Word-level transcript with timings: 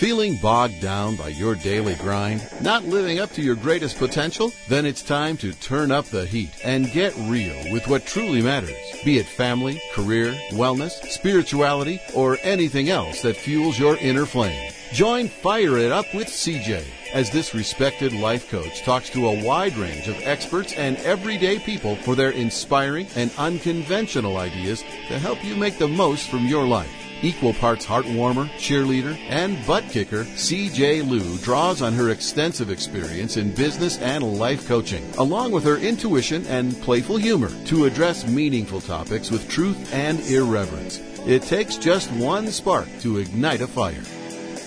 Feeling 0.00 0.36
bogged 0.36 0.80
down 0.80 1.14
by 1.16 1.28
your 1.28 1.54
daily 1.54 1.94
grind? 1.94 2.48
Not 2.62 2.86
living 2.86 3.18
up 3.18 3.32
to 3.32 3.42
your 3.42 3.54
greatest 3.54 3.98
potential? 3.98 4.50
Then 4.66 4.86
it's 4.86 5.02
time 5.02 5.36
to 5.36 5.52
turn 5.52 5.90
up 5.90 6.06
the 6.06 6.24
heat 6.24 6.48
and 6.64 6.90
get 6.90 7.14
real 7.28 7.70
with 7.70 7.86
what 7.86 8.06
truly 8.06 8.40
matters. 8.40 8.74
Be 9.04 9.18
it 9.18 9.26
family, 9.26 9.78
career, 9.92 10.32
wellness, 10.52 10.92
spirituality, 11.10 12.00
or 12.14 12.38
anything 12.40 12.88
else 12.88 13.20
that 13.20 13.36
fuels 13.36 13.78
your 13.78 13.98
inner 13.98 14.24
flame. 14.24 14.72
Join 14.94 15.28
Fire 15.28 15.76
It 15.76 15.92
Up 15.92 16.06
with 16.14 16.28
CJ 16.28 16.82
as 17.12 17.30
this 17.30 17.54
respected 17.54 18.14
life 18.14 18.50
coach 18.50 18.82
talks 18.82 19.10
to 19.10 19.28
a 19.28 19.44
wide 19.44 19.76
range 19.76 20.08
of 20.08 20.18
experts 20.22 20.72
and 20.72 20.96
everyday 20.98 21.58
people 21.58 21.96
for 21.96 22.14
their 22.14 22.30
inspiring 22.30 23.06
and 23.16 23.30
unconventional 23.36 24.38
ideas 24.38 24.82
to 25.08 25.18
help 25.18 25.44
you 25.44 25.56
make 25.56 25.76
the 25.76 25.88
most 25.88 26.30
from 26.30 26.46
your 26.46 26.66
life. 26.66 26.99
Equal 27.22 27.52
parts 27.54 27.84
heartwarmer, 27.84 28.48
cheerleader, 28.56 29.18
and 29.28 29.64
butt 29.66 29.84
kicker, 29.90 30.24
CJ 30.24 31.08
Liu 31.08 31.38
draws 31.38 31.82
on 31.82 31.92
her 31.92 32.10
extensive 32.10 32.70
experience 32.70 33.36
in 33.36 33.54
business 33.54 33.98
and 33.98 34.38
life 34.38 34.66
coaching, 34.66 35.08
along 35.18 35.52
with 35.52 35.64
her 35.64 35.76
intuition 35.76 36.46
and 36.46 36.80
playful 36.80 37.16
humor, 37.16 37.50
to 37.66 37.84
address 37.84 38.26
meaningful 38.26 38.80
topics 38.80 39.30
with 39.30 39.48
truth 39.50 39.92
and 39.92 40.20
irreverence. 40.20 40.98
It 41.26 41.42
takes 41.42 41.76
just 41.76 42.10
one 42.12 42.48
spark 42.48 42.88
to 43.00 43.18
ignite 43.18 43.60
a 43.60 43.66
fire. 43.66 44.02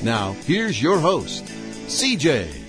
Now, 0.03 0.33
here's 0.45 0.81
your 0.81 0.99
host, 0.99 1.45
CJ. 1.88 2.62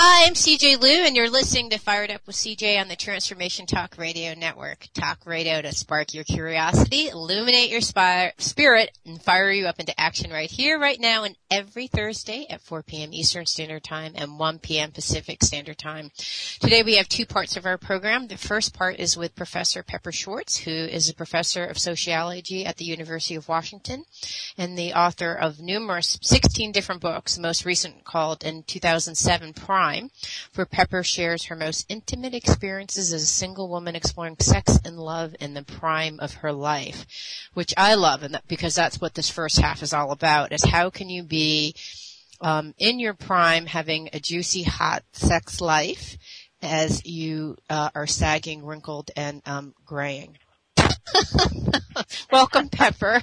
Hi, 0.00 0.26
I'm 0.28 0.34
CJ 0.34 0.80
Liu, 0.80 1.06
and 1.06 1.16
you're 1.16 1.28
listening 1.28 1.70
to 1.70 1.78
Fired 1.78 2.12
Up 2.12 2.20
with 2.24 2.36
CJ 2.36 2.80
on 2.80 2.86
the 2.86 2.94
Transformation 2.94 3.66
Talk 3.66 3.98
Radio 3.98 4.32
Network. 4.32 4.86
Talk 4.94 5.26
radio 5.26 5.60
to 5.60 5.74
spark 5.74 6.14
your 6.14 6.22
curiosity, 6.22 7.08
illuminate 7.08 7.68
your 7.68 7.80
spirit, 7.80 8.96
and 9.04 9.20
fire 9.20 9.50
you 9.50 9.66
up 9.66 9.80
into 9.80 10.00
action 10.00 10.30
right 10.30 10.48
here, 10.48 10.78
right 10.78 11.00
now, 11.00 11.24
and 11.24 11.34
every 11.50 11.88
Thursday 11.88 12.46
at 12.48 12.60
4 12.60 12.84
p.m. 12.84 13.12
Eastern 13.12 13.44
Standard 13.44 13.82
Time 13.82 14.12
and 14.14 14.38
1 14.38 14.60
p.m. 14.60 14.92
Pacific 14.92 15.42
Standard 15.42 15.78
Time. 15.78 16.12
Today 16.60 16.84
we 16.84 16.94
have 16.94 17.08
two 17.08 17.26
parts 17.26 17.56
of 17.56 17.66
our 17.66 17.76
program. 17.76 18.28
The 18.28 18.36
first 18.36 18.74
part 18.74 19.00
is 19.00 19.16
with 19.16 19.34
Professor 19.34 19.82
Pepper 19.82 20.12
Schwartz, 20.12 20.58
who 20.58 20.70
is 20.70 21.10
a 21.10 21.14
professor 21.14 21.64
of 21.64 21.76
sociology 21.76 22.64
at 22.64 22.76
the 22.76 22.84
University 22.84 23.34
of 23.34 23.48
Washington 23.48 24.04
and 24.56 24.78
the 24.78 24.92
author 24.92 25.32
of 25.32 25.58
numerous 25.58 26.20
16 26.22 26.70
different 26.70 27.00
books, 27.00 27.36
most 27.36 27.64
recent 27.64 28.04
called 28.04 28.44
in 28.44 28.62
2007 28.62 29.54
Prime 29.54 29.87
Prime, 29.88 30.10
where 30.54 30.66
Pepper 30.66 31.02
shares 31.02 31.44
her 31.44 31.56
most 31.56 31.86
intimate 31.88 32.34
experiences 32.34 33.12
as 33.12 33.22
a 33.22 33.26
single 33.26 33.68
woman 33.68 33.96
exploring 33.96 34.36
sex 34.38 34.78
and 34.84 34.98
love 34.98 35.34
in 35.40 35.54
the 35.54 35.62
prime 35.62 36.20
of 36.20 36.34
her 36.34 36.52
life, 36.52 37.06
which 37.54 37.72
I 37.76 37.94
love, 37.94 38.22
and 38.22 38.34
that, 38.34 38.46
because 38.48 38.74
that's 38.74 39.00
what 39.00 39.14
this 39.14 39.30
first 39.30 39.58
half 39.58 39.82
is 39.82 39.94
all 39.94 40.10
about: 40.10 40.52
is 40.52 40.64
how 40.64 40.90
can 40.90 41.08
you 41.08 41.22
be 41.22 41.74
um, 42.42 42.74
in 42.76 42.98
your 42.98 43.14
prime, 43.14 43.64
having 43.64 44.10
a 44.12 44.20
juicy, 44.20 44.64
hot 44.64 45.04
sex 45.12 45.60
life 45.60 46.18
as 46.60 47.06
you 47.06 47.56
uh, 47.70 47.88
are 47.94 48.06
sagging, 48.06 48.66
wrinkled, 48.66 49.10
and 49.16 49.40
um, 49.46 49.74
graying. 49.86 50.36
Welcome, 52.30 52.68
Pepper. 52.68 53.22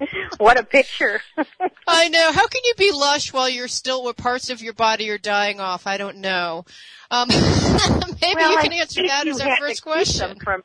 what 0.38 0.58
a 0.58 0.64
picture. 0.64 1.20
I 1.86 2.08
know. 2.08 2.32
How 2.32 2.46
can 2.46 2.60
you 2.64 2.74
be 2.76 2.92
lush 2.92 3.32
while 3.32 3.48
you're 3.48 3.68
still 3.68 4.04
where 4.04 4.14
parts 4.14 4.50
of 4.50 4.62
your 4.62 4.72
body 4.72 5.10
are 5.10 5.18
dying 5.18 5.60
off? 5.60 5.86
I 5.86 5.96
don't 5.96 6.18
know. 6.18 6.64
Um, 7.10 7.28
maybe 7.30 8.36
well, 8.36 8.52
you 8.52 8.58
can 8.58 8.72
answer 8.72 9.02
that 9.02 9.26
as 9.26 9.40
our 9.40 9.56
first 9.56 9.82
question. 9.82 10.38
From, 10.42 10.62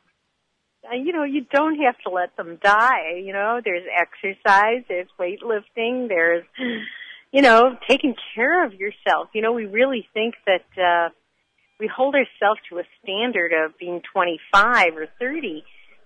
uh, 0.84 0.94
you 0.94 1.12
know, 1.12 1.24
you 1.24 1.46
don't 1.52 1.78
have 1.80 1.96
to 2.06 2.10
let 2.10 2.36
them 2.36 2.58
die. 2.62 3.20
You 3.22 3.32
know, 3.32 3.60
there's 3.64 3.84
exercise, 3.98 4.84
there's 4.88 5.08
weightlifting, 5.18 6.08
there's, 6.08 6.44
you 7.32 7.42
know, 7.42 7.76
taking 7.88 8.14
care 8.34 8.64
of 8.64 8.74
yourself. 8.74 9.28
You 9.34 9.42
know, 9.42 9.52
we 9.52 9.66
really 9.66 10.06
think 10.12 10.34
that, 10.46 10.64
uh, 10.80 11.08
we 11.80 11.90
hold 11.94 12.14
ourselves 12.14 12.60
to 12.70 12.78
a 12.78 12.84
standard 13.02 13.52
of 13.52 13.76
being 13.78 14.00
25 14.12 14.96
or 14.96 15.06
30, 15.18 15.64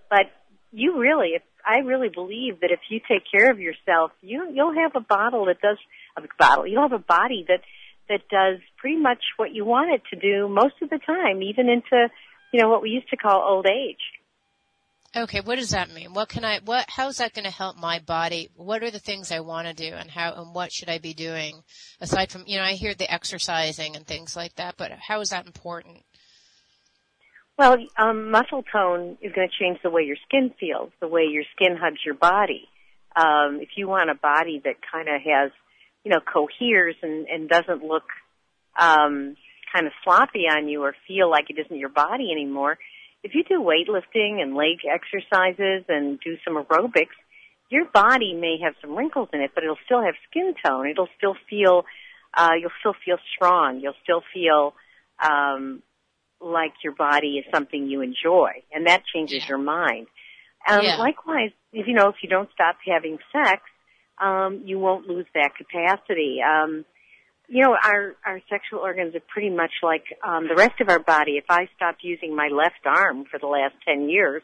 but 0.09 0.25
you 0.71 0.99
really, 0.99 1.29
if 1.35 1.43
I 1.65 1.79
really 1.79 2.09
believe 2.09 2.61
that 2.61 2.71
if 2.71 2.79
you 2.89 2.99
take 2.99 3.23
care 3.29 3.51
of 3.51 3.59
yourself, 3.59 4.11
you 4.21 4.49
you'll 4.53 4.75
have 4.75 4.95
a 4.95 5.01
bottle 5.01 5.45
that 5.45 5.61
does 5.61 5.77
a 6.17 6.21
bottle. 6.37 6.67
You'll 6.67 6.81
have 6.81 6.93
a 6.93 6.99
body 6.99 7.45
that 7.47 7.61
that 8.09 8.27
does 8.29 8.59
pretty 8.77 8.97
much 8.97 9.19
what 9.37 9.53
you 9.53 9.65
want 9.65 9.91
it 9.91 10.01
to 10.11 10.19
do 10.19 10.47
most 10.49 10.75
of 10.81 10.89
the 10.89 10.99
time, 10.99 11.41
even 11.43 11.69
into 11.69 12.09
you 12.51 12.61
know 12.61 12.69
what 12.69 12.81
we 12.81 12.89
used 12.89 13.09
to 13.09 13.17
call 13.17 13.41
old 13.41 13.67
age. 13.67 14.01
Okay, 15.15 15.41
what 15.41 15.57
does 15.57 15.71
that 15.71 15.91
mean? 15.91 16.13
What 16.13 16.29
can 16.29 16.45
I 16.45 16.59
what 16.63 16.85
how 16.87 17.07
is 17.07 17.17
that 17.17 17.33
going 17.33 17.45
to 17.45 17.51
help 17.51 17.77
my 17.77 17.99
body? 17.99 18.49
What 18.55 18.83
are 18.83 18.91
the 18.91 18.99
things 18.99 19.31
I 19.31 19.39
want 19.39 19.67
to 19.67 19.73
do 19.73 19.95
and 19.95 20.09
how 20.09 20.33
and 20.33 20.53
what 20.53 20.71
should 20.71 20.89
I 20.89 20.99
be 20.99 21.13
doing 21.13 21.63
aside 21.99 22.31
from, 22.31 22.43
you 22.45 22.57
know, 22.57 22.63
I 22.63 22.73
hear 22.73 22.93
the 22.93 23.11
exercising 23.11 23.95
and 23.95 24.05
things 24.05 24.35
like 24.35 24.55
that, 24.55 24.75
but 24.77 24.91
how 24.91 25.21
is 25.21 25.31
that 25.31 25.47
important? 25.47 26.03
Well, 27.59 27.75
um, 27.97 28.31
muscle 28.31 28.63
tone 28.71 29.17
is 29.21 29.33
going 29.33 29.49
to 29.49 29.53
change 29.59 29.79
the 29.83 29.89
way 29.89 30.03
your 30.03 30.15
skin 30.25 30.53
feels, 30.57 30.91
the 31.01 31.09
way 31.09 31.23
your 31.29 31.43
skin 31.53 31.75
hugs 31.75 31.99
your 32.05 32.15
body. 32.15 32.69
Um, 33.13 33.59
if 33.59 33.71
you 33.75 33.85
want 33.85 34.09
a 34.09 34.15
body 34.15 34.61
that 34.63 34.75
kind 34.89 35.09
of 35.09 35.21
has, 35.21 35.51
you 36.05 36.11
know, 36.11 36.21
coheres 36.21 36.95
and, 37.03 37.27
and 37.27 37.49
doesn't 37.49 37.83
look 37.83 38.05
um, 38.79 39.35
kind 39.75 39.87
of 39.87 39.91
sloppy 40.05 40.45
on 40.49 40.69
you 40.69 40.83
or 40.83 40.95
feel 41.05 41.29
like 41.29 41.49
it 41.49 41.59
isn't 41.59 41.77
your 41.77 41.89
body 41.89 42.31
anymore, 42.31 42.77
if 43.25 43.35
you 43.35 43.43
do 43.43 43.61
weightlifting 43.61 44.41
and 44.41 44.55
leg 44.55 44.77
exercises 44.89 45.83
and 45.89 46.17
do 46.21 46.37
some 46.45 46.55
aerobics, 46.55 47.19
your 47.69 47.83
body 47.93 48.35
may 48.35 48.55
have 48.63 48.75
some 48.79 48.95
wrinkles 48.95 49.27
in 49.33 49.41
it, 49.41 49.51
but 49.53 49.65
it'll 49.65 49.83
still 49.83 50.01
have 50.01 50.15
skin 50.29 50.53
tone. 50.65 50.87
It'll 50.87 51.09
still 51.17 51.35
feel, 51.49 51.83
uh, 52.33 52.51
you'll 52.57 52.71
still 52.79 52.95
feel 53.03 53.17
strong. 53.35 53.81
You'll 53.81 53.99
still 54.01 54.23
feel, 54.33 54.75
um, 55.21 55.83
like 56.41 56.73
your 56.83 56.93
body 56.93 57.37
is 57.37 57.45
something 57.53 57.87
you 57.87 58.01
enjoy, 58.01 58.63
and 58.71 58.87
that 58.87 59.03
changes 59.13 59.47
your 59.47 59.57
mind. 59.57 60.07
Um, 60.67 60.83
yeah. 60.83 60.97
Likewise, 60.97 61.51
if 61.73 61.87
you 61.87 61.93
know 61.93 62.09
if 62.09 62.15
you 62.21 62.29
don't 62.29 62.49
stop 62.53 62.77
having 62.85 63.17
sex, 63.31 63.61
um, 64.19 64.61
you 64.65 64.79
won't 64.79 65.07
lose 65.07 65.25
that 65.33 65.51
capacity. 65.57 66.39
Um, 66.41 66.85
you 67.47 67.63
know, 67.63 67.75
our 67.81 68.15
our 68.25 68.41
sexual 68.49 68.79
organs 68.79 69.15
are 69.15 69.21
pretty 69.27 69.49
much 69.49 69.71
like 69.81 70.03
um, 70.23 70.47
the 70.47 70.55
rest 70.55 70.79
of 70.81 70.89
our 70.89 70.99
body. 70.99 71.37
If 71.37 71.45
I 71.49 71.67
stopped 71.75 72.03
using 72.03 72.35
my 72.35 72.49
left 72.51 72.85
arm 72.85 73.25
for 73.29 73.39
the 73.39 73.47
last 73.47 73.75
ten 73.85 74.09
years, 74.09 74.43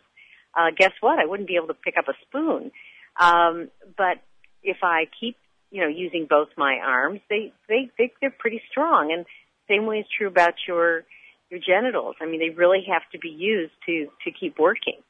uh, 0.56 0.72
guess 0.76 0.92
what? 1.02 1.20
I 1.20 1.26
wouldn't 1.26 1.48
be 1.48 1.56
able 1.56 1.68
to 1.68 1.76
pick 1.76 1.96
up 1.98 2.08
a 2.08 2.14
spoon. 2.28 2.72
Um, 3.20 3.70
but 3.98 4.18
if 4.64 4.78
I 4.82 5.06
keep, 5.20 5.38
you 5.72 5.82
know, 5.82 5.88
using 5.88 6.26
both 6.30 6.50
my 6.58 6.80
arms, 6.84 7.22
they 7.30 7.54
they, 7.70 7.92
they 7.98 8.12
they're 8.22 8.36
pretty 8.38 8.62
strong. 8.72 9.12
And 9.12 9.26
same 9.68 9.86
way 9.86 10.00
is 10.00 10.06
true 10.18 10.28
about 10.28 10.56
your 10.68 11.04
your 11.50 11.60
genitals. 11.60 12.16
I 12.22 12.26
mean, 12.26 12.40
they 12.40 12.50
really 12.50 12.86
have 12.92 13.04
to 13.12 13.20
be 13.20 13.30
used 13.30 13.74
to 13.86 14.08
to 14.24 14.32
keep 14.32 14.58
working. 14.60 15.02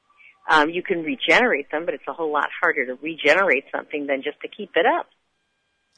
Um, 0.50 0.70
you 0.70 0.84
can 0.84 1.04
regenerate 1.04 1.72
them, 1.72 1.86
but 1.86 1.94
it's 1.96 2.04
a 2.08 2.14
whole 2.14 2.32
lot 2.32 2.50
harder 2.62 2.86
to 2.86 2.96
regenerate 3.02 3.66
something 3.76 4.06
than 4.06 4.22
just 4.22 4.40
to 4.42 4.48
keep 4.48 4.72
it 4.76 4.86
up. 4.86 5.08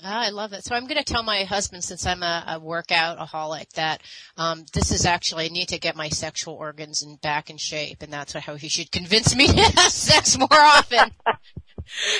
Ah, 0.03 0.27
I 0.27 0.29
love 0.29 0.53
it. 0.53 0.63
So 0.63 0.75
I'm 0.75 0.85
going 0.85 0.97
to 0.97 1.03
tell 1.03 1.23
my 1.23 1.43
husband, 1.43 1.83
since 1.83 2.05
I'm 2.05 2.21
a, 2.21 2.43
a 2.47 2.59
workoutaholic, 2.59 3.71
that 3.73 4.01
um, 4.37 4.65
this 4.71 4.91
is 4.91 5.05
actually 5.05 5.45
I 5.45 5.47
need 5.47 5.69
to 5.69 5.79
get 5.79 5.95
my 5.95 6.09
sexual 6.09 6.53
organs 6.53 7.01
in, 7.01 7.15
back 7.15 7.49
in 7.49 7.57
shape, 7.57 8.03
and 8.03 8.13
that's 8.13 8.33
how 8.33 8.55
he 8.55 8.69
should 8.69 8.91
convince 8.91 9.35
me 9.35 9.47
to 9.53 9.53
have 9.53 9.91
sex 9.91 10.37
more 10.37 10.47
often. 10.51 11.11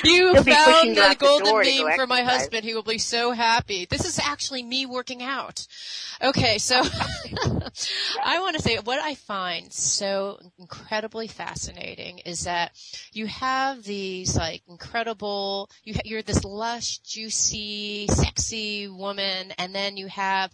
You 0.04 0.34
He'll 0.34 0.44
found 0.44 0.96
the 0.96 1.16
golden 1.20 1.62
name 1.62 1.88
for 1.96 2.08
my 2.08 2.22
husband. 2.22 2.64
He 2.64 2.74
will 2.74 2.84
be 2.84 2.98
so 2.98 3.32
happy. 3.32 3.86
This 3.86 4.06
is 4.06 4.20
actually 4.20 4.64
me 4.64 4.86
working 4.86 5.24
out. 5.24 5.68
Okay, 6.22 6.58
so 6.58 6.76
I 8.24 8.40
want 8.40 8.56
to 8.56 8.62
say 8.62 8.78
what 8.78 9.00
I 9.00 9.16
find 9.16 9.72
so 9.72 10.40
incredibly 10.58 11.28
fascinating 11.28 12.20
is 12.20 12.46
that 12.46 12.72
you 13.14 13.28
have 13.28 13.84
these 13.84 14.36
like 14.36 14.64
incredible, 14.68 15.70
you, 15.84 15.96
you're 16.06 16.24
this 16.24 16.44
lush, 16.44 17.00
juicy, 17.00 18.08
sexy 18.08 18.88
woman, 18.88 19.52
and 19.58 19.76
then 19.76 19.98
you 19.98 20.08
have 20.08 20.52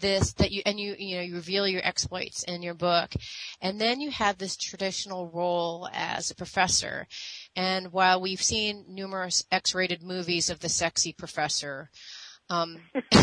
this 0.00 0.32
that 0.34 0.50
you 0.50 0.62
and 0.66 0.78
you 0.80 0.94
you 0.98 1.16
know 1.16 1.22
you 1.22 1.34
reveal 1.34 1.68
your 1.68 1.84
exploits 1.84 2.42
in 2.44 2.62
your 2.62 2.74
book 2.74 3.14
and 3.60 3.80
then 3.80 4.00
you 4.00 4.10
have 4.10 4.38
this 4.38 4.56
traditional 4.56 5.28
role 5.28 5.88
as 5.92 6.30
a 6.30 6.34
professor 6.34 7.06
and 7.56 7.92
while 7.92 8.20
we've 8.20 8.42
seen 8.42 8.84
numerous 8.88 9.44
X-rated 9.50 10.02
movies 10.02 10.50
of 10.50 10.60
the 10.60 10.68
sexy 10.68 11.12
professor, 11.12 11.90
um, 12.50 12.78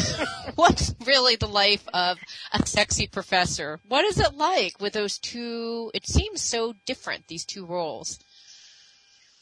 what's 0.55 0.95
really 1.05 1.35
the 1.35 1.47
life 1.47 1.87
of 1.93 2.17
a 2.53 2.65
sexy 2.65 3.07
professor? 3.07 3.79
What 3.87 4.05
is 4.05 4.19
it 4.19 4.35
like 4.35 4.79
with 4.79 4.93
those 4.93 5.19
two? 5.19 5.91
It 5.93 6.07
seems 6.07 6.41
so 6.41 6.73
different, 6.85 7.27
these 7.27 7.45
two 7.45 7.65
roles. 7.65 8.19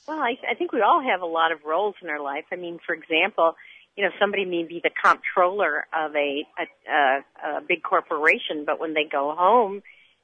Well, 0.08 0.20
I, 0.20 0.38
I 0.50 0.56
think 0.56 0.74
we 0.74 0.82
all 0.82 1.02
have 1.04 1.22
a 1.22 1.26
lot 1.26 1.52
of 1.52 1.60
roles 1.66 1.96
in 2.02 2.10
our 2.10 2.22
life. 2.22 2.46
I 2.52 2.56
mean, 2.56 2.80
for 2.86 2.96
example, 2.96 3.56
you 3.96 4.04
know, 4.04 4.10
somebody 4.20 4.46
may 4.46 4.64
be 4.64 4.82
the 4.84 4.90
comptroller 4.90 5.86
of 5.94 6.16
a, 6.16 6.46
a, 6.58 6.92
a, 6.92 7.58
a 7.58 7.62
big 7.62 7.84
corporation, 7.84 8.64
but 8.66 8.80
when 8.80 8.94
they 8.94 9.04
go 9.10 9.36
home, 9.38 9.82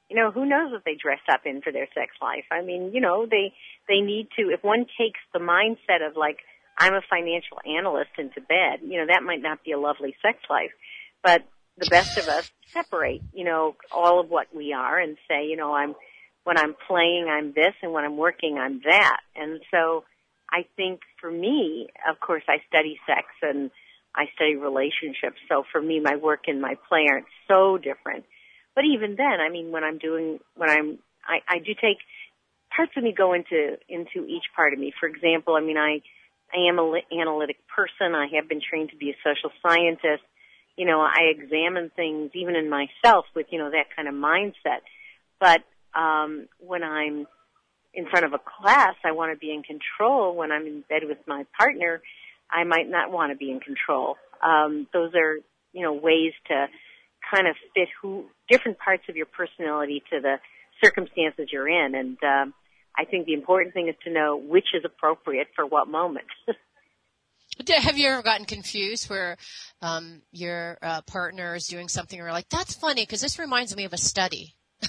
you 0.08 0.16
know, 0.16 0.30
who 0.30 0.46
knows 0.46 0.70
what 0.72 0.82
they 0.84 0.94
dress 1.00 1.20
up 1.30 1.40
in 1.44 1.62
for 1.62 1.72
their 1.72 1.88
sex 1.94 2.12
life? 2.22 2.44
I 2.50 2.62
mean, 2.62 2.92
you 2.92 3.00
know, 3.00 3.26
they 3.26 3.54
they 3.88 4.00
need 4.00 4.28
to. 4.38 4.50
If 4.52 4.62
one 4.62 4.86
takes 4.98 5.20
the 5.32 5.40
mindset 5.40 6.06
of 6.06 6.16
like, 6.16 6.38
I'm 6.78 6.94
a 6.94 7.02
financial 7.08 7.58
analyst 7.66 8.10
into 8.18 8.40
bed, 8.40 8.80
you 8.82 8.98
know, 9.00 9.06
that 9.08 9.22
might 9.22 9.42
not 9.42 9.64
be 9.64 9.72
a 9.72 9.78
lovely 9.78 10.14
sex 10.22 10.38
life, 10.48 10.72
but 11.22 11.42
the 11.78 11.88
best 11.90 12.18
of 12.18 12.28
us 12.28 12.50
separate, 12.68 13.22
you 13.32 13.44
know, 13.44 13.76
all 13.92 14.20
of 14.20 14.30
what 14.30 14.46
we 14.54 14.72
are 14.72 14.98
and 14.98 15.16
say, 15.28 15.46
you 15.46 15.56
know, 15.56 15.72
I'm 15.74 15.94
when 16.44 16.58
I'm 16.58 16.76
playing, 16.86 17.26
I'm 17.28 17.52
this, 17.52 17.74
and 17.82 17.92
when 17.92 18.04
I'm 18.04 18.16
working, 18.16 18.56
I'm 18.58 18.80
that. 18.84 19.20
And 19.34 19.60
so, 19.72 20.04
I 20.48 20.64
think 20.76 21.00
for 21.20 21.30
me, 21.30 21.88
of 22.08 22.20
course, 22.20 22.44
I 22.48 22.58
study 22.68 22.98
sex 23.06 23.26
and 23.42 23.70
I 24.14 24.26
study 24.34 24.54
relationships. 24.54 25.38
So 25.48 25.64
for 25.70 25.82
me, 25.82 26.00
my 26.00 26.16
work 26.16 26.44
and 26.46 26.60
my 26.60 26.76
play 26.88 27.06
aren't 27.10 27.26
so 27.48 27.78
different. 27.78 28.24
But 28.76 28.84
even 28.84 29.16
then, 29.16 29.40
I 29.40 29.48
mean, 29.48 29.72
when 29.72 29.82
I'm 29.82 29.98
doing, 29.98 30.38
when 30.54 30.70
I'm, 30.70 30.98
I, 31.26 31.40
I 31.48 31.58
do 31.58 31.72
take 31.74 31.96
parts 32.76 32.92
of 32.96 33.02
me 33.02 33.12
go 33.16 33.32
into 33.32 33.78
into 33.88 34.28
each 34.28 34.44
part 34.54 34.72
of 34.72 34.78
me. 34.78 34.92
For 35.00 35.08
example, 35.08 35.56
I 35.56 35.60
mean, 35.60 35.78
I 35.78 36.02
I 36.54 36.68
am 36.68 36.78
an 36.78 37.00
analytic 37.10 37.56
person. 37.74 38.14
I 38.14 38.28
have 38.36 38.48
been 38.48 38.60
trained 38.60 38.90
to 38.90 38.96
be 38.96 39.10
a 39.10 39.16
social 39.24 39.50
scientist. 39.66 40.22
You 40.76 40.86
know, 40.86 41.00
I 41.00 41.32
examine 41.34 41.90
things 41.96 42.30
even 42.34 42.54
in 42.54 42.68
myself 42.68 43.24
with 43.34 43.46
you 43.50 43.58
know 43.58 43.70
that 43.70 43.96
kind 43.96 44.08
of 44.08 44.14
mindset. 44.14 44.84
But 45.40 45.62
um, 45.98 46.46
when 46.60 46.82
I'm 46.82 47.26
in 47.94 48.06
front 48.10 48.26
of 48.26 48.34
a 48.34 48.38
class, 48.38 48.94
I 49.04 49.12
want 49.12 49.32
to 49.32 49.38
be 49.38 49.52
in 49.52 49.62
control. 49.62 50.36
When 50.36 50.52
I'm 50.52 50.66
in 50.66 50.84
bed 50.88 51.02
with 51.04 51.18
my 51.26 51.46
partner, 51.58 52.02
I 52.50 52.64
might 52.64 52.88
not 52.88 53.10
want 53.10 53.32
to 53.32 53.36
be 53.36 53.50
in 53.50 53.60
control. 53.60 54.16
Um, 54.44 54.86
those 54.92 55.14
are 55.14 55.36
you 55.72 55.82
know 55.82 55.94
ways 55.94 56.32
to 56.48 56.66
kind 57.30 57.46
of 57.46 57.56
fit 57.74 57.88
who 58.00 58.26
different 58.48 58.78
parts 58.78 59.04
of 59.08 59.16
your 59.16 59.26
personality 59.26 60.02
to 60.10 60.20
the 60.20 60.36
circumstances 60.82 61.48
you're 61.52 61.68
in. 61.68 61.94
And 61.94 62.18
um, 62.22 62.54
I 62.96 63.04
think 63.04 63.26
the 63.26 63.34
important 63.34 63.74
thing 63.74 63.88
is 63.88 63.94
to 64.04 64.12
know 64.12 64.36
which 64.36 64.66
is 64.74 64.84
appropriate 64.84 65.48
for 65.54 65.66
what 65.66 65.88
moment. 65.88 66.26
Have 67.68 67.96
you 67.96 68.08
ever 68.08 68.22
gotten 68.22 68.44
confused 68.44 69.08
where 69.08 69.38
um, 69.80 70.20
your 70.30 70.76
uh, 70.82 71.00
partner 71.02 71.54
is 71.54 71.66
doing 71.66 71.88
something 71.88 72.20
or 72.20 72.30
like, 72.30 72.48
that's 72.50 72.74
funny 72.74 73.02
because 73.02 73.22
this 73.22 73.38
reminds 73.38 73.74
me 73.74 73.84
of 73.84 73.92
a 73.92 73.98
study? 73.98 74.54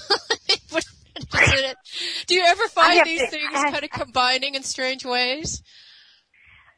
Do 2.26 2.34
you 2.34 2.44
ever 2.44 2.68
find 2.68 3.06
these 3.06 3.20
to, 3.20 3.26
things 3.28 3.52
kind 3.52 3.82
of 3.84 3.90
combining 3.90 4.54
in 4.54 4.62
strange 4.62 5.04
ways? 5.04 5.62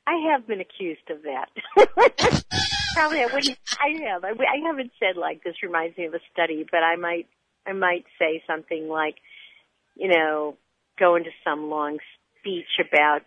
I 0.07 0.33
have 0.33 0.47
been 0.47 0.61
accused 0.61 1.11
of 1.11 1.23
that. 1.23 1.49
Probably 2.95 3.23
I 3.23 3.27
wouldn't. 3.27 3.59
I 3.79 4.09
have. 4.09 4.25
I, 4.25 4.67
haven't 4.67 4.93
said 4.99 5.17
like 5.17 5.43
this 5.45 5.63
reminds 5.63 5.97
me 5.97 6.07
of 6.07 6.15
a 6.15 6.21
study, 6.33 6.65
but 6.71 6.83
I 6.83 6.97
might. 6.97 7.27
I 7.67 7.73
might 7.73 8.05
say 8.19 8.43
something 8.47 8.89
like, 8.89 9.17
you 9.95 10.09
know, 10.09 10.57
go 10.99 11.17
into 11.17 11.31
some 11.45 11.69
long 11.69 11.99
speech 12.39 12.81
about, 12.81 13.21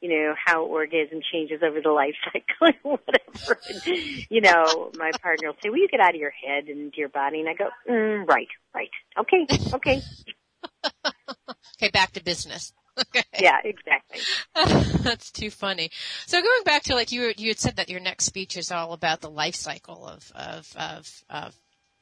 you 0.00 0.10
know, 0.10 0.34
how 0.44 0.64
orgasm 0.64 1.20
changes 1.32 1.62
over 1.62 1.80
the 1.80 1.90
life 1.90 2.14
cycle 2.24 2.76
or 2.84 2.98
whatever. 3.06 3.60
And, 3.68 4.26
you 4.28 4.40
know, 4.40 4.90
my 4.96 5.10
partner 5.22 5.48
will 5.48 5.56
say, 5.62 5.70
"Will 5.70 5.78
you 5.78 5.88
get 5.88 6.00
out 6.00 6.14
of 6.14 6.20
your 6.20 6.30
head 6.32 6.64
and 6.68 6.80
into 6.80 6.98
your 6.98 7.08
body?" 7.08 7.40
And 7.40 7.48
I 7.48 7.54
go, 7.54 7.68
mm, 7.88 8.28
"Right, 8.28 8.48
right, 8.74 8.90
okay, 9.18 9.46
okay." 9.74 10.02
okay, 11.76 11.90
back 11.90 12.12
to 12.12 12.22
business. 12.22 12.72
Okay. 12.98 13.24
Yeah, 13.40 13.56
exactly. 13.64 14.20
That's 15.02 15.30
too 15.30 15.50
funny. 15.50 15.90
So 16.26 16.40
going 16.40 16.62
back 16.64 16.82
to 16.84 16.94
like 16.94 17.10
you, 17.10 17.32
you 17.38 17.48
had 17.48 17.58
said 17.58 17.76
that 17.76 17.88
your 17.88 18.00
next 18.00 18.26
speech 18.26 18.56
is 18.56 18.70
all 18.70 18.92
about 18.92 19.22
the 19.22 19.30
life 19.30 19.54
cycle 19.54 20.06
of 20.06 20.30
of 20.34 20.70
of 20.76 21.24
of, 21.30 21.54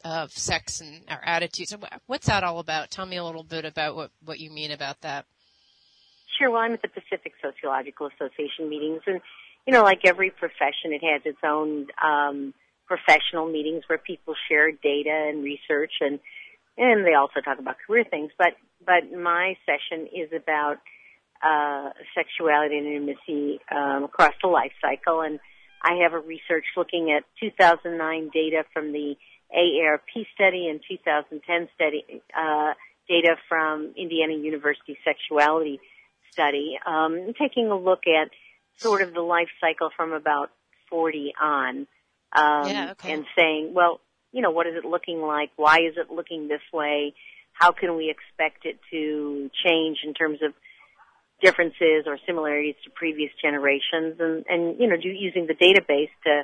of 0.05 0.33
sex 0.33 0.81
and 0.81 1.05
our 1.09 1.23
attitudes. 1.25 1.71
So 1.71 1.79
What's 2.07 2.27
that 2.27 2.43
all 2.43 2.59
about? 2.59 2.91
Tell 2.91 3.07
me 3.07 3.17
a 3.17 3.25
little 3.25 3.45
bit 3.45 3.65
about 3.65 3.95
what 3.95 4.11
what 4.25 4.41
you 4.41 4.51
mean 4.51 4.73
about 4.73 5.01
that. 5.03 5.27
Sure. 6.39 6.51
Well, 6.51 6.63
I'm 6.63 6.73
at 6.73 6.83
the 6.83 6.89
Pacific 6.89 7.35
Sociological 7.41 8.09
Association 8.09 8.69
meetings, 8.69 9.03
and 9.07 9.21
you 9.67 9.73
know, 9.73 9.83
like 9.83 10.01
every 10.05 10.31
profession, 10.31 10.93
it 10.93 11.05
has 11.05 11.23
its 11.25 11.39
own 11.45 11.87
um, 12.03 12.55
professional 12.87 13.47
meetings 13.47 13.85
where 13.87 13.99
people 13.99 14.35
share 14.49 14.73
data 14.73 15.29
and 15.29 15.45
research 15.45 15.93
and 16.01 16.19
and 16.77 17.07
they 17.07 17.15
also 17.15 17.41
talk 17.41 17.59
about 17.59 17.77
career 17.87 18.05
things. 18.09 18.31
But 18.39 18.55
but 18.85 19.13
my 19.13 19.57
session 19.67 20.07
is 20.07 20.31
about 20.35 20.79
uh, 21.43 21.91
sexuality 22.15 22.79
and 22.79 22.87
intimacy 22.87 23.61
um, 23.71 24.05
across 24.05 24.35
the 24.43 24.49
life 24.49 24.73
cycle, 24.81 25.23
and 25.23 25.39
I 25.83 26.03
have 26.03 26.13
a 26.13 26.19
research 26.19 26.65
looking 26.77 27.13
at 27.17 27.25
2009 27.41 28.31
data 28.33 28.65
from 28.73 28.93
the 28.93 29.17
AARP 29.55 30.27
study 30.35 30.69
and 30.69 30.81
2010 30.89 31.69
study 31.75 32.23
uh, 32.37 32.75
data 33.09 33.37
from 33.49 33.93
Indiana 33.97 34.35
University 34.35 34.97
sexuality 35.05 35.81
study, 36.31 36.79
um, 36.87 37.33
taking 37.39 37.71
a 37.71 37.77
look 37.77 38.03
at 38.07 38.31
sort 38.77 39.03
of 39.03 39.13
the 39.13 39.21
life 39.21 39.49
cycle 39.61 39.91
from 39.97 40.13
about 40.13 40.51
40 40.89 41.33
on, 41.41 41.87
um, 42.33 42.69
yeah, 42.69 42.89
okay. 42.93 43.13
and 43.13 43.27
saying, 43.37 43.73
well, 43.75 44.01
you 44.33 44.43
know, 44.43 44.51
what 44.51 44.67
is 44.67 44.75
it 44.77 44.85
looking 44.85 45.21
like? 45.21 45.51
Why 45.57 45.79
is 45.79 45.95
it 45.97 46.11
looking 46.11 46.49
this 46.49 46.63
way? 46.73 47.15
How 47.53 47.73
can 47.73 47.97
we 47.97 48.11
expect 48.11 48.65
it 48.65 48.79
to 48.91 49.51
change 49.65 49.99
in 50.05 50.15
terms 50.15 50.39
of 50.43 50.53
differences 51.43 52.05
or 52.07 52.19
similarities 52.27 52.77
to 52.85 52.91
previous 52.91 53.31
generations? 53.43 54.17
And, 54.19 54.45
and 54.49 54.81
you 54.81 54.89
know, 54.89 54.97
do, 54.97 55.09
using 55.09 55.47
the 55.47 55.55
database 55.55 56.11
to 56.25 56.43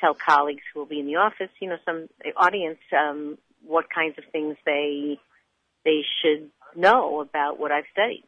tell 0.00 0.14
colleagues 0.14 0.62
who 0.72 0.80
will 0.80 0.86
be 0.86 1.00
in 1.00 1.06
the 1.06 1.16
office, 1.16 1.50
you 1.60 1.68
know, 1.68 1.76
some 1.84 2.08
audience, 2.36 2.78
um, 2.96 3.38
what 3.66 3.86
kinds 3.92 4.16
of 4.18 4.24
things 4.30 4.56
they 4.64 5.18
they 5.84 6.02
should 6.22 6.50
know 6.76 7.20
about 7.20 7.58
what 7.58 7.72
I've 7.72 7.84
studied. 7.92 8.24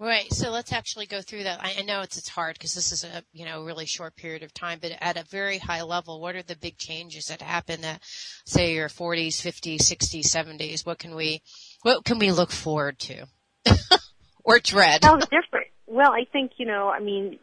Right. 0.00 0.32
So 0.32 0.50
let's 0.50 0.72
actually 0.72 1.06
go 1.06 1.20
through 1.20 1.42
that. 1.42 1.58
I, 1.60 1.82
know 1.82 2.02
it's 2.02 2.16
it's 2.16 2.28
hard 2.28 2.54
because 2.54 2.72
this 2.72 2.92
is 2.92 3.02
a 3.02 3.24
you 3.32 3.44
know 3.44 3.64
really 3.64 3.86
short 3.86 4.14
period 4.14 4.44
of 4.44 4.54
time, 4.54 4.78
but 4.80 4.92
at 5.00 5.16
a 5.16 5.24
very 5.24 5.58
high 5.58 5.82
level, 5.82 6.20
what 6.20 6.36
are 6.36 6.42
the 6.42 6.54
big 6.54 6.78
changes 6.78 7.26
that 7.26 7.42
happen 7.42 7.84
at 7.84 8.00
say 8.46 8.74
your 8.74 8.88
40s, 8.88 9.42
50s, 9.42 9.78
60s, 9.78 10.26
70s? 10.26 10.86
What 10.86 11.00
can 11.00 11.16
we 11.16 11.42
what 11.82 12.04
can 12.04 12.20
we 12.20 12.30
look 12.30 12.52
forward 12.52 13.00
to 13.00 13.26
or 14.44 14.60
dread? 14.60 15.00
Well, 15.02 15.18
different. 15.18 15.66
Well, 15.88 16.12
I 16.12 16.26
think 16.30 16.52
you 16.58 16.66
know. 16.66 16.88
I 16.88 17.00
mean, 17.00 17.40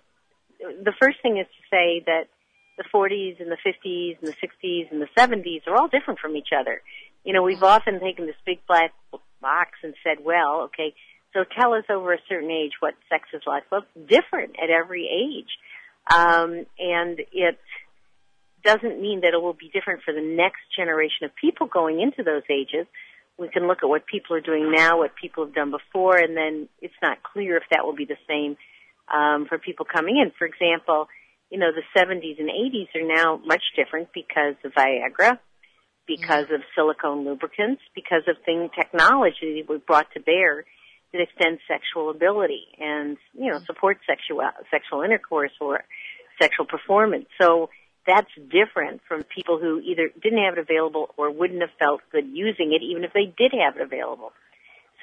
the 0.60 0.94
first 0.98 1.18
thing 1.22 1.38
is 1.38 1.48
to 1.48 1.64
say 1.70 2.04
that 2.06 2.30
the 2.78 2.86
40s 2.94 3.42
and 3.42 3.52
the 3.52 3.58
50s 3.66 4.18
and 4.22 4.30
the 4.30 4.36
60s 4.36 4.92
and 4.92 5.02
the 5.02 5.08
70s 5.18 5.68
are 5.68 5.76
all 5.76 5.90
different 5.90 6.22
from 6.22 6.38
each 6.38 6.50
other. 6.58 6.82
You 7.26 7.34
know, 7.34 7.44
we've 7.44 7.58
mm-hmm. 7.58 7.66
often 7.66 8.00
taken 8.00 8.28
this 8.28 8.36
big 8.46 8.60
black 8.66 8.94
box 9.42 9.72
and 9.84 9.94
said, 10.04 10.24
well, 10.24 10.62
okay 10.68 10.94
so 11.36 11.44
tell 11.44 11.74
us 11.74 11.84
over 11.90 12.14
a 12.14 12.18
certain 12.30 12.50
age 12.50 12.72
what 12.80 12.94
sex 13.10 13.28
is 13.34 13.42
like. 13.46 13.64
Well, 13.72 13.84
it's 13.84 14.10
different 14.10 14.56
at 14.62 14.70
every 14.70 15.06
age. 15.06 15.52
Um, 16.12 16.66
and 16.80 17.20
it 17.34 17.60
doesn't 18.64 19.02
mean 19.02 19.22
that 19.22 19.34
it 19.34 19.42
will 19.42 19.54
be 19.54 19.70
different 19.74 20.02
for 20.04 20.14
the 20.14 20.22
next 20.22 20.62
generation 20.76 21.26
of 21.26 21.32
people 21.36 21.68
going 21.68 22.00
into 22.00 22.24
those 22.24 22.44
ages. 22.50 22.88
We 23.38 23.50
can 23.50 23.68
look 23.68 23.80
at 23.84 23.90
what 23.90 24.08
people 24.08 24.36
are 24.38 24.42
doing 24.42 24.72
now, 24.72 24.98
what 24.98 25.12
people 25.22 25.46
have 25.46 25.54
done 25.54 25.72
before, 25.72 26.18
and 26.18 26.38
then 26.38 26.70
it's 26.82 26.96
not 27.02 27.22
clear 27.22 27.58
if 27.58 27.64
that 27.70 27.86
will 27.86 27.96
be 27.96 28.06
the 28.06 28.18
same 28.30 28.56
um, 29.14 29.46
for 29.48 29.58
people 29.58 29.86
coming 29.86 30.18
in. 30.18 30.32
For 30.40 30.48
example, 30.48 31.08
you 31.52 31.60
know, 31.60 31.72
the 31.72 31.84
70s 32.00 32.40
and 32.40 32.50
80s 32.50 32.96
are 32.96 33.06
now 33.06 33.40
much 33.46 33.62
different 33.76 34.10
because 34.14 34.56
of 34.64 34.72
Viagra, 34.72 35.38
because 36.08 36.46
mm-hmm. 36.46 36.56
of 36.56 36.62
silicone 36.76 37.26
lubricants, 37.26 37.82
because 37.94 38.24
of 38.28 38.38
thing 38.46 38.70
technology 38.74 39.62
that 39.62 39.70
we 39.70 39.80
brought 39.80 40.08
to 40.14 40.22
bear 40.22 40.66
that 41.16 41.24
extends 41.24 41.62
sexual 41.68 42.10
ability 42.10 42.68
and 42.80 43.18
you 43.34 43.52
know 43.52 43.60
supports 43.60 44.02
sexual 44.08 44.42
sexual 44.70 45.02
intercourse 45.02 45.52
or 45.62 45.84
sexual 46.40 46.66
performance. 46.66 47.26
So 47.40 47.70
that's 48.06 48.30
different 48.52 49.02
from 49.08 49.24
people 49.24 49.58
who 49.60 49.80
either 49.80 50.10
didn't 50.22 50.44
have 50.44 50.58
it 50.58 50.60
available 50.60 51.10
or 51.18 51.32
wouldn't 51.32 51.62
have 51.62 51.72
felt 51.80 52.02
good 52.12 52.26
using 52.32 52.74
it 52.74 52.84
even 52.84 53.04
if 53.04 53.14
they 53.14 53.26
did 53.26 53.54
have 53.60 53.76
it 53.78 53.82
available. 53.82 54.32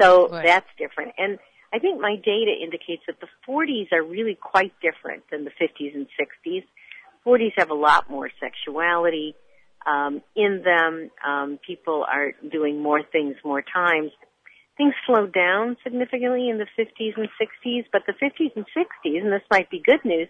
So 0.00 0.28
right. 0.28 0.44
that's 0.44 0.68
different. 0.78 1.12
And 1.18 1.38
I 1.72 1.78
think 1.78 2.00
my 2.00 2.16
data 2.16 2.52
indicates 2.62 3.02
that 3.06 3.16
the 3.20 3.28
40s 3.48 3.92
are 3.92 4.02
really 4.02 4.38
quite 4.40 4.72
different 4.80 5.24
than 5.30 5.44
the 5.44 5.50
50s 5.50 5.94
and 5.94 6.06
60s. 6.20 6.64
40s 7.26 7.52
have 7.56 7.70
a 7.70 7.74
lot 7.74 8.10
more 8.10 8.30
sexuality 8.40 9.34
um, 9.86 10.22
in 10.36 10.62
them. 10.64 11.10
Um, 11.26 11.58
people 11.66 12.04
are 12.06 12.32
doing 12.50 12.80
more 12.80 13.02
things 13.02 13.36
more 13.44 13.62
times 13.62 14.12
things 14.76 14.94
slowed 15.06 15.32
down 15.32 15.76
significantly 15.84 16.48
in 16.48 16.58
the 16.58 16.66
50s 16.78 17.16
and 17.16 17.28
60s, 17.40 17.84
but 17.92 18.02
the 18.06 18.14
50s 18.14 18.56
and 18.56 18.64
60s, 18.76 19.22
and 19.22 19.32
this 19.32 19.42
might 19.50 19.70
be 19.70 19.82
good 19.84 20.04
news, 20.04 20.28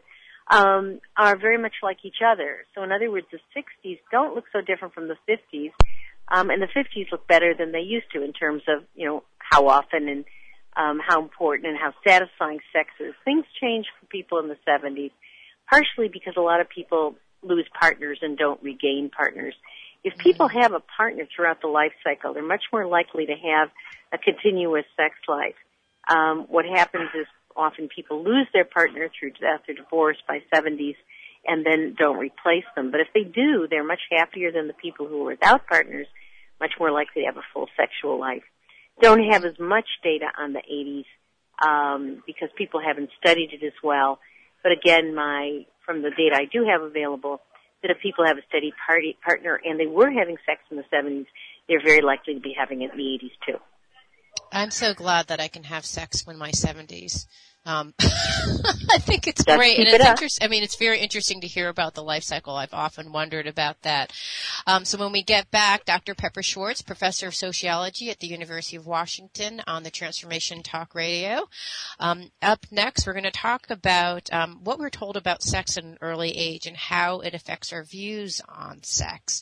um, 0.50 1.00
are 1.16 1.36
very 1.36 1.58
much 1.58 1.74
like 1.82 1.98
each 2.04 2.20
other. 2.24 2.64
So 2.74 2.82
in 2.82 2.92
other 2.92 3.10
words, 3.10 3.26
the 3.30 3.38
60s 3.56 3.98
don't 4.10 4.34
look 4.34 4.44
so 4.52 4.60
different 4.60 4.94
from 4.94 5.08
the 5.08 5.16
50s, 5.28 5.72
um, 6.28 6.50
and 6.50 6.62
the 6.62 6.66
50s 6.66 7.10
look 7.12 7.26
better 7.28 7.54
than 7.56 7.72
they 7.72 7.80
used 7.80 8.06
to 8.14 8.22
in 8.22 8.32
terms 8.32 8.62
of, 8.68 8.84
you 8.94 9.06
know, 9.06 9.22
how 9.38 9.68
often 9.68 10.08
and 10.08 10.24
um, 10.76 11.00
how 11.06 11.22
important 11.22 11.68
and 11.68 11.78
how 11.78 11.92
satisfying 12.06 12.60
sex 12.72 12.88
is. 13.00 13.14
Things 13.24 13.44
change 13.60 13.86
for 14.00 14.06
people 14.06 14.38
in 14.38 14.48
the 14.48 14.56
70s, 14.66 15.10
partially 15.70 16.08
because 16.08 16.34
a 16.36 16.40
lot 16.40 16.60
of 16.60 16.68
people 16.68 17.16
lose 17.42 17.68
partners 17.78 18.18
and 18.22 18.38
don't 18.38 18.62
regain 18.62 19.10
partners. 19.14 19.54
If 20.04 20.18
people 20.18 20.48
have 20.48 20.72
a 20.72 20.80
partner 20.80 21.24
throughout 21.34 21.60
the 21.60 21.68
life 21.68 21.92
cycle, 22.02 22.34
they're 22.34 22.42
much 22.42 22.64
more 22.72 22.86
likely 22.86 23.26
to 23.26 23.34
have 23.34 23.70
a 24.12 24.18
continuous 24.18 24.84
sex 24.96 25.14
life. 25.28 25.54
Um, 26.08 26.46
what 26.48 26.64
happens 26.64 27.10
is 27.14 27.26
often 27.56 27.88
people 27.88 28.24
lose 28.24 28.48
their 28.52 28.64
partner 28.64 29.08
through 29.08 29.32
death 29.32 29.62
or 29.68 29.74
divorce 29.74 30.16
by 30.26 30.40
70s 30.52 30.96
and 31.46 31.64
then 31.64 31.94
don't 31.98 32.18
replace 32.18 32.64
them. 32.74 32.90
But 32.90 33.00
if 33.00 33.08
they 33.14 33.24
do, 33.24 33.66
they're 33.68 33.84
much 33.84 34.00
happier 34.10 34.52
than 34.52 34.66
the 34.66 34.74
people 34.74 35.06
who 35.06 35.22
are 35.22 35.30
without 35.32 35.66
partners, 35.66 36.06
much 36.60 36.72
more 36.78 36.90
likely 36.90 37.22
to 37.22 37.26
have 37.26 37.36
a 37.36 37.46
full 37.52 37.68
sexual 37.76 38.18
life. 38.18 38.42
Don't 39.00 39.24
have 39.30 39.44
as 39.44 39.58
much 39.58 39.86
data 40.02 40.26
on 40.38 40.52
the 40.52 40.60
80s 40.60 41.04
um, 41.64 42.22
because 42.26 42.48
people 42.56 42.80
haven't 42.84 43.10
studied 43.18 43.50
it 43.52 43.64
as 43.64 43.72
well. 43.82 44.18
But 44.62 44.72
again, 44.72 45.14
my 45.14 45.66
from 45.84 46.02
the 46.02 46.10
data 46.10 46.36
I 46.36 46.44
do 46.44 46.64
have 46.64 46.82
available, 46.82 47.40
that 47.82 47.90
if 47.90 47.98
people 48.00 48.24
have 48.24 48.38
a 48.38 48.42
steady 48.48 48.72
party 48.86 49.16
partner 49.24 49.60
and 49.64 49.78
they 49.78 49.86
were 49.86 50.10
having 50.10 50.36
sex 50.46 50.60
in 50.70 50.76
the 50.76 50.84
70s, 50.92 51.26
they're 51.68 51.82
very 51.84 52.00
likely 52.00 52.34
to 52.34 52.40
be 52.40 52.54
having 52.56 52.82
it 52.82 52.92
in 52.92 52.98
the 52.98 53.04
80s 53.04 53.30
too. 53.46 53.58
I'm 54.52 54.70
so 54.70 54.94
glad 54.94 55.28
that 55.28 55.40
I 55.40 55.48
can 55.48 55.64
have 55.64 55.84
sex 55.84 56.26
when 56.26 56.36
my 56.36 56.50
70s. 56.50 57.26
Um, 57.64 57.94
I 58.00 58.98
think 58.98 59.28
it's 59.28 59.44
Just 59.44 59.56
great, 59.56 59.78
and 59.78 59.86
it's 59.86 60.04
it 60.04 60.08
interesting. 60.08 60.44
I 60.44 60.48
mean, 60.48 60.64
it's 60.64 60.76
very 60.76 60.98
interesting 60.98 61.42
to 61.42 61.46
hear 61.46 61.68
about 61.68 61.94
the 61.94 62.02
life 62.02 62.24
cycle. 62.24 62.56
I've 62.56 62.74
often 62.74 63.12
wondered 63.12 63.46
about 63.46 63.80
that. 63.82 64.12
Um, 64.66 64.84
so 64.84 64.98
when 64.98 65.12
we 65.12 65.22
get 65.22 65.50
back, 65.50 65.84
Dr. 65.84 66.14
Pepper 66.14 66.42
Schwartz, 66.42 66.82
professor 66.82 67.28
of 67.28 67.34
sociology 67.34 68.10
at 68.10 68.18
the 68.18 68.26
University 68.26 68.76
of 68.76 68.86
Washington, 68.86 69.62
on 69.66 69.84
the 69.84 69.90
Transformation 69.90 70.62
Talk 70.62 70.94
Radio. 70.94 71.48
Um, 72.00 72.32
up 72.42 72.66
next, 72.70 73.06
we're 73.06 73.12
going 73.12 73.22
to 73.24 73.30
talk 73.30 73.70
about 73.70 74.32
um, 74.32 74.60
what 74.64 74.80
we're 74.80 74.90
told 74.90 75.16
about 75.16 75.42
sex 75.42 75.78
at 75.78 75.84
an 75.84 75.98
early 76.00 76.36
age 76.36 76.66
and 76.66 76.76
how 76.76 77.20
it 77.20 77.34
affects 77.34 77.72
our 77.72 77.84
views 77.84 78.42
on 78.48 78.82
sex. 78.82 79.40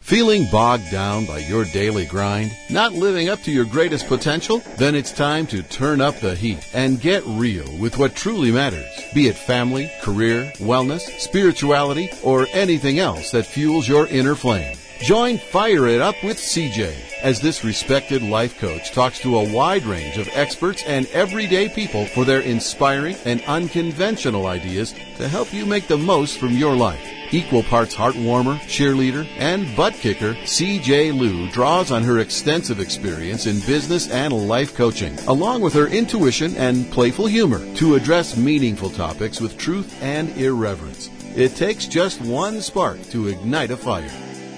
Feeling 0.07 0.47
bogged 0.53 0.89
down 0.93 1.27
by 1.27 1.39
your 1.39 1.65
daily 1.65 2.07
grind? 2.07 2.57
Not 2.71 2.93
living 2.93 3.29
up 3.29 3.43
to 3.43 3.51
your 3.51 3.65
greatest 3.65 4.07
potential? 4.07 4.63
Then 4.77 4.95
it's 4.95 5.11
time 5.11 5.49
to 5.49 5.65
turn 5.65 6.01
up 6.01 6.21
the 6.21 6.37
heat 6.37 6.65
and 6.73 7.01
get 7.01 7.25
real 7.27 7.67
with 7.77 7.99
what 7.99 8.15
truly 8.15 8.53
matters. 8.53 8.87
Be 9.15 9.27
it 9.27 9.35
family, 9.35 9.91
career, 10.03 10.53
wellness, 10.59 11.01
spirituality, 11.19 12.09
or 12.23 12.47
anything 12.53 13.01
else 13.01 13.33
that 13.33 13.47
fuels 13.47 13.89
your 13.89 14.07
inner 14.07 14.37
flame. 14.37 14.77
Join 15.01 15.39
Fire 15.39 15.89
It 15.89 16.01
Up 16.01 16.15
with 16.23 16.37
CJ 16.37 17.16
as 17.27 17.41
this 17.41 17.65
respected 17.65 18.23
life 18.23 18.57
coach 18.61 18.93
talks 18.93 19.19
to 19.19 19.37
a 19.37 19.53
wide 19.53 19.83
range 19.85 20.17
of 20.17 20.29
experts 20.33 20.85
and 20.87 21.09
everyday 21.09 21.69
people 21.69 22.07
for 22.07 22.25
their 22.25 22.39
inspiring 22.39 23.17
and 23.25 23.43
unconventional 23.49 24.47
ideas 24.47 24.95
to 25.17 25.27
help 25.27 25.53
you 25.53 25.67
make 25.67 25.89
the 25.89 25.99
most 25.99 26.39
from 26.39 26.53
your 26.53 26.77
life. 26.77 27.05
Equal 27.33 27.65
parts 27.65 27.97
heartwarmer, 27.97 28.57
cheerleader, 28.69 29.27
and 29.39 29.75
butt 29.75 29.95
kicker, 29.95 30.35
CJ 30.45 31.19
Liu 31.19 31.51
draws 31.51 31.91
on 31.91 32.05
her 32.05 32.21
extensive 32.21 32.79
experience 32.79 33.47
in 33.47 33.59
business 33.67 34.09
and 34.09 34.33
life 34.33 34.77
coaching, 34.77 35.19
along 35.27 35.63
with 35.63 35.75
her 35.75 35.89
intuition 35.89 36.55
and 36.55 36.89
playful 36.93 37.27
humor 37.27 37.59
to 37.75 37.97
address 37.97 38.37
meaningful 38.37 38.91
topics 38.91 39.41
with 39.41 39.59
truth 39.59 40.01
and 40.01 40.29
irreverence. 40.37 41.11
It 41.35 41.57
takes 41.57 41.87
just 41.87 42.21
one 42.21 42.61
spark 42.61 43.03
to 43.11 43.27
ignite 43.27 43.73
a 43.73 43.77
fire. 43.77 44.13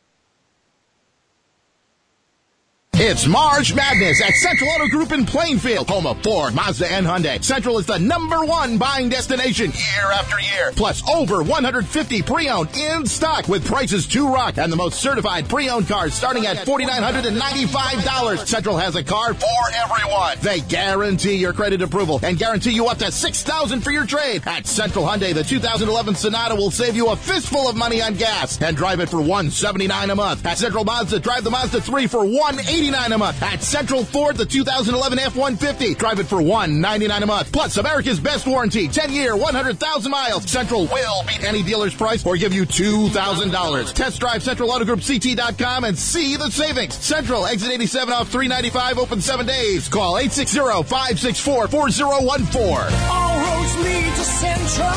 It's 3.03 3.25
March 3.25 3.73
Madness 3.73 4.21
at 4.21 4.35
Central 4.35 4.69
Auto 4.69 4.87
Group 4.87 5.11
in 5.11 5.25
Plainfield, 5.25 5.89
home 5.89 6.05
of 6.05 6.21
Ford, 6.21 6.53
Mazda, 6.53 6.87
and 6.91 7.03
Hyundai. 7.03 7.43
Central 7.43 7.79
is 7.79 7.87
the 7.87 7.97
number 7.97 8.45
one 8.45 8.77
buying 8.77 9.09
destination 9.09 9.71
year 9.71 10.11
after 10.13 10.39
year. 10.39 10.71
Plus 10.75 11.01
over 11.09 11.41
150 11.41 12.21
pre-owned 12.21 12.69
in 12.77 13.07
stock 13.07 13.47
with 13.47 13.65
prices 13.65 14.05
to 14.05 14.31
rock 14.31 14.59
and 14.59 14.71
the 14.71 14.75
most 14.75 15.01
certified 15.01 15.49
pre-owned 15.49 15.87
cars 15.87 16.13
starting 16.13 16.45
at 16.45 16.57
$4,995. 16.57 18.45
Central 18.45 18.77
has 18.77 18.95
a 18.95 19.03
car 19.03 19.33
for 19.33 19.47
everyone. 19.73 20.37
They 20.41 20.59
guarantee 20.59 21.37
your 21.37 21.53
credit 21.53 21.81
approval 21.81 22.19
and 22.21 22.37
guarantee 22.37 22.73
you 22.73 22.85
up 22.85 22.99
to 22.99 23.11
6000 23.11 23.81
for 23.81 23.89
your 23.89 24.05
trade. 24.05 24.43
At 24.45 24.67
Central 24.67 25.05
Hyundai, 25.05 25.33
the 25.33 25.43
2011 25.43 26.13
Sonata 26.13 26.53
will 26.53 26.69
save 26.69 26.95
you 26.95 27.09
a 27.09 27.15
fistful 27.15 27.67
of 27.67 27.75
money 27.75 27.99
on 27.99 28.13
gas 28.13 28.61
and 28.61 28.77
drive 28.77 28.99
it 28.99 29.09
for 29.09 29.17
179 29.17 30.11
a 30.11 30.15
month. 30.15 30.45
At 30.45 30.59
Central 30.59 30.85
Mazda, 30.85 31.19
drive 31.19 31.43
the 31.43 31.49
Mazda 31.49 31.81
3 31.81 32.05
for 32.05 32.23
180 32.23 32.90
199 32.91 33.13
a 33.13 33.17
month. 33.17 33.41
At 33.41 33.63
Central 33.63 34.03
Ford, 34.03 34.35
the 34.37 34.45
2011 34.45 35.19
F-150. 35.19 35.97
Drive 35.97 36.19
it 36.19 36.27
for 36.27 36.39
199 36.41 37.23
a 37.23 37.25
month. 37.25 37.51
Plus, 37.51 37.77
America's 37.77 38.19
best 38.19 38.45
warranty. 38.45 38.87
10 38.87 39.11
year, 39.11 39.35
100,000 39.35 40.11
miles. 40.11 40.47
Central 40.49 40.85
will 40.87 41.23
beat 41.25 41.43
any 41.43 41.63
dealer's 41.63 41.95
price 41.95 42.23
or 42.25 42.37
give 42.37 42.53
you 42.53 42.65
$2,000. 42.65 43.93
Test 43.93 44.19
drive 44.19 44.43
Central 44.43 44.71
Auto 44.71 44.85
Group 44.85 44.99
CentralAutoGroupCT.com 44.99 45.83
and 45.85 45.97
see 45.97 46.35
the 46.35 46.49
savings. 46.49 46.95
Central, 46.95 47.45
exit 47.45 47.71
87 47.71 48.13
off 48.13 48.27
395, 48.29 48.97
open 48.97 49.21
seven 49.21 49.45
days. 49.45 49.87
Call 49.87 50.15
860-564-4014. 50.15 52.91
All 53.09 53.39
roads 53.39 53.77
lead 53.77 54.15
to 54.15 54.23
Central. 54.23 54.89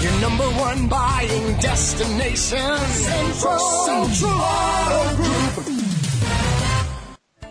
Your 0.00 0.12
number 0.20 0.48
one 0.58 0.86
buying 0.88 1.56
destination. 1.58 2.78
Central, 2.78 3.58
Central 3.58 4.32
Auto 4.32 5.16
Group. 5.16 5.49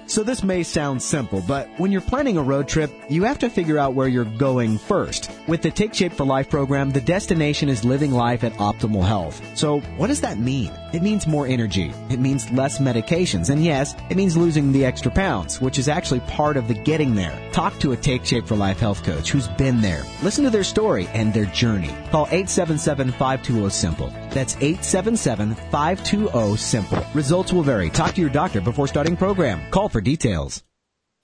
So 0.09 0.23
this 0.23 0.41
may 0.41 0.63
sound 0.63 1.03
simple, 1.03 1.43
but 1.47 1.69
when 1.77 1.91
you're 1.91 2.01
planning 2.01 2.35
a 2.35 2.41
road 2.41 2.67
trip, 2.67 2.91
you 3.09 3.21
have 3.25 3.37
to 3.39 3.49
figure 3.49 3.77
out 3.77 3.93
where 3.93 4.07
you're 4.07 4.25
going 4.25 4.79
first. 4.79 5.29
With 5.45 5.61
the 5.61 5.69
Take 5.69 5.93
Shape 5.93 6.13
for 6.13 6.25
Life 6.25 6.49
program, 6.49 6.89
the 6.89 6.99
destination 6.99 7.69
is 7.69 7.85
living 7.85 8.11
life 8.11 8.43
at 8.43 8.53
optimal 8.53 9.05
health. 9.05 9.39
So 9.55 9.81
what 9.97 10.07
does 10.07 10.21
that 10.21 10.39
mean? 10.39 10.71
It 10.93 11.03
means 11.03 11.27
more 11.27 11.45
energy. 11.45 11.93
It 12.09 12.19
means 12.19 12.49
less 12.49 12.79
medications. 12.79 13.51
And 13.51 13.63
yes, 13.63 13.95
it 14.09 14.17
means 14.17 14.35
losing 14.35 14.71
the 14.71 14.83
extra 14.83 15.11
pounds, 15.11 15.61
which 15.61 15.77
is 15.77 15.87
actually 15.87 16.21
part 16.21 16.57
of 16.57 16.67
the 16.67 16.73
getting 16.73 17.13
there. 17.13 17.39
Talk 17.51 17.77
to 17.77 17.91
a 17.91 17.97
Take 17.97 18.25
Shape 18.25 18.47
for 18.47 18.55
Life 18.55 18.79
health 18.79 19.03
coach 19.03 19.29
who's 19.29 19.47
been 19.47 19.79
there. 19.79 20.01
Listen 20.23 20.43
to 20.43 20.49
their 20.49 20.63
story 20.63 21.07
and 21.13 21.35
their 21.35 21.45
journey. 21.45 21.95
Call 22.09 22.25
877-520-SIMPLE. 22.25 24.18
That's 24.31 24.55
877-520-SIMPLE. 24.55 27.05
Results 27.13 27.53
will 27.53 27.63
vary. 27.63 27.89
Talk 27.89 28.15
to 28.15 28.21
your 28.21 28.29
doctor 28.29 28.61
before 28.61 28.87
starting 28.87 29.17
program. 29.17 29.59
Call 29.71 29.89
for 29.89 29.99
details. 30.01 30.63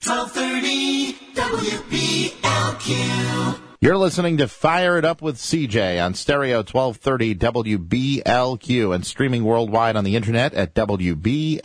1230 0.03 1.13
WBLQ. 1.35 3.59
You're 3.81 3.97
listening 3.97 4.37
to 4.37 4.47
Fire 4.47 4.97
It 4.97 5.03
Up 5.05 5.21
with 5.21 5.37
CJ 5.37 6.03
on 6.03 6.15
Stereo 6.15 6.63
1230 6.63 7.35
WBLQ 7.35 8.95
and 8.95 9.05
streaming 9.05 9.43
worldwide 9.43 9.95
on 9.95 10.03
the 10.03 10.15
internet 10.15 10.53
at 10.53 10.73
WBLQ.net. 10.73 11.61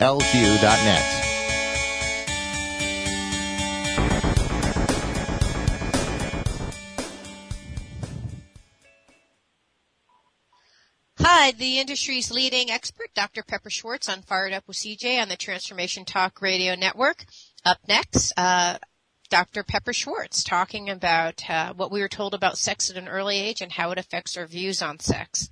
Hi, 11.23 11.51
the 11.51 11.79
industry's 11.79 12.31
leading 12.31 12.71
expert, 12.71 13.13
Dr. 13.13 13.43
Pepper 13.43 13.69
Schwartz 13.69 14.09
on 14.09 14.23
Fired 14.23 14.53
Up 14.53 14.67
with 14.67 14.77
CJ 14.77 15.21
on 15.21 15.29
the 15.29 15.35
Transformation 15.35 16.03
Talk 16.03 16.41
Radio 16.41 16.73
Network. 16.73 17.25
Up 17.63 17.77
next, 17.87 18.33
uh, 18.37 18.79
Dr. 19.29 19.63
Pepper 19.63 19.93
Schwartz 19.93 20.43
talking 20.43 20.89
about 20.89 21.47
uh, 21.47 21.73
what 21.73 21.91
we 21.91 22.01
were 22.01 22.07
told 22.07 22.33
about 22.33 22.57
sex 22.57 22.89
at 22.89 22.97
an 22.97 23.07
early 23.07 23.37
age 23.37 23.61
and 23.61 23.71
how 23.71 23.91
it 23.91 23.99
affects 23.99 24.35
our 24.35 24.47
views 24.47 24.81
on 24.81 24.97
sex. 24.97 25.51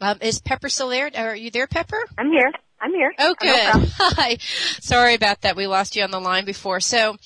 Um, 0.00 0.18
is 0.20 0.40
Pepper 0.40 0.68
still 0.68 0.88
there? 0.88 1.10
Are 1.14 1.36
you 1.36 1.52
there, 1.52 1.68
Pepper? 1.68 2.02
I'm 2.18 2.32
here. 2.32 2.50
I'm 2.80 2.92
here. 2.92 3.12
Oh, 3.20 3.34
I'm 3.40 3.46
no 3.46 3.72
good. 3.80 3.92
Hi. 3.98 4.36
Sorry 4.80 5.14
about 5.14 5.42
that. 5.42 5.54
We 5.54 5.68
lost 5.68 5.94
you 5.94 6.02
on 6.02 6.10
the 6.10 6.20
line 6.20 6.44
before. 6.44 6.80
So, 6.80 7.16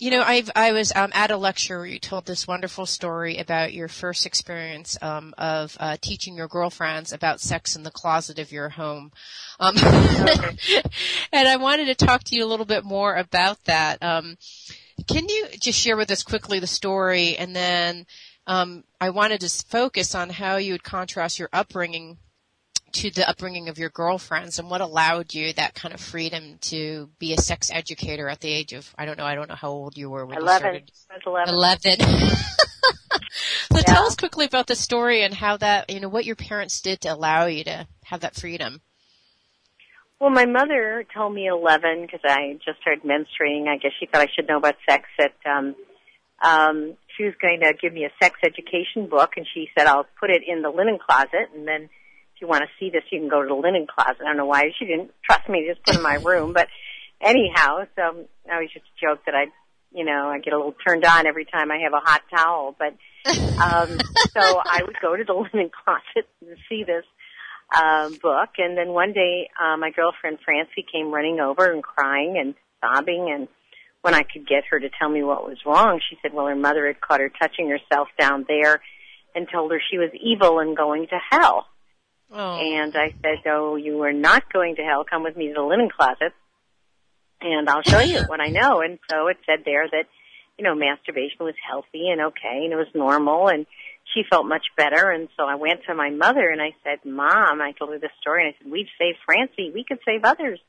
you 0.00 0.10
know, 0.10 0.22
I've, 0.22 0.50
I 0.56 0.72
was 0.72 0.92
um, 0.96 1.10
at 1.12 1.30
a 1.30 1.36
lecture 1.36 1.76
where 1.76 1.86
you 1.86 1.98
told 1.98 2.24
this 2.24 2.48
wonderful 2.48 2.86
story 2.86 3.36
about 3.36 3.74
your 3.74 3.86
first 3.86 4.24
experience 4.24 4.96
um, 5.02 5.34
of 5.36 5.76
uh, 5.78 5.98
teaching 6.00 6.34
your 6.34 6.48
girlfriends 6.48 7.12
about 7.12 7.38
sex 7.38 7.76
in 7.76 7.82
the 7.82 7.90
closet 7.90 8.38
of 8.38 8.50
your 8.50 8.70
home. 8.70 9.12
Um, 9.60 9.76
and 11.32 11.46
I 11.46 11.56
wanted 11.58 11.84
to 11.84 12.06
talk 12.06 12.24
to 12.24 12.34
you 12.34 12.46
a 12.46 12.48
little 12.48 12.64
bit 12.64 12.82
more 12.82 13.14
about 13.14 13.62
that. 13.64 14.02
Um, 14.02 14.38
can 15.06 15.28
you 15.28 15.48
just 15.60 15.78
share 15.78 15.98
with 15.98 16.10
us 16.10 16.22
quickly 16.22 16.60
the 16.60 16.66
story, 16.66 17.36
and 17.36 17.54
then 17.54 18.06
um, 18.46 18.84
I 19.02 19.10
wanted 19.10 19.42
to 19.42 19.64
focus 19.68 20.14
on 20.14 20.30
how 20.30 20.56
you 20.56 20.72
would 20.72 20.82
contrast 20.82 21.38
your 21.38 21.50
upbringing 21.52 22.16
to 22.92 23.10
the 23.10 23.28
upbringing 23.28 23.68
of 23.68 23.78
your 23.78 23.90
girlfriends, 23.90 24.58
and 24.58 24.70
what 24.70 24.80
allowed 24.80 25.34
you 25.34 25.52
that 25.54 25.74
kind 25.74 25.94
of 25.94 26.00
freedom 26.00 26.58
to 26.62 27.08
be 27.18 27.32
a 27.32 27.38
sex 27.38 27.70
educator 27.72 28.28
at 28.28 28.40
the 28.40 28.50
age 28.52 28.72
of 28.72 28.92
I 28.98 29.06
don't 29.06 29.18
know 29.18 29.24
I 29.24 29.34
don't 29.34 29.48
know 29.48 29.54
how 29.54 29.70
old 29.70 29.96
you 29.96 30.10
were 30.10 30.26
when 30.26 30.36
you 30.36 30.42
Eleven. 30.42 30.60
started. 30.60 30.92
I 31.10 31.14
was 31.14 31.22
eleven. 31.26 31.98
Eleven. 31.98 32.28
so 33.72 33.78
Yeah. 33.78 33.82
tell 33.82 34.04
us 34.04 34.16
quickly 34.16 34.46
about 34.46 34.66
the 34.66 34.76
story 34.76 35.22
and 35.22 35.34
how 35.34 35.56
that 35.58 35.90
you 35.90 36.00
know 36.00 36.08
what 36.08 36.24
your 36.24 36.36
parents 36.36 36.80
did 36.80 37.00
to 37.02 37.08
allow 37.08 37.46
you 37.46 37.64
to 37.64 37.86
have 38.04 38.20
that 38.20 38.34
freedom. 38.36 38.80
Well, 40.20 40.30
my 40.30 40.44
mother 40.44 41.06
told 41.14 41.32
me 41.34 41.46
11 41.48 42.02
because 42.02 42.20
I 42.24 42.58
just 42.62 42.78
started 42.82 43.04
menstruating. 43.04 43.68
I 43.68 43.78
guess 43.78 43.92
she 43.98 44.04
thought 44.04 44.20
I 44.20 44.26
should 44.34 44.46
know 44.46 44.58
about 44.58 44.76
sex. 44.86 45.08
That 45.18 45.32
um, 45.50 45.74
um, 46.42 46.96
she 47.16 47.24
was 47.24 47.32
going 47.40 47.60
to 47.60 47.72
give 47.80 47.94
me 47.94 48.04
a 48.04 48.10
sex 48.22 48.36
education 48.44 49.08
book, 49.08 49.30
and 49.38 49.46
she 49.54 49.68
said 49.76 49.86
I'll 49.86 50.06
put 50.18 50.28
it 50.28 50.42
in 50.46 50.60
the 50.60 50.68
linen 50.68 50.98
closet, 50.98 51.48
and 51.54 51.66
then 51.66 51.88
you 52.40 52.48
want 52.48 52.62
to 52.62 52.70
see 52.78 52.90
this, 52.90 53.02
you 53.10 53.20
can 53.20 53.28
go 53.28 53.42
to 53.42 53.48
the 53.48 53.54
linen 53.54 53.86
closet. 53.86 54.22
I 54.22 54.28
don't 54.28 54.36
know 54.36 54.46
why 54.46 54.70
she 54.78 54.86
didn't 54.86 55.10
trust 55.24 55.48
me 55.48 55.62
to 55.62 55.74
just 55.74 55.84
put 55.84 55.96
in 55.96 56.02
my 56.02 56.14
room, 56.14 56.52
but 56.52 56.68
anyhow, 57.20 57.84
so 57.96 58.26
I 58.50 58.60
was 58.60 58.70
just 58.72 58.86
a 58.86 59.06
joke 59.06 59.24
that 59.26 59.34
I, 59.34 59.46
you 59.92 60.04
know, 60.04 60.28
I 60.28 60.38
get 60.38 60.52
a 60.52 60.56
little 60.56 60.74
turned 60.86 61.04
on 61.04 61.26
every 61.26 61.44
time 61.44 61.70
I 61.70 61.80
have 61.84 61.92
a 61.92 62.00
hot 62.00 62.22
towel, 62.34 62.76
but 62.78 62.96
um, 63.60 63.98
so 64.36 64.60
I 64.64 64.82
would 64.84 64.96
go 65.00 65.16
to 65.16 65.24
the 65.24 65.32
linen 65.54 65.70
closet 65.70 66.28
and 66.40 66.56
see 66.68 66.84
this 66.84 67.04
um, 67.74 68.16
book. 68.22 68.50
And 68.58 68.76
then 68.76 68.88
one 68.88 69.12
day, 69.12 69.48
uh, 69.60 69.76
my 69.76 69.90
girlfriend 69.90 70.38
Francie 70.44 70.84
came 70.90 71.12
running 71.12 71.40
over 71.40 71.70
and 71.70 71.82
crying 71.82 72.36
and 72.38 72.54
sobbing. 72.80 73.30
And 73.34 73.48
when 74.02 74.14
I 74.14 74.22
could 74.22 74.46
get 74.46 74.64
her 74.70 74.80
to 74.80 74.88
tell 74.98 75.08
me 75.08 75.22
what 75.22 75.46
was 75.46 75.58
wrong, 75.66 76.00
she 76.08 76.16
said, 76.22 76.32
well, 76.32 76.46
her 76.46 76.56
mother 76.56 76.86
had 76.86 77.00
caught 77.00 77.20
her 77.20 77.30
touching 77.40 77.68
herself 77.68 78.08
down 78.18 78.44
there 78.48 78.80
and 79.34 79.46
told 79.52 79.70
her 79.70 79.80
she 79.90 79.98
was 79.98 80.10
evil 80.20 80.58
and 80.58 80.76
going 80.76 81.06
to 81.08 81.18
hell. 81.30 81.66
Oh, 82.32 82.58
And 82.60 82.94
I 82.96 83.12
said, 83.22 83.38
oh, 83.46 83.76
you 83.76 84.02
are 84.02 84.12
not 84.12 84.52
going 84.52 84.76
to 84.76 84.82
hell. 84.82 85.04
Come 85.08 85.24
with 85.24 85.36
me 85.36 85.48
to 85.48 85.54
the 85.54 85.62
linen 85.62 85.88
closet 85.94 86.32
and 87.40 87.68
I'll 87.68 87.82
show 87.82 88.00
you 88.00 88.22
what 88.26 88.40
I 88.40 88.50
know. 88.50 88.80
And 88.80 88.98
so 89.10 89.28
it 89.28 89.38
said 89.46 89.64
there 89.64 89.88
that, 89.90 90.04
you 90.58 90.64
know, 90.64 90.74
masturbation 90.74 91.38
was 91.40 91.54
healthy 91.66 92.08
and 92.10 92.20
okay 92.20 92.64
and 92.64 92.72
it 92.72 92.76
was 92.76 92.88
normal 92.94 93.48
and 93.48 93.66
she 94.14 94.22
felt 94.28 94.46
much 94.46 94.66
better. 94.76 95.10
And 95.10 95.28
so 95.36 95.44
I 95.44 95.54
went 95.54 95.80
to 95.88 95.94
my 95.94 96.10
mother 96.10 96.48
and 96.50 96.60
I 96.60 96.74
said, 96.84 96.98
mom, 97.04 97.60
I 97.60 97.72
told 97.78 97.90
her 97.90 97.98
this 97.98 98.10
story 98.20 98.44
and 98.44 98.54
I 98.54 98.58
said, 98.58 98.70
we've 98.70 98.92
saved 98.98 99.18
Francie. 99.24 99.70
We 99.72 99.84
could 99.86 99.98
save 100.04 100.24
others. 100.24 100.60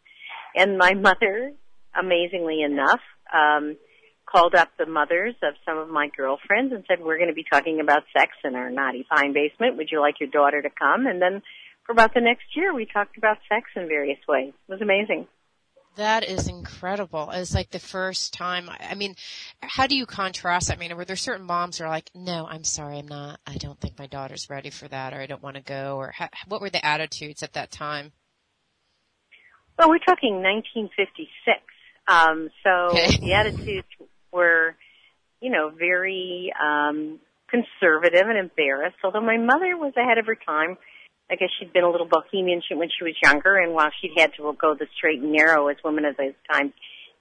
And 0.55 0.77
my 0.77 0.93
mother, 0.93 1.53
amazingly 1.97 2.61
enough, 2.61 3.01
um, 3.33 3.77
called 4.31 4.55
up 4.55 4.69
the 4.77 4.85
mothers 4.85 5.35
of 5.43 5.55
some 5.65 5.77
of 5.77 5.89
my 5.89 6.07
girlfriends 6.15 6.73
and 6.73 6.83
said, 6.87 7.03
we're 7.03 7.17
going 7.17 7.29
to 7.29 7.35
be 7.35 7.45
talking 7.51 7.79
about 7.79 8.03
sex 8.17 8.31
in 8.43 8.55
our 8.55 8.69
knotty 8.69 9.05
pine 9.09 9.33
basement. 9.33 9.77
Would 9.77 9.89
you 9.91 9.99
like 9.99 10.19
your 10.19 10.29
daughter 10.29 10.61
to 10.61 10.69
come? 10.69 11.05
And 11.05 11.21
then 11.21 11.41
for 11.85 11.91
about 11.91 12.13
the 12.13 12.21
next 12.21 12.55
year, 12.55 12.73
we 12.73 12.85
talked 12.85 13.17
about 13.17 13.37
sex 13.49 13.69
in 13.75 13.87
various 13.87 14.19
ways. 14.27 14.53
It 14.67 14.71
was 14.71 14.81
amazing. 14.81 15.27
That 15.97 16.23
is 16.23 16.47
incredible. 16.47 17.29
It's 17.31 17.53
like 17.53 17.69
the 17.69 17.79
first 17.79 18.33
time. 18.33 18.69
I 18.69 18.95
mean, 18.95 19.15
how 19.61 19.87
do 19.87 19.97
you 19.97 20.05
contrast? 20.05 20.71
I 20.71 20.77
mean, 20.77 20.95
were 20.95 21.03
there 21.03 21.17
certain 21.17 21.45
moms 21.45 21.77
who 21.77 21.83
are 21.83 21.89
like, 21.89 22.09
"No, 22.15 22.47
I'm 22.47 22.63
sorry, 22.63 22.99
I'm 22.99 23.09
not. 23.09 23.41
I 23.45 23.55
don't 23.57 23.77
think 23.77 23.99
my 23.99 24.07
daughter's 24.07 24.49
ready 24.49 24.69
for 24.69 24.87
that, 24.87 25.13
or 25.13 25.17
I 25.17 25.25
don't 25.25 25.43
want 25.43 25.57
to 25.57 25.61
go," 25.61 25.97
or 25.97 26.11
how, 26.11 26.29
what 26.47 26.61
were 26.61 26.69
the 26.69 26.83
attitudes 26.85 27.43
at 27.43 27.53
that 27.53 27.71
time? 27.71 28.13
Well, 29.77 29.89
we're 29.89 29.97
talking 29.99 30.41
1956. 30.41 31.59
Um, 32.07 32.49
so 32.63 32.95
Okay. 32.95 33.17
the 33.17 33.33
attitudes 33.33 33.87
were, 34.31 34.75
you 35.39 35.51
know, 35.51 35.69
very 35.69 36.53
um, 36.61 37.19
conservative 37.49 38.27
and 38.27 38.37
embarrassed. 38.37 38.97
Although 39.03 39.21
my 39.21 39.37
mother 39.37 39.77
was 39.77 39.93
ahead 39.97 40.17
of 40.17 40.25
her 40.25 40.35
time. 40.35 40.77
I 41.29 41.35
guess 41.35 41.47
she'd 41.57 41.71
been 41.71 41.85
a 41.85 41.89
little 41.89 42.09
bohemian 42.11 42.61
when 42.71 42.89
she 42.89 43.05
was 43.05 43.13
younger, 43.23 43.55
and 43.55 43.73
while 43.73 43.89
she'd 44.01 44.11
had 44.17 44.31
to 44.35 44.53
go 44.59 44.75
the 44.75 44.87
straight 44.97 45.21
and 45.21 45.31
narrow 45.31 45.69
as 45.69 45.77
women 45.81 46.03
of 46.03 46.17
those 46.17 46.33
times 46.51 46.73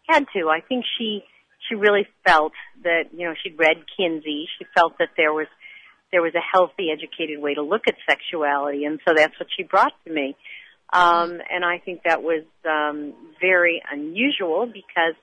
had 0.09 0.27
to, 0.35 0.49
I 0.49 0.61
think 0.67 0.85
she 0.99 1.23
she 1.69 1.77
really 1.77 2.09
felt 2.27 2.53
that 2.83 3.05
you 3.17 3.27
know 3.27 3.35
she'd 3.41 3.57
read 3.57 3.77
Kinsey. 3.97 4.49
She 4.59 4.67
felt 4.75 4.99
that 4.99 5.11
there 5.17 5.33
was 5.33 5.47
there 6.11 6.23
was 6.23 6.35
a 6.35 6.41
healthy, 6.41 6.89
educated 6.93 7.41
way 7.41 7.55
to 7.55 7.63
look 7.63 7.83
at 7.87 7.95
sexuality, 8.09 8.85
and 8.85 9.01
so 9.07 9.15
that's 9.15 9.39
what 9.39 9.49
she 9.57 9.63
brought 9.63 9.93
to 10.05 10.13
me. 10.13 10.37
Um, 10.93 11.41
and 11.49 11.65
I 11.65 11.79
think 11.79 12.03
that 12.05 12.23
was 12.23 12.43
um, 12.69 13.15
very 13.41 13.81
unusual 13.93 14.67
because, 14.67 15.15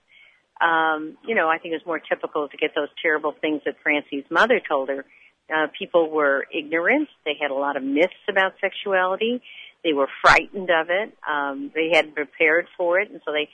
um, 0.61 1.17
you 1.25 1.35
know, 1.35 1.47
I 1.49 1.57
think 1.57 1.73
it 1.73 1.77
was 1.77 1.85
more 1.85 1.99
typical 1.99 2.47
to 2.47 2.57
get 2.57 2.71
those 2.75 2.89
terrible 3.01 3.33
things 3.39 3.61
that 3.65 3.75
Francie's 3.83 4.25
mother 4.29 4.59
told 4.67 4.89
her. 4.89 5.05
Uh, 5.53 5.67
people 5.77 6.09
were 6.09 6.45
ignorant. 6.53 7.07
They 7.23 7.35
had 7.39 7.51
a 7.51 7.55
lot 7.55 7.77
of 7.77 7.83
myths 7.83 8.13
about 8.29 8.53
sexuality. 8.59 9.41
They 9.83 9.93
were 9.93 10.09
frightened 10.21 10.69
of 10.69 10.89
it. 10.89 11.15
Um, 11.29 11.71
they 11.73 11.89
hadn't 11.93 12.15
prepared 12.15 12.67
for 12.75 12.99
it, 12.99 13.09
and 13.09 13.21
so 13.23 13.31
they 13.31 13.49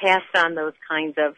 passed 0.00 0.34
on 0.36 0.54
those 0.54 0.72
kinds 0.88 1.16
of 1.18 1.34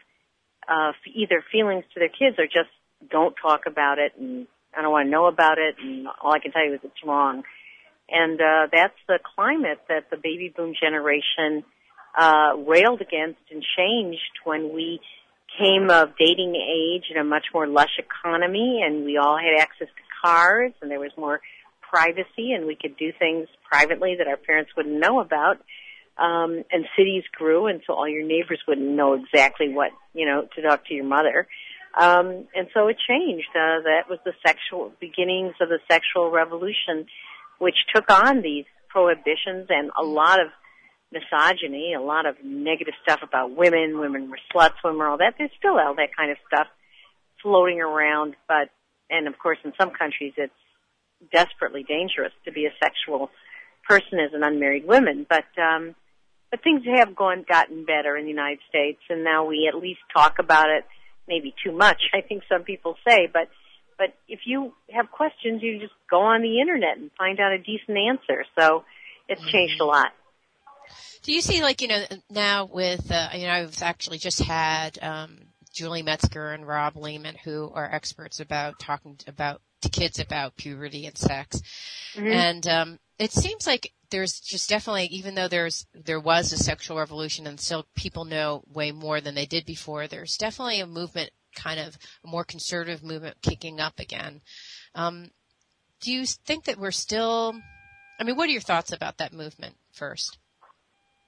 uh, 0.67 0.93
either 1.13 1.43
feelings 1.51 1.83
to 1.93 1.99
their 1.99 2.09
kids 2.09 2.37
or 2.39 2.45
just 2.45 2.69
don't 3.11 3.35
talk 3.41 3.61
about 3.65 3.99
it, 3.99 4.13
and 4.17 4.47
I 4.75 4.81
don't 4.81 4.91
want 4.91 5.07
to 5.07 5.11
know 5.11 5.25
about 5.25 5.57
it, 5.57 5.75
and 5.81 6.07
all 6.21 6.33
I 6.33 6.39
can 6.39 6.51
tell 6.51 6.65
you 6.65 6.75
is 6.75 6.79
it's 6.83 7.03
wrong. 7.05 7.43
And 8.09 8.39
uh, 8.39 8.67
that's 8.71 8.97
the 9.07 9.19
climate 9.35 9.79
that 9.89 10.09
the 10.09 10.17
baby 10.17 10.53
boom 10.55 10.73
generation 10.79 11.63
uh, 12.15 12.53
railed 12.67 13.01
against 13.01 13.39
and 13.51 13.63
changed 13.77 14.39
when 14.43 14.73
we 14.73 14.99
came 15.57 15.89
of 15.89 16.09
dating 16.17 16.55
age 16.55 17.05
and 17.09 17.19
a 17.19 17.23
much 17.23 17.45
more 17.53 17.67
lush 17.67 17.97
economy, 17.97 18.81
and 18.85 19.05
we 19.05 19.17
all 19.17 19.37
had 19.37 19.61
access 19.61 19.87
to 19.87 20.03
cars, 20.21 20.73
and 20.81 20.91
there 20.91 20.99
was 20.99 21.11
more 21.17 21.41
privacy, 21.81 22.51
and 22.51 22.65
we 22.65 22.75
could 22.79 22.97
do 22.97 23.11
things 23.17 23.47
privately 23.69 24.15
that 24.17 24.27
our 24.27 24.37
parents 24.37 24.71
wouldn't 24.75 24.99
know 24.99 25.19
about. 25.19 25.57
Um, 26.17 26.63
and 26.71 26.85
cities 26.97 27.23
grew, 27.31 27.67
and 27.67 27.81
so 27.85 27.93
all 27.93 28.09
your 28.09 28.25
neighbors 28.25 28.59
wouldn't 28.67 28.87
know 28.87 29.13
exactly 29.13 29.69
what 29.69 29.91
you 30.13 30.25
know 30.25 30.47
to 30.55 30.61
talk 30.63 30.85
to 30.87 30.93
your 30.93 31.05
mother. 31.05 31.47
Um, 31.97 32.47
and 32.55 32.67
so 32.73 32.87
it 32.87 32.97
changed. 33.07 33.49
Uh, 33.51 33.81
that 33.85 34.09
was 34.09 34.19
the 34.25 34.33
sexual 34.45 34.91
beginnings 34.99 35.53
of 35.61 35.69
the 35.69 35.79
sexual 35.89 36.31
revolution 36.31 37.05
which 37.59 37.75
took 37.93 38.09
on 38.11 38.41
these 38.41 38.65
prohibitions 38.89 39.67
and 39.69 39.91
a 39.99 40.03
lot 40.03 40.39
of 40.39 40.47
misogyny, 41.11 41.93
a 41.93 42.01
lot 42.01 42.25
of 42.25 42.35
negative 42.43 42.93
stuff 43.03 43.21
about 43.23 43.55
women, 43.55 43.99
women 43.99 44.29
were 44.29 44.39
sluts, 44.53 44.75
women 44.83 44.99
were 44.99 45.07
all 45.07 45.17
that. 45.17 45.35
There's 45.37 45.51
still 45.57 45.79
all 45.79 45.95
that 45.95 46.15
kind 46.15 46.31
of 46.31 46.37
stuff 46.47 46.67
floating 47.41 47.81
around, 47.81 48.35
but, 48.47 48.69
and 49.09 49.27
of 49.27 49.37
course 49.39 49.57
in 49.63 49.73
some 49.79 49.91
countries 49.91 50.33
it's 50.37 50.53
desperately 51.31 51.83
dangerous 51.83 52.33
to 52.45 52.51
be 52.51 52.65
a 52.65 52.73
sexual 52.81 53.29
person 53.87 54.19
as 54.19 54.33
an 54.33 54.43
unmarried 54.43 54.85
woman, 54.85 55.25
but, 55.27 55.45
um, 55.61 55.95
but 56.51 56.61
things 56.61 56.83
have 56.85 57.15
gone, 57.15 57.45
gotten 57.47 57.85
better 57.85 58.17
in 58.17 58.25
the 58.25 58.29
United 58.31 58.59
States 58.69 58.99
and 59.09 59.23
now 59.23 59.45
we 59.45 59.69
at 59.71 59.79
least 59.79 59.99
talk 60.13 60.39
about 60.39 60.69
it, 60.69 60.83
maybe 61.27 61.53
too 61.63 61.71
much, 61.71 62.01
I 62.13 62.21
think 62.21 62.43
some 62.49 62.63
people 62.63 62.95
say, 63.07 63.29
but 63.31 63.47
but 63.97 64.13
if 64.27 64.41
you 64.45 64.73
have 64.91 65.09
questions, 65.11 65.61
you 65.63 65.79
just 65.79 65.93
go 66.09 66.21
on 66.21 66.43
the 66.43 66.61
internet 66.61 66.97
and 66.97 67.09
find 67.17 67.39
out 67.39 67.51
a 67.51 67.57
decent 67.57 67.97
answer. 67.97 68.45
So 68.57 68.83
it's 69.27 69.41
changed 69.49 69.81
a 69.81 69.85
lot. 69.85 70.13
Do 71.23 71.31
you 71.31 71.41
see 71.41 71.61
like, 71.61 71.81
you 71.81 71.87
know, 71.87 72.03
now 72.29 72.65
with, 72.65 73.11
uh, 73.11 73.29
you 73.33 73.47
know, 73.47 73.53
I've 73.53 73.81
actually 73.81 74.17
just 74.17 74.41
had, 74.41 74.97
um, 75.01 75.37
Julie 75.73 76.01
Metzger 76.01 76.51
and 76.53 76.67
Rob 76.67 76.95
Lehman, 76.95 77.35
who 77.43 77.69
are 77.73 77.85
experts 77.93 78.39
about 78.39 78.79
talking 78.79 79.17
about 79.27 79.61
to 79.81 79.89
kids 79.89 80.19
about 80.19 80.57
puberty 80.57 81.05
and 81.05 81.17
sex. 81.17 81.61
Mm-hmm. 82.15 82.27
And 82.27 82.67
um, 82.67 82.99
it 83.19 83.31
seems 83.31 83.67
like 83.67 83.93
there's 84.09 84.39
just 84.39 84.69
definitely, 84.69 85.05
even 85.11 85.35
though 85.35 85.47
there's 85.47 85.85
there 85.93 86.19
was 86.19 86.51
a 86.51 86.57
sexual 86.57 86.97
revolution 86.97 87.45
and 87.45 87.59
still 87.59 87.85
people 87.95 88.25
know 88.25 88.63
way 88.73 88.91
more 88.91 89.21
than 89.21 89.35
they 89.35 89.45
did 89.45 89.65
before, 89.65 90.07
there's 90.07 90.37
definitely 90.37 90.79
a 90.79 90.87
movement, 90.87 91.29
kind 91.55 91.79
of 91.79 91.97
a 92.23 92.27
more 92.27 92.43
conservative 92.43 93.03
movement 93.03 93.37
kicking 93.41 93.79
up 93.79 93.99
again. 93.99 94.41
Um, 94.95 95.29
do 96.01 96.11
you 96.11 96.25
think 96.25 96.65
that 96.65 96.79
we're 96.79 96.91
still? 96.91 97.53
I 98.19 98.23
mean, 98.23 98.35
what 98.35 98.49
are 98.49 98.53
your 98.53 98.61
thoughts 98.61 98.91
about 98.91 99.17
that 99.17 99.33
movement 99.33 99.75
first? 99.91 100.39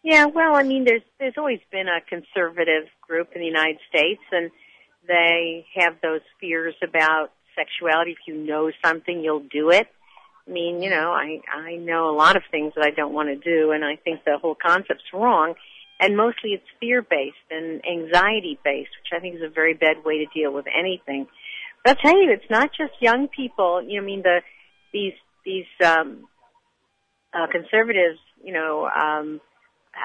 Yeah, 0.03 0.25
well, 0.25 0.55
I 0.55 0.63
mean, 0.63 0.85
there's 0.85 1.01
there's 1.19 1.33
always 1.38 1.59
been 1.71 1.88
a 1.88 1.99
conservative 2.07 2.88
group 3.05 3.29
in 3.35 3.41
the 3.41 3.47
United 3.47 3.79
States, 3.89 4.21
and 4.31 4.49
they 5.07 5.65
have 5.75 5.95
those 6.01 6.21
fears 6.39 6.75
about 6.81 7.31
sexuality. 7.55 8.12
If 8.12 8.19
you 8.27 8.35
know 8.35 8.71
something, 8.83 9.21
you'll 9.21 9.45
do 9.51 9.71
it. 9.71 9.88
I 10.47 10.51
mean, 10.51 10.81
you 10.81 10.89
know, 10.89 11.12
I 11.12 11.41
I 11.53 11.75
know 11.75 12.09
a 12.09 12.15
lot 12.15 12.38
of 12.38 12.43
things 12.49 12.73
that 12.75 12.85
I 12.85 12.91
don't 12.91 13.13
want 13.13 13.29
to 13.29 13.35
do, 13.35 13.71
and 13.71 13.83
I 13.83 13.97
think 13.97 14.23
the 14.23 14.38
whole 14.41 14.55
concept's 14.55 15.03
wrong. 15.13 15.55
And 16.01 16.15
mostly 16.15 16.51
it's 16.51 16.63
fear 16.79 17.01
based 17.01 17.35
and 17.51 17.81
anxiety 17.85 18.57
based, 18.63 18.91
which 19.01 19.12
I 19.13 19.19
think 19.19 19.35
is 19.35 19.41
a 19.41 19.49
very 19.49 19.73
bad 19.73 20.05
way 20.05 20.19
to 20.19 20.25
deal 20.33 20.53
with 20.53 20.65
anything. 20.67 21.27
But 21.83 21.97
I'll 21.97 22.12
tell 22.12 22.21
you, 22.21 22.31
it's 22.31 22.49
not 22.49 22.69
just 22.69 22.93
young 23.01 23.27
people. 23.27 23.83
You 23.83 23.99
know, 23.99 24.03
I 24.03 24.05
mean, 24.05 24.21
the 24.21 24.41
these 24.93 25.13
these 25.45 25.65
um, 25.85 26.25
uh, 27.33 27.47
conservatives, 27.51 28.19
you 28.41 28.53
know, 28.53 28.88
um, 28.88 29.41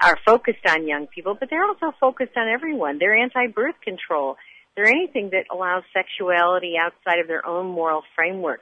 are 0.02 0.18
focused 0.24 0.66
on 0.68 0.86
young 0.86 1.06
people, 1.06 1.36
but 1.38 1.50
they're 1.50 1.64
also 1.64 1.94
focused 2.00 2.36
on 2.36 2.48
everyone. 2.48 2.98
They're 2.98 3.16
anti-birth 3.16 3.76
control. 3.82 4.36
They're 4.74 4.86
anything 4.86 5.30
that 5.30 5.44
allows 5.52 5.84
sexuality 5.92 6.74
outside 6.80 7.20
of 7.20 7.28
their 7.28 7.46
own 7.46 7.66
moral 7.66 8.02
framework. 8.16 8.60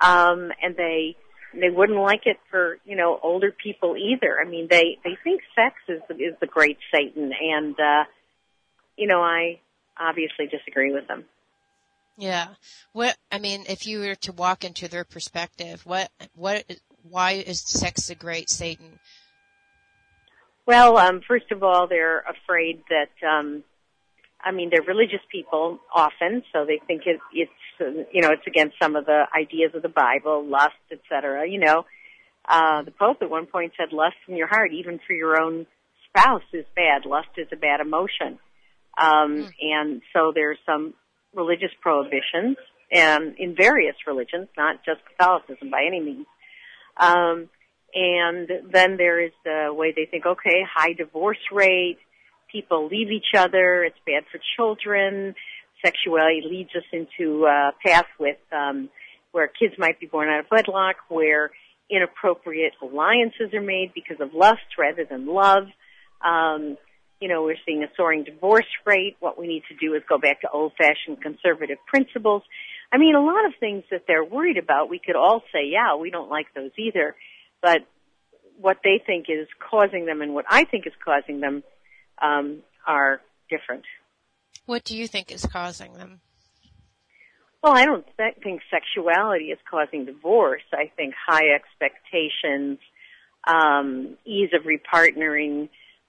Um, 0.00 0.50
and 0.62 0.76
they 0.76 1.16
they 1.52 1.68
wouldn't 1.68 1.98
like 1.98 2.22
it 2.26 2.38
for 2.50 2.78
you 2.84 2.96
know 2.96 3.18
older 3.22 3.52
people 3.52 3.96
either. 3.96 4.38
I 4.40 4.48
mean, 4.48 4.68
they 4.70 4.98
they 5.04 5.16
think 5.22 5.42
sex 5.54 5.76
is 5.88 6.00
is 6.10 6.34
the 6.40 6.46
great 6.46 6.78
Satan, 6.92 7.32
and 7.38 7.78
uh, 7.78 8.04
you 8.96 9.06
know 9.06 9.20
I 9.20 9.60
obviously 9.98 10.46
disagree 10.46 10.92
with 10.92 11.06
them. 11.06 11.24
Yeah. 12.16 12.48
What 12.92 13.16
I 13.30 13.38
mean, 13.38 13.64
if 13.68 13.86
you 13.86 14.00
were 14.00 14.14
to 14.16 14.32
walk 14.32 14.64
into 14.64 14.88
their 14.88 15.04
perspective, 15.04 15.84
what 15.84 16.10
what 16.34 16.64
why 17.02 17.32
is 17.32 17.62
sex 17.62 18.08
the 18.08 18.14
great 18.14 18.50
Satan? 18.50 18.98
Well, 20.66 20.98
um, 20.98 21.20
first 21.26 21.50
of 21.50 21.62
all, 21.62 21.88
they're 21.88 22.20
afraid 22.20 22.82
that, 22.90 23.26
um, 23.26 23.64
I 24.42 24.52
mean, 24.52 24.70
they're 24.70 24.82
religious 24.82 25.20
people 25.30 25.80
often, 25.92 26.42
so 26.52 26.64
they 26.64 26.80
think 26.86 27.02
it, 27.06 27.18
it's, 27.32 27.50
uh, 27.80 28.04
you 28.12 28.22
know, 28.22 28.30
it's 28.30 28.46
against 28.46 28.76
some 28.80 28.96
of 28.96 29.06
the 29.06 29.24
ideas 29.36 29.72
of 29.74 29.82
the 29.82 29.88
Bible, 29.88 30.44
lust, 30.46 30.74
etc. 30.92 31.48
You 31.48 31.60
know, 31.60 31.84
uh, 32.48 32.82
the 32.82 32.90
Pope 32.90 33.18
at 33.22 33.30
one 33.30 33.46
point 33.46 33.72
said, 33.76 33.92
"Lust 33.92 34.16
in 34.28 34.36
your 34.36 34.46
heart, 34.46 34.72
even 34.72 34.98
for 35.06 35.12
your 35.12 35.40
own 35.40 35.66
spouse, 36.08 36.42
is 36.52 36.64
bad. 36.74 37.04
Lust 37.04 37.28
is 37.36 37.48
a 37.52 37.56
bad 37.56 37.80
emotion." 37.80 38.38
Um, 38.96 39.44
mm. 39.44 39.50
And 39.60 40.02
so 40.12 40.32
there's 40.34 40.58
some 40.66 40.94
religious 41.34 41.70
prohibitions, 41.80 42.56
and 42.90 43.36
in 43.38 43.54
various 43.54 43.96
religions, 44.06 44.48
not 44.56 44.84
just 44.84 45.00
Catholicism 45.04 45.70
by 45.70 45.84
any 45.86 46.00
means. 46.00 46.26
Um, 46.96 47.48
and 47.94 48.48
then 48.72 48.96
there 48.96 49.24
is 49.24 49.32
the 49.44 49.68
way 49.72 49.92
they 49.94 50.06
think, 50.06 50.26
okay, 50.26 50.62
high 50.72 50.92
divorce 50.92 51.38
rate, 51.52 51.98
people 52.50 52.88
leave 52.88 53.10
each 53.10 53.34
other, 53.36 53.84
it's 53.84 53.98
bad 54.06 54.24
for 54.30 54.40
children, 54.56 55.34
sexuality 55.84 56.42
leads 56.44 56.70
us 56.76 56.84
into 56.92 57.46
a 57.46 57.72
path 57.84 58.06
with, 58.18 58.38
um, 58.52 58.88
where 59.32 59.48
kids 59.48 59.74
might 59.78 59.98
be 60.00 60.06
born 60.06 60.28
out 60.28 60.40
of 60.40 60.46
wedlock, 60.50 60.96
where 61.08 61.50
inappropriate 61.90 62.72
alliances 62.82 63.52
are 63.52 63.60
made 63.60 63.92
because 63.94 64.20
of 64.20 64.34
lust 64.34 64.78
rather 64.78 65.04
than 65.04 65.26
love. 65.26 65.64
Um, 66.24 66.76
you 67.20 67.28
know, 67.28 67.42
we're 67.42 67.56
seeing 67.66 67.82
a 67.82 67.88
soaring 67.96 68.24
divorce 68.24 68.66
rate. 68.86 69.16
What 69.20 69.38
we 69.38 69.46
need 69.46 69.62
to 69.68 69.74
do 69.74 69.94
is 69.94 70.02
go 70.08 70.18
back 70.18 70.40
to 70.40 70.50
old 70.50 70.72
fashioned 70.78 71.20
conservative 71.22 71.78
principles. 71.86 72.42
I 72.92 72.98
mean, 72.98 73.14
a 73.14 73.22
lot 73.22 73.44
of 73.44 73.52
things 73.60 73.84
that 73.90 74.04
they're 74.06 74.24
worried 74.24 74.56
about, 74.56 74.88
we 74.88 75.00
could 75.04 75.16
all 75.16 75.42
say, 75.52 75.66
yeah, 75.70 75.96
we 75.96 76.10
don't 76.10 76.30
like 76.30 76.46
those 76.54 76.70
either 76.78 77.14
but 77.62 77.82
what 78.60 78.78
they 78.84 79.02
think 79.04 79.26
is 79.28 79.48
causing 79.70 80.06
them 80.06 80.20
and 80.20 80.34
what 80.34 80.44
I 80.48 80.64
think 80.64 80.86
is 80.86 80.92
causing 81.04 81.40
them 81.40 81.62
um, 82.20 82.62
are 82.86 83.20
different. 83.48 83.84
What 84.66 84.84
do 84.84 84.96
you 84.96 85.06
think 85.06 85.32
is 85.32 85.44
causing 85.46 85.94
them? 85.94 86.20
Well, 87.62 87.74
I 87.74 87.84
don't 87.84 88.06
th- 88.16 88.36
think 88.42 88.62
sexuality 88.70 89.46
is 89.46 89.58
causing 89.70 90.06
divorce. 90.06 90.62
I 90.72 90.90
think 90.96 91.14
high 91.26 91.54
expectations, 91.54 92.78
um, 93.46 94.16
ease 94.24 94.50
of 94.54 94.62
repartnering, 94.64 95.68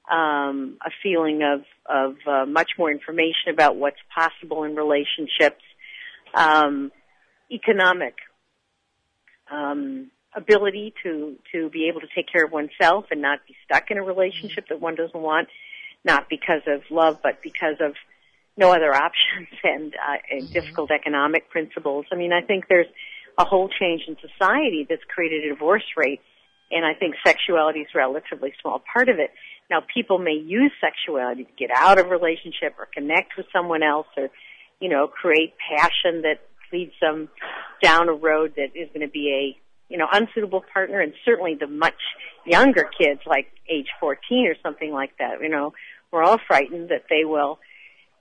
um, 0.10 0.78
a 0.86 0.90
feeling 1.04 1.42
of 1.44 1.64
of 1.86 2.16
uh, 2.26 2.46
much 2.46 2.72
more 2.78 2.92
information 2.92 3.54
about 3.54 3.76
what's 3.76 3.98
possible 4.14 4.64
in 4.64 4.76
relationships, 4.76 5.64
um, 6.34 6.92
economic 7.52 8.16
um, 9.52 10.10
ability 10.36 10.94
to 11.04 11.36
to 11.52 11.70
be 11.70 11.90
able 11.90 12.02
to 12.02 12.08
take 12.16 12.32
care 12.32 12.46
of 12.46 12.52
oneself 12.52 13.06
and 13.12 13.22
not 13.22 13.40
be 13.48 13.56
stuck 13.66 13.92
in 13.92 13.98
a 13.98 14.04
relationship 14.04 14.66
that 14.70 14.80
one 14.80 14.96
doesn't 14.96 15.20
want, 15.20 15.48
not 16.04 16.30
because 16.30 16.62
of 16.68 16.82
love, 16.90 17.20
but 17.22 17.42
because 17.44 17.76
of 17.80 17.94
no 18.58 18.72
other 18.72 18.94
options 19.08 19.50
and, 19.64 19.94
uh, 19.96 20.18
and 20.30 20.44
mm-hmm. 20.44 20.54
difficult 20.54 20.92
economic 20.92 21.50
principles. 21.50 22.06
I 22.12 22.16
mean, 22.16 22.34
I 22.34 22.42
think 22.42 22.66
there's 22.70 22.88
a 23.38 23.46
whole 23.46 23.70
change 23.70 24.04
in 24.08 24.18
society 24.22 24.86
that's 24.90 25.04
created 25.14 25.46
a 25.46 25.56
divorce 25.56 25.86
rate, 25.96 26.22
and 26.70 26.86
I 26.86 26.94
think 26.94 27.16
sexuality 27.26 27.80
is 27.80 27.88
a 27.96 27.98
relatively 27.98 28.54
small 28.62 28.82
part 28.94 29.10
of 29.10 29.20
it. 29.20 29.32
Now, 29.70 29.82
people 29.94 30.20
may 30.20 30.34
use 30.34 30.72
sexuality 30.82 31.46
to 31.46 31.52
get 31.58 31.70
out 31.74 31.98
of 31.98 32.08
a 32.08 32.10
relationship 32.10 32.76
or 32.78 32.88
connect 32.94 33.38
with 33.38 33.46
someone 33.54 33.84
else 33.84 34.08
or, 34.18 34.30
you 34.80 34.90
know, 34.90 35.08
create 35.08 35.54
passion 35.58 36.24
that 36.24 36.42
leads 36.74 36.92
them 37.02 37.30
down 37.82 38.10
a 38.10 38.14
road 38.14 38.54
that 38.58 38.76
is 38.76 38.90
going 38.94 39.06
to 39.06 39.12
be 39.12 39.56
a 39.58 39.61
you 39.92 39.98
know, 39.98 40.08
unsuitable 40.12 40.64
partner 40.74 41.02
and 41.02 41.14
certainly 41.26 41.56
the 41.60 41.68
much 41.68 42.00
younger 42.46 42.90
kids 42.98 43.20
like 43.26 43.48
age 43.70 43.88
14 44.00 44.48
or 44.48 44.56
something 44.64 44.92
like 44.92 45.12
that, 45.20 45.42
you 45.42 45.50
know, 45.50 45.74
we're 46.12 46.24
all 46.24 46.40
frightened 46.48 46.90
that 46.90 47.04
they 47.10 47.26
will 47.26 47.60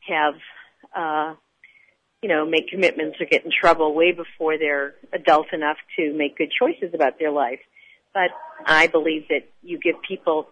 have, 0.09 0.35
uh, 0.95 1.35
you 2.23 2.29
know, 2.29 2.45
make 2.45 2.69
commitments 2.69 3.19
or 3.21 3.27
get 3.27 3.45
in 3.45 3.51
trouble 3.51 3.95
way 3.95 4.13
before 4.13 4.59
they're 4.59 4.95
adult 5.13 5.47
enough 5.53 5.77
to 5.97 6.13
make 6.13 6.37
good 6.37 6.51
choices 6.59 6.93
about 6.93 7.19
their 7.19 7.31
life. 7.31 7.61
But 8.13 8.31
I 8.67 8.89
believe 8.89 9.29
that 9.29 9.49
you 9.63 9.79
give 9.79 9.95
people 10.07 10.49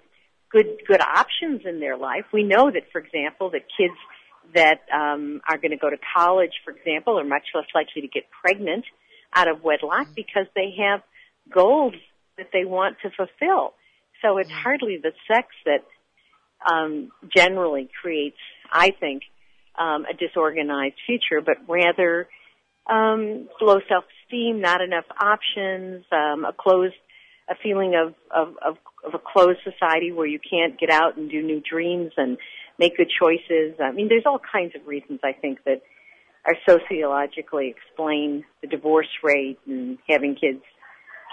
good, 0.50 0.78
good 0.86 1.00
options 1.00 1.62
in 1.64 1.80
their 1.80 1.96
life. 1.96 2.24
We 2.32 2.44
know 2.44 2.70
that, 2.70 2.84
for 2.92 3.00
example, 3.00 3.50
that 3.50 3.62
kids 3.76 3.94
that 4.54 4.80
um, 4.94 5.40
are 5.48 5.58
going 5.58 5.72
to 5.72 5.76
go 5.76 5.90
to 5.90 5.98
college, 6.16 6.52
for 6.64 6.70
example, 6.70 7.18
are 7.18 7.24
much 7.24 7.44
less 7.54 7.66
likely 7.74 8.02
to 8.02 8.08
get 8.08 8.24
pregnant 8.42 8.84
out 9.34 9.48
of 9.48 9.62
wedlock 9.62 10.08
because 10.14 10.46
they 10.54 10.74
have 10.78 11.02
goals 11.52 11.94
that 12.36 12.48
they 12.52 12.64
want 12.64 12.96
to 13.02 13.10
fulfill. 13.10 13.74
So 14.22 14.38
it's 14.38 14.50
hardly 14.50 14.98
the 15.02 15.12
sex 15.32 15.48
that 15.64 15.84
um, 16.68 17.10
generally 17.34 17.88
creates, 18.00 18.38
I 18.70 18.90
think, 18.98 19.22
um, 19.78 20.06
a 20.06 20.14
disorganized 20.14 20.96
future, 21.06 21.40
but 21.44 21.56
rather 21.68 22.28
um, 22.88 23.48
low 23.60 23.78
self-esteem, 23.88 24.60
not 24.60 24.80
enough 24.80 25.04
options, 25.20 26.04
um, 26.10 26.44
a 26.44 26.52
closed, 26.52 26.94
a 27.48 27.54
feeling 27.62 27.94
of, 27.94 28.14
of, 28.34 28.54
of, 28.64 28.76
of 29.04 29.14
a 29.14 29.18
closed 29.18 29.60
society 29.62 30.10
where 30.10 30.26
you 30.26 30.40
can't 30.40 30.78
get 30.78 30.90
out 30.90 31.16
and 31.16 31.30
do 31.30 31.42
new 31.42 31.60
dreams 31.60 32.12
and 32.16 32.38
make 32.78 32.96
good 32.96 33.10
choices. 33.10 33.78
I 33.80 33.92
mean, 33.92 34.08
there's 34.08 34.26
all 34.26 34.40
kinds 34.40 34.74
of 34.74 34.86
reasons 34.86 35.20
I 35.22 35.32
think 35.32 35.62
that 35.64 35.82
are 36.48 36.56
sociologically 36.66 37.74
explain 37.76 38.44
the 38.62 38.68
divorce 38.68 39.08
rate 39.22 39.58
and 39.66 39.98
having 40.08 40.34
kids, 40.34 40.62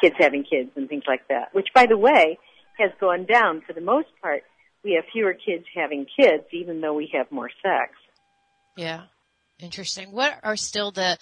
kids 0.01 0.15
having 0.19 0.43
kids 0.43 0.71
and 0.75 0.89
things 0.89 1.04
like 1.08 1.28
that. 1.30 1.54
Which, 1.54 1.67
by 1.73 1.86
the 1.86 1.97
way, 1.97 2.38
has 2.78 2.91
gone 2.99 3.25
down 3.25 3.62
for 3.65 3.73
the 3.73 3.82
most 3.82 4.10
part. 4.21 4.43
We 4.84 4.93
have 4.93 5.06
fewer 5.12 5.34
kids 5.34 5.65
having 5.73 6.06
kids, 6.19 6.43
even 6.51 6.82
though 6.82 6.93
we 6.93 7.10
have 7.13 7.32
more 7.32 7.49
sex. 7.63 7.93
Yeah, 8.78 9.04
interesting. 9.58 10.12
What 10.12 10.38
are 10.43 10.58
still 10.58 10.91
the 10.91 11.17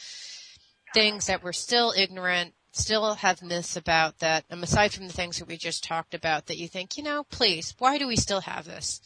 things 0.93 1.27
that 1.27 1.43
we're 1.43 1.53
still 1.53 1.93
ignorant, 1.95 2.53
still 2.71 3.13
have 3.13 3.43
myths 3.43 3.77
about 3.77 4.19
that, 4.19 4.43
and 4.49 4.61
aside 4.63 4.91
from 4.91 5.07
the 5.07 5.13
things 5.13 5.37
that 5.37 5.47
we 5.47 5.55
just 5.55 5.83
talked 5.83 6.15
about, 6.15 6.47
that 6.47 6.57
you 6.57 6.67
think, 6.67 6.97
you 6.97 7.03
know, 7.03 7.23
please, 7.23 7.75
why 7.77 7.99
do 7.99 8.07
we 8.07 8.15
still 8.15 8.41
have 8.41 8.65
this? 8.65 9.01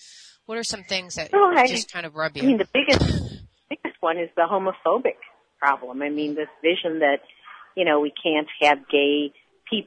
What 0.45 0.57
are 0.57 0.63
some 0.63 0.83
things 0.83 1.15
that 1.15 1.31
well, 1.33 1.51
I, 1.53 1.67
just 1.67 1.91
kind 1.91 2.05
of 2.05 2.15
rub 2.15 2.37
you? 2.37 2.43
I 2.43 2.45
mean, 2.45 2.57
the 2.57 2.69
biggest 2.73 3.46
one 4.07 4.17
is 4.25 4.31
the 4.35 4.47
homophobic 4.53 5.19
problem. 5.59 6.01
I 6.01 6.09
mean, 6.09 6.31
this 6.35 6.53
vision 6.61 6.99
that, 6.99 7.19
you 7.75 7.83
know, 7.87 7.99
we 7.99 8.13
can't 8.25 8.49
have 8.61 8.79
gay 8.89 9.33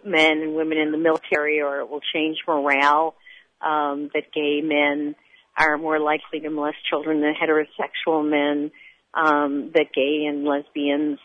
men 0.05 0.37
and 0.45 0.55
women 0.55 0.79
in 0.79 0.93
the 0.93 0.99
military 1.09 1.57
or 1.67 1.81
it 1.81 1.89
will 1.91 2.05
change 2.15 2.37
morale, 2.47 3.15
um, 3.63 4.11
that 4.15 4.27
gay 4.41 4.61
men 4.63 5.15
are 5.57 5.79
more 5.79 5.99
likely 5.99 6.39
to 6.41 6.51
molest 6.51 6.81
children 6.91 7.23
than 7.23 7.35
heterosexual 7.41 8.21
men. 8.39 8.71
um, 9.15 9.71
that 9.75 9.93
gay 9.95 10.25
and 10.29 10.45
lesbians 10.45 11.19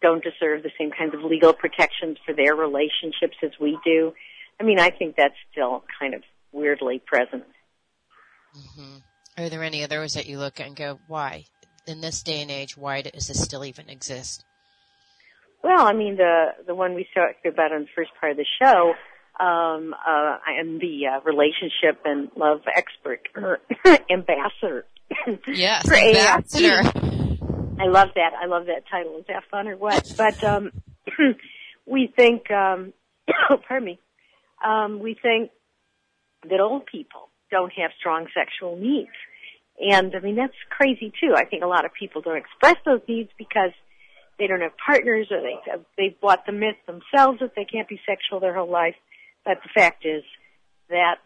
don't 0.00 0.22
deserve 0.22 0.62
the 0.62 0.70
same 0.78 0.90
kinds 0.90 1.14
of 1.14 1.22
legal 1.22 1.52
protections 1.52 2.16
for 2.24 2.34
their 2.34 2.54
relationships 2.54 3.36
as 3.42 3.50
we 3.60 3.78
do. 3.84 4.12
I 4.60 4.64
mean, 4.64 4.78
I 4.78 4.90
think 4.90 5.16
that's 5.16 5.34
still 5.52 5.84
kind 6.00 6.14
of 6.14 6.22
weirdly 6.52 7.02
present. 7.04 7.44
Mm-hmm. 8.56 8.98
Are 9.42 9.48
there 9.48 9.62
any 9.62 9.84
others 9.84 10.14
that 10.14 10.26
you 10.26 10.38
look 10.38 10.60
at 10.60 10.66
and 10.66 10.76
go, 10.76 10.98
why? 11.06 11.44
In 11.88 12.02
this 12.02 12.22
day 12.22 12.42
and 12.42 12.50
age, 12.50 12.76
why 12.76 13.00
does 13.00 13.28
this 13.28 13.42
still 13.42 13.64
even 13.64 13.88
exist? 13.88 14.44
Well, 15.64 15.86
I 15.86 15.94
mean, 15.94 16.16
the 16.16 16.48
the 16.66 16.74
one 16.74 16.94
we 16.94 17.08
talked 17.14 17.46
about 17.46 17.72
in 17.72 17.82
the 17.82 17.88
first 17.96 18.10
part 18.20 18.32
of 18.32 18.36
the 18.36 18.46
show, 18.62 18.92
um, 19.40 19.94
uh, 19.94 20.36
I 20.46 20.60
am 20.60 20.78
the 20.78 21.06
uh, 21.06 21.20
relationship 21.24 22.02
and 22.04 22.30
love 22.36 22.60
expert 22.72 23.20
or 23.34 23.60
ambassador. 24.10 24.84
Yes, 25.46 25.82
for 25.88 25.94
ambassador. 25.94 26.82
I 27.80 27.86
love 27.86 28.08
that. 28.16 28.32
I 28.38 28.46
love 28.46 28.66
that 28.66 28.84
title. 28.90 29.16
Is 29.18 29.24
that 29.28 29.44
fun 29.50 29.66
or 29.66 29.76
what? 29.76 30.12
But 30.16 30.44
um, 30.44 30.70
we 31.86 32.12
think, 32.14 32.50
um, 32.50 32.92
pardon 33.68 33.86
me, 33.86 33.98
um, 34.64 35.00
we 35.00 35.16
think 35.20 35.50
that 36.50 36.60
old 36.60 36.86
people 36.86 37.30
don't 37.50 37.72
have 37.72 37.92
strong 37.98 38.26
sexual 38.34 38.76
needs. 38.76 39.10
And 39.80 40.14
I 40.14 40.20
mean, 40.20 40.36
that's 40.36 40.56
crazy 40.70 41.12
too. 41.20 41.34
I 41.36 41.44
think 41.44 41.62
a 41.62 41.66
lot 41.66 41.84
of 41.84 41.92
people 41.98 42.22
don't 42.22 42.36
express 42.36 42.76
those 42.84 43.00
needs 43.08 43.30
because 43.38 43.70
they 44.38 44.46
don't 44.46 44.60
have 44.60 44.72
partners 44.84 45.28
or 45.30 45.40
they, 45.40 45.56
they've 45.96 46.20
bought 46.20 46.46
the 46.46 46.52
myth 46.52 46.76
themselves 46.86 47.40
that 47.40 47.52
they 47.56 47.64
can't 47.64 47.88
be 47.88 48.00
sexual 48.06 48.40
their 48.40 48.54
whole 48.54 48.70
life. 48.70 48.96
But 49.44 49.58
the 49.62 49.70
fact 49.74 50.04
is 50.04 50.22
that 50.88 51.16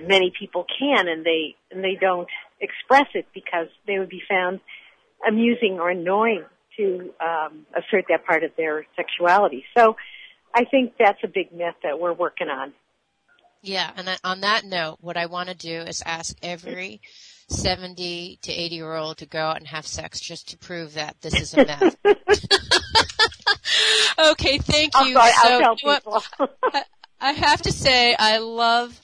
many 0.00 0.32
people 0.38 0.64
can 0.78 1.08
and 1.08 1.24
they, 1.24 1.56
and 1.70 1.82
they 1.82 1.96
don't 2.00 2.28
express 2.60 3.06
it 3.14 3.26
because 3.34 3.66
they 3.86 3.98
would 3.98 4.08
be 4.08 4.22
found 4.28 4.60
amusing 5.26 5.78
or 5.80 5.90
annoying 5.90 6.44
to 6.76 7.12
um, 7.20 7.66
assert 7.76 8.04
that 8.08 8.24
part 8.24 8.44
of 8.44 8.52
their 8.56 8.86
sexuality. 8.94 9.64
So 9.76 9.96
I 10.54 10.64
think 10.64 10.94
that's 10.98 11.18
a 11.24 11.28
big 11.28 11.52
myth 11.52 11.74
that 11.82 11.98
we're 11.98 12.12
working 12.12 12.48
on. 12.48 12.72
Yeah, 13.62 13.90
and 13.96 14.08
on 14.24 14.40
that 14.42 14.64
note, 14.64 14.98
what 15.00 15.16
I 15.16 15.26
want 15.26 15.48
to 15.48 15.54
do 15.54 15.80
is 15.80 16.02
ask 16.06 16.36
every 16.42 17.00
70 17.48 18.38
to 18.42 18.52
80 18.52 18.74
year 18.74 18.94
old 18.94 19.18
to 19.18 19.26
go 19.26 19.40
out 19.40 19.56
and 19.58 19.66
have 19.66 19.86
sex 19.86 20.20
just 20.20 20.50
to 20.50 20.58
prove 20.58 20.94
that 20.94 21.20
this 21.20 21.34
is 21.34 21.54
a 21.54 21.64
myth. 21.64 21.96
okay, 24.18 24.58
thank 24.58 24.94
you. 25.00 25.14
Sorry, 25.14 25.32
so, 25.42 25.76
I, 26.62 26.82
I 27.20 27.32
have 27.32 27.62
to 27.62 27.72
say, 27.72 28.14
I 28.18 28.38
love 28.38 29.00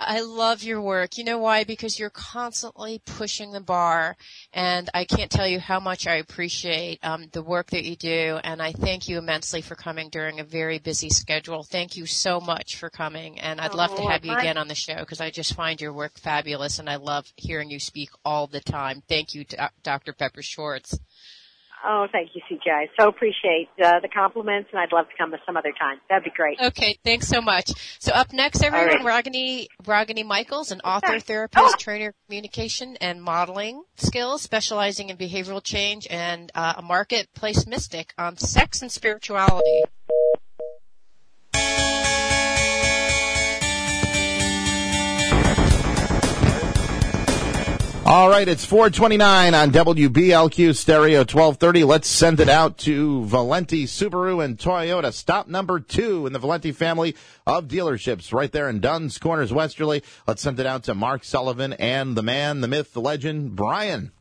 I 0.00 0.20
love 0.20 0.62
your 0.62 0.80
work. 0.80 1.18
You 1.18 1.24
know 1.24 1.38
why? 1.38 1.64
Because 1.64 1.98
you're 1.98 2.08
constantly 2.10 3.00
pushing 3.04 3.50
the 3.50 3.60
bar, 3.60 4.16
and 4.52 4.88
I 4.94 5.04
can't 5.04 5.30
tell 5.30 5.46
you 5.48 5.58
how 5.58 5.80
much 5.80 6.06
I 6.06 6.16
appreciate 6.16 7.00
um, 7.02 7.28
the 7.32 7.42
work 7.42 7.70
that 7.70 7.84
you 7.84 7.96
do. 7.96 8.38
And 8.44 8.62
I 8.62 8.72
thank 8.72 9.08
you 9.08 9.18
immensely 9.18 9.60
for 9.60 9.74
coming 9.74 10.08
during 10.08 10.38
a 10.38 10.44
very 10.44 10.78
busy 10.78 11.10
schedule. 11.10 11.64
Thank 11.64 11.96
you 11.96 12.06
so 12.06 12.38
much 12.40 12.76
for 12.76 12.90
coming, 12.90 13.40
and 13.40 13.60
I'd 13.60 13.74
love 13.74 13.94
to 13.96 14.02
Oh, 14.02 14.08
have 14.08 14.24
you 14.24 14.32
my- 14.32 14.40
again 14.40 14.56
on 14.56 14.68
the 14.68 14.74
show 14.76 14.96
because 15.00 15.20
I 15.20 15.30
just 15.30 15.54
find 15.54 15.80
your 15.80 15.92
work 15.92 16.18
fabulous, 16.18 16.78
and 16.78 16.88
I 16.88 16.96
love 16.96 17.26
hearing 17.36 17.70
you 17.70 17.80
speak 17.80 18.10
all 18.24 18.46
the 18.46 18.60
time. 18.60 19.02
Thank 19.08 19.34
you, 19.34 19.44
Doc- 19.44 19.74
Dr. 19.82 20.12
Pepper 20.12 20.42
Schwartz. 20.42 20.96
Oh, 21.84 22.06
thank 22.10 22.30
you, 22.34 22.42
CJ. 22.50 22.70
I 22.72 22.86
so 22.98 23.08
appreciate 23.08 23.68
uh, 23.82 24.00
the 24.00 24.08
compliments, 24.08 24.68
and 24.72 24.80
I'd 24.80 24.92
love 24.92 25.06
to 25.08 25.16
come 25.16 25.32
some 25.46 25.56
other 25.56 25.72
time. 25.78 25.98
That'd 26.08 26.24
be 26.24 26.30
great. 26.30 26.58
Okay, 26.60 26.98
thanks 27.04 27.28
so 27.28 27.40
much. 27.40 27.70
So 28.00 28.12
up 28.12 28.32
next, 28.32 28.62
everyone, 28.62 29.04
Ragini, 29.04 29.68
Ragini 29.84 30.24
Michaels, 30.24 30.70
an 30.72 30.80
author, 30.80 31.12
Okay. 31.12 31.20
therapist, 31.20 31.76
Oh. 31.78 31.78
trainer, 31.78 32.14
communication, 32.26 32.96
and 33.00 33.22
modeling 33.22 33.84
skills, 33.96 34.42
specializing 34.42 35.08
in 35.10 35.16
behavioral 35.16 35.62
change 35.62 36.06
and 36.10 36.50
uh, 36.54 36.74
a 36.78 36.82
marketplace 36.82 37.66
mystic 37.66 38.12
on 38.18 38.36
sex 38.36 38.82
and 38.82 38.90
spirituality. 38.90 39.82
All 48.10 48.30
right, 48.30 48.48
it's 48.48 48.64
429 48.64 49.52
on 49.52 49.70
WBLQ 49.70 50.74
Stereo 50.74 51.18
1230. 51.18 51.84
Let's 51.84 52.08
send 52.08 52.40
it 52.40 52.48
out 52.48 52.78
to 52.78 53.26
Valenti 53.26 53.84
Subaru 53.84 54.42
and 54.42 54.56
Toyota. 54.56 55.12
Stop 55.12 55.46
number 55.46 55.78
two 55.78 56.26
in 56.26 56.32
the 56.32 56.38
Valenti 56.38 56.72
family 56.72 57.14
of 57.46 57.68
dealerships 57.68 58.32
right 58.32 58.50
there 58.50 58.70
in 58.70 58.80
Dunn's 58.80 59.18
Corners, 59.18 59.52
Westerly. 59.52 60.02
Let's 60.26 60.40
send 60.40 60.58
it 60.58 60.64
out 60.64 60.84
to 60.84 60.94
Mark 60.94 61.22
Sullivan 61.22 61.74
and 61.74 62.16
the 62.16 62.22
man, 62.22 62.62
the 62.62 62.66
myth, 62.66 62.94
the 62.94 63.02
legend, 63.02 63.54
Brian. 63.54 64.12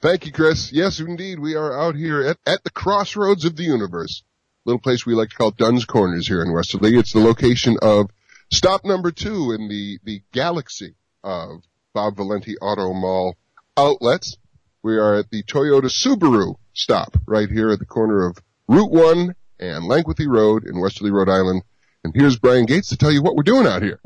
Thank 0.00 0.26
you, 0.26 0.32
Chris. 0.32 0.72
Yes, 0.72 0.98
indeed. 0.98 1.38
We 1.38 1.54
are 1.54 1.80
out 1.80 1.94
here 1.94 2.22
at, 2.22 2.38
at 2.44 2.64
the 2.64 2.70
crossroads 2.70 3.44
of 3.44 3.54
the 3.54 3.62
universe. 3.62 4.24
Little 4.64 4.80
place 4.80 5.06
we 5.06 5.14
like 5.14 5.28
to 5.28 5.36
call 5.36 5.52
Dunn's 5.52 5.84
Corners 5.84 6.26
here 6.26 6.42
in 6.42 6.52
Westerly. 6.52 6.98
It's 6.98 7.12
the 7.12 7.20
location 7.20 7.76
of 7.82 8.10
stop 8.50 8.84
number 8.84 9.12
two 9.12 9.52
in 9.52 9.68
the, 9.68 10.00
the 10.02 10.22
galaxy 10.32 10.96
of 11.22 11.62
Bob 11.94 12.16
Valenti 12.16 12.58
Auto 12.58 12.92
Mall 12.92 13.36
outlets. 13.76 14.36
We 14.82 14.98
are 14.98 15.14
at 15.14 15.30
the 15.30 15.44
Toyota 15.44 15.88
Subaru 15.88 16.56
stop 16.72 17.16
right 17.24 17.48
here 17.48 17.70
at 17.70 17.78
the 17.78 17.86
corner 17.86 18.26
of 18.26 18.36
Route 18.66 18.90
1 18.90 19.34
and 19.60 19.84
Langworthy 19.84 20.26
Road 20.26 20.64
in 20.66 20.80
Westerly, 20.80 21.12
Rhode 21.12 21.28
Island. 21.28 21.62
And 22.02 22.12
here's 22.12 22.36
Brian 22.36 22.66
Gates 22.66 22.88
to 22.88 22.96
tell 22.96 23.12
you 23.12 23.22
what 23.22 23.36
we're 23.36 23.44
doing 23.44 23.68
out 23.68 23.82
here. 23.82 24.00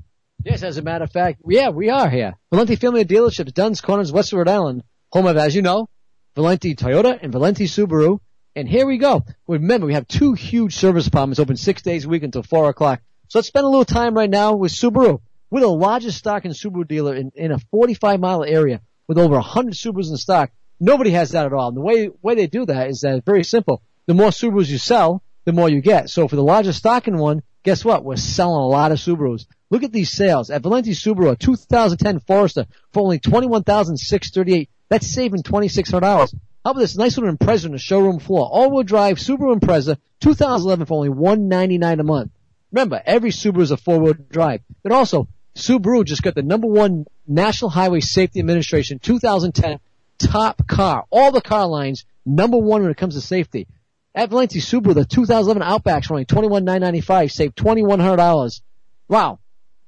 Yes, 0.44 0.62
as 0.62 0.76
a 0.76 0.82
matter 0.82 1.04
of 1.04 1.10
fact, 1.10 1.40
yeah, 1.48 1.70
we 1.70 1.88
are 1.88 2.10
here. 2.10 2.34
Valenti 2.52 2.76
Family 2.76 3.06
Dealership, 3.06 3.52
Dunn's 3.54 3.80
Corners, 3.80 4.12
West 4.12 4.34
Rhode 4.34 4.48
Island, 4.48 4.84
home 5.10 5.26
of, 5.26 5.38
as 5.38 5.56
you 5.56 5.62
know, 5.62 5.88
Valenti 6.36 6.74
Toyota 6.76 7.18
and 7.20 7.32
Valenti 7.32 7.64
Subaru. 7.64 8.20
And 8.54 8.68
here 8.68 8.86
we 8.86 8.98
go. 8.98 9.24
Remember, 9.46 9.86
we 9.86 9.94
have 9.94 10.06
two 10.06 10.34
huge 10.34 10.74
service 10.74 11.06
departments 11.06 11.40
open 11.40 11.56
six 11.56 11.80
days 11.80 12.04
a 12.04 12.08
week 12.08 12.22
until 12.22 12.42
four 12.42 12.68
o'clock. 12.68 13.00
So 13.28 13.38
let's 13.38 13.48
spend 13.48 13.64
a 13.64 13.68
little 13.68 13.86
time 13.86 14.14
right 14.14 14.30
now 14.30 14.54
with 14.56 14.72
Subaru. 14.72 15.20
We're 15.50 15.60
the 15.60 15.68
largest 15.68 16.18
stock 16.18 16.44
and 16.44 16.54
Subaru 16.54 16.86
dealer 16.86 17.14
in, 17.14 17.32
in 17.34 17.52
a 17.52 17.58
45 17.70 18.20
mile 18.20 18.44
area 18.44 18.82
with 19.06 19.18
over 19.18 19.34
100 19.34 19.74
Subarus 19.74 20.10
in 20.10 20.16
stock. 20.18 20.50
Nobody 20.78 21.10
has 21.10 21.30
that 21.30 21.46
at 21.46 21.52
all. 21.52 21.68
And 21.68 21.76
the 21.76 21.80
way, 21.80 22.10
way 22.22 22.34
they 22.34 22.46
do 22.46 22.66
that 22.66 22.90
is 22.90 23.00
that 23.00 23.16
it's 23.16 23.24
very 23.24 23.44
simple. 23.44 23.82
The 24.06 24.14
more 24.14 24.28
Subarus 24.28 24.68
you 24.68 24.78
sell, 24.78 25.22
the 25.44 25.52
more 25.52 25.70
you 25.70 25.80
get. 25.80 26.10
So 26.10 26.28
for 26.28 26.36
the 26.36 26.42
largest 26.42 26.78
stock 26.78 27.08
in 27.08 27.16
one, 27.16 27.42
guess 27.62 27.84
what? 27.84 28.04
We're 28.04 28.16
selling 28.16 28.60
a 28.60 28.66
lot 28.66 28.92
of 28.92 28.98
Subarus. 28.98 29.46
Look 29.70 29.82
at 29.82 29.92
these 29.92 30.10
sales. 30.10 30.50
At 30.50 30.62
Valenti 30.62 30.92
Subaru, 30.92 31.32
a 31.32 31.36
2010 31.36 32.20
Forester 32.20 32.66
for 32.92 33.02
only 33.02 33.18
21638 33.18 34.70
That's 34.90 35.06
saving 35.06 35.42
$2,600. 35.42 36.34
How 36.64 36.72
about 36.72 36.80
this 36.80 36.96
nice 36.96 37.16
little 37.16 37.34
Impreza 37.34 37.66
on 37.66 37.72
the 37.72 37.78
showroom 37.78 38.18
floor? 38.18 38.46
All-wheel 38.46 38.82
drive 38.82 39.16
Subaru 39.16 39.58
Impreza, 39.58 39.96
2011 40.20 40.84
for 40.86 40.94
only 40.94 41.08
199 41.08 42.00
a 42.00 42.04
month. 42.04 42.32
Remember, 42.70 43.00
every 43.06 43.30
Subaru 43.30 43.62
is 43.62 43.70
a 43.70 43.78
four-wheel 43.78 44.14
drive. 44.30 44.60
But 44.82 44.92
also, 44.92 45.28
Subaru 45.58 46.04
just 46.04 46.22
got 46.22 46.36
the 46.36 46.42
number 46.42 46.68
one 46.68 47.04
National 47.26 47.68
Highway 47.68 48.00
Safety 48.00 48.38
Administration 48.38 49.00
2010 49.00 49.80
top 50.18 50.66
car. 50.66 51.04
All 51.10 51.32
the 51.32 51.40
car 51.40 51.66
lines, 51.66 52.04
number 52.24 52.56
one 52.56 52.82
when 52.82 52.90
it 52.90 52.96
comes 52.96 53.14
to 53.14 53.20
safety. 53.20 53.66
At 54.14 54.30
Valenti 54.30 54.60
Subaru, 54.60 54.94
the 54.94 55.04
2011 55.04 55.62
Outbacks 55.62 56.10
only 56.10 56.24
$21,995, 56.24 57.30
save 57.32 57.54
$2,100. 57.54 58.60
Wow. 59.08 59.40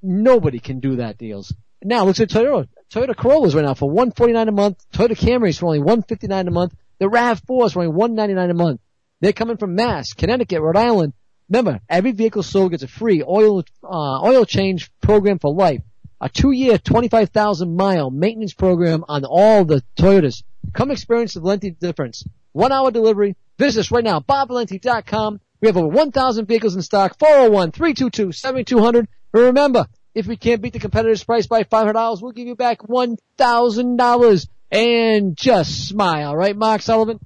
Nobody 0.02 0.58
can 0.58 0.80
do 0.80 0.96
that 0.96 1.18
deals. 1.18 1.54
Now, 1.82 2.04
looks 2.04 2.20
at 2.20 2.28
Toyota. 2.28 2.68
Toyota 2.92 3.16
Corollas 3.16 3.54
right 3.54 3.64
now 3.64 3.74
for 3.74 3.88
149 3.88 4.48
a 4.48 4.52
month. 4.52 4.84
Toyota 4.92 5.16
Camrys 5.16 5.58
for 5.58 5.66
only 5.66 5.78
159 5.78 6.48
a 6.48 6.50
month. 6.50 6.74
The 6.98 7.06
RAV4s 7.06 7.72
for 7.72 7.80
only 7.80 7.88
199 7.88 8.50
a 8.50 8.54
month. 8.54 8.80
They're 9.20 9.32
coming 9.32 9.56
from 9.56 9.74
Mass, 9.76 10.12
Connecticut, 10.14 10.60
Rhode 10.60 10.76
Island. 10.76 11.12
Remember, 11.50 11.80
every 11.88 12.12
vehicle 12.12 12.44
sold 12.44 12.70
gets 12.70 12.84
a 12.84 12.88
free 12.88 13.24
oil, 13.24 13.64
uh, 13.82 14.22
oil 14.22 14.44
change 14.44 14.90
program 15.00 15.40
for 15.40 15.52
life. 15.52 15.82
A 16.20 16.28
two-year, 16.28 16.78
25,000 16.78 17.76
mile 17.76 18.10
maintenance 18.10 18.54
program 18.54 19.04
on 19.08 19.24
all 19.24 19.64
the 19.64 19.82
Toyotas. 19.96 20.44
Come 20.72 20.92
experience 20.92 21.34
the 21.34 21.40
Valenti 21.40 21.70
difference. 21.72 22.24
One 22.52 22.70
hour 22.70 22.90
delivery. 22.92 23.36
Visit 23.58 23.80
us 23.80 23.90
right 23.90 24.04
now, 24.04 24.20
bobvalenti.com. 24.20 25.40
We 25.60 25.68
have 25.68 25.76
over 25.76 25.88
1,000 25.88 26.46
vehicles 26.46 26.76
in 26.76 26.82
stock. 26.82 27.18
401-322-7200. 27.18 28.98
And 28.98 29.08
remember, 29.32 29.86
if 30.14 30.26
we 30.26 30.36
can't 30.36 30.62
beat 30.62 30.72
the 30.72 30.78
competitor's 30.78 31.24
price 31.24 31.46
by 31.46 31.64
$500, 31.64 32.22
we'll 32.22 32.32
give 32.32 32.46
you 32.46 32.56
back 32.56 32.80
$1,000. 32.80 34.48
And 34.72 35.36
just 35.36 35.88
smile, 35.88 36.36
right, 36.36 36.56
Mark 36.56 36.80
Sullivan? 36.80 37.18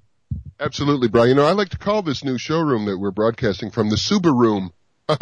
Absolutely, 0.61 1.09
Brian. 1.09 1.31
You 1.31 1.35
know, 1.35 1.47
I 1.47 1.53
like 1.53 1.71
to 1.71 1.79
call 1.79 2.03
this 2.03 2.25
new 2.25 2.39
showroom 2.39 2.87
that 2.87 2.99
we're 2.99 3.11
broadcasting 3.11 3.71
from 3.71 3.91
the 3.91 3.97
Subaru 3.97 4.39
Room. 4.39 4.73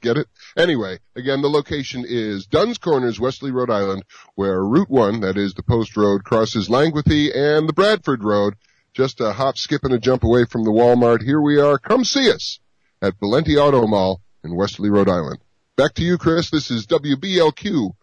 Get 0.00 0.16
it? 0.16 0.28
Anyway, 0.56 0.98
again, 1.14 1.42
the 1.42 1.50
location 1.50 2.04
is 2.08 2.46
Dunn's 2.46 2.78
Corners, 2.78 3.20
Westerly, 3.20 3.50
Rhode 3.50 3.70
Island, 3.70 4.04
where 4.34 4.62
Route 4.62 4.88
1, 4.88 5.20
that 5.20 5.36
is 5.36 5.54
the 5.54 5.62
Post 5.62 5.96
Road, 5.96 6.24
crosses 6.24 6.70
Langworthy 6.70 7.32
and 7.34 7.68
the 7.68 7.72
Bradford 7.72 8.24
Road. 8.24 8.54
Just 8.94 9.20
a 9.20 9.32
hop, 9.32 9.58
skip, 9.58 9.84
and 9.84 9.92
a 9.92 9.98
jump 9.98 10.24
away 10.24 10.46
from 10.46 10.64
the 10.64 10.70
Walmart. 10.70 11.22
Here 11.22 11.40
we 11.40 11.60
are. 11.60 11.78
Come 11.78 12.04
see 12.04 12.30
us 12.30 12.58
at 13.02 13.18
Valenti 13.18 13.56
Auto 13.56 13.86
Mall 13.86 14.20
in 14.42 14.56
Westerly, 14.56 14.90
Rhode 14.90 15.08
Island. 15.08 15.38
Back 15.76 15.94
to 15.94 16.02
you, 16.02 16.18
Chris. 16.18 16.50
This 16.50 16.70
is 16.70 16.86
WBLQ 16.86 17.94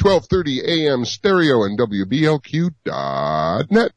1230 0.00 0.86
AM 0.86 1.04
stereo 1.04 1.64
and 1.64 1.78
WBLQ.net. 1.78 3.92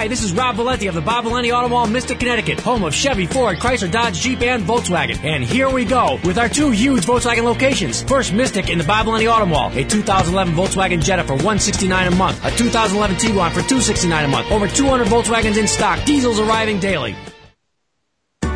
Hi, 0.00 0.08
this 0.08 0.22
is 0.22 0.32
Rob 0.32 0.56
Valenti 0.56 0.86
of 0.86 0.94
the 0.94 1.02
Bob 1.02 1.24
Valenti 1.24 1.52
Auto 1.52 1.68
Mall, 1.68 1.86
Mystic, 1.86 2.20
Connecticut, 2.20 2.58
home 2.58 2.84
of 2.84 2.94
Chevy, 2.94 3.26
Ford, 3.26 3.58
Chrysler, 3.58 3.92
Dodge, 3.92 4.18
Jeep, 4.18 4.40
and 4.40 4.64
Volkswagen. 4.64 5.22
And 5.22 5.44
here 5.44 5.68
we 5.68 5.84
go 5.84 6.18
with 6.24 6.38
our 6.38 6.48
two 6.48 6.70
huge 6.70 7.04
Volkswagen 7.04 7.42
locations. 7.42 8.02
First, 8.04 8.32
Mystic 8.32 8.70
in 8.70 8.78
the 8.78 8.84
Bob 8.84 9.04
Valenti 9.04 9.28
Auto 9.28 9.44
Mall, 9.44 9.70
a 9.72 9.84
2011 9.84 10.54
Volkswagen 10.54 11.04
Jetta 11.04 11.22
for 11.24 11.34
169 11.34 12.14
a 12.14 12.16
month, 12.16 12.42
a 12.46 12.50
2011 12.50 13.16
Tiguan 13.16 13.50
for 13.50 13.60
269 13.60 14.24
a 14.24 14.28
month. 14.28 14.50
Over 14.50 14.68
200 14.68 15.06
Volkswagens 15.06 15.58
in 15.58 15.68
stock. 15.68 16.02
Diesels 16.06 16.40
arriving 16.40 16.80
daily. 16.80 17.14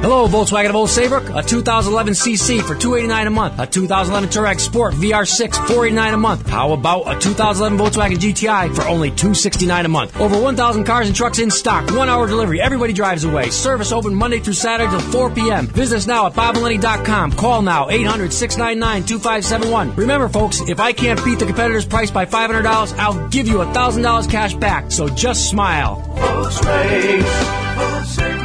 Hello, 0.05 0.29
Volkswagen 0.29 0.69
of 0.69 0.77
Old 0.77 0.91
Saybrook. 0.91 1.31
A 1.31 1.43
2011 1.43 2.13
CC 2.13 2.61
for 2.61 2.75
289 2.75 3.27
a 3.27 3.31
month. 3.31 3.59
A 3.59 3.67
2011 3.67 4.29
Touareg 4.29 4.61
Sport 4.61 4.93
VR6 4.93 5.55
489 5.55 6.13
a 6.13 6.19
month. 6.19 6.47
How 6.47 6.73
about 6.73 7.09
a 7.09 7.19
2011 7.19 7.79
Volkswagen 7.79 8.19
GTI 8.19 8.77
for 8.77 8.83
only 8.83 9.09
269 9.09 9.87
a 9.87 9.89
month? 9.89 10.15
Over 10.21 10.39
1,000 10.39 10.85
cars 10.85 11.07
and 11.07 11.17
trucks 11.17 11.39
in 11.39 11.51
stock. 11.51 11.91
One 11.93 12.11
hour 12.11 12.27
delivery. 12.27 12.61
Everybody 12.61 12.93
drives 12.93 13.25
away. 13.25 13.49
Service 13.49 13.93
open 13.93 14.15
Monday 14.15 14.41
through 14.41 14.53
Saturday 14.53 14.91
till 14.91 15.01
4 15.01 15.31
p.m. 15.31 15.69
Visit 15.69 15.97
us 15.97 16.07
now 16.07 16.27
at 16.27 16.35
BobValenti.com. 16.35 17.33
Call 17.33 17.63
now 17.63 17.89
800-699-2571. 17.89 19.97
Remember, 19.97 20.29
folks, 20.29 20.61
if 20.69 20.81
I 20.81 20.93
can't 20.93 21.25
beat 21.25 21.39
the 21.39 21.47
competitor's 21.47 21.87
price 21.87 22.11
by 22.11 22.27
$500, 22.27 22.99
I'll 22.99 23.27
give 23.29 23.49
you 23.49 23.55
$1,000 23.55 24.31
cash 24.31 24.53
back. 24.53 24.93
So 24.93 25.09
just 25.09 25.49
smile. 25.49 26.03
Volkswagen, 26.15 27.23
Volkswagen, 27.23 28.44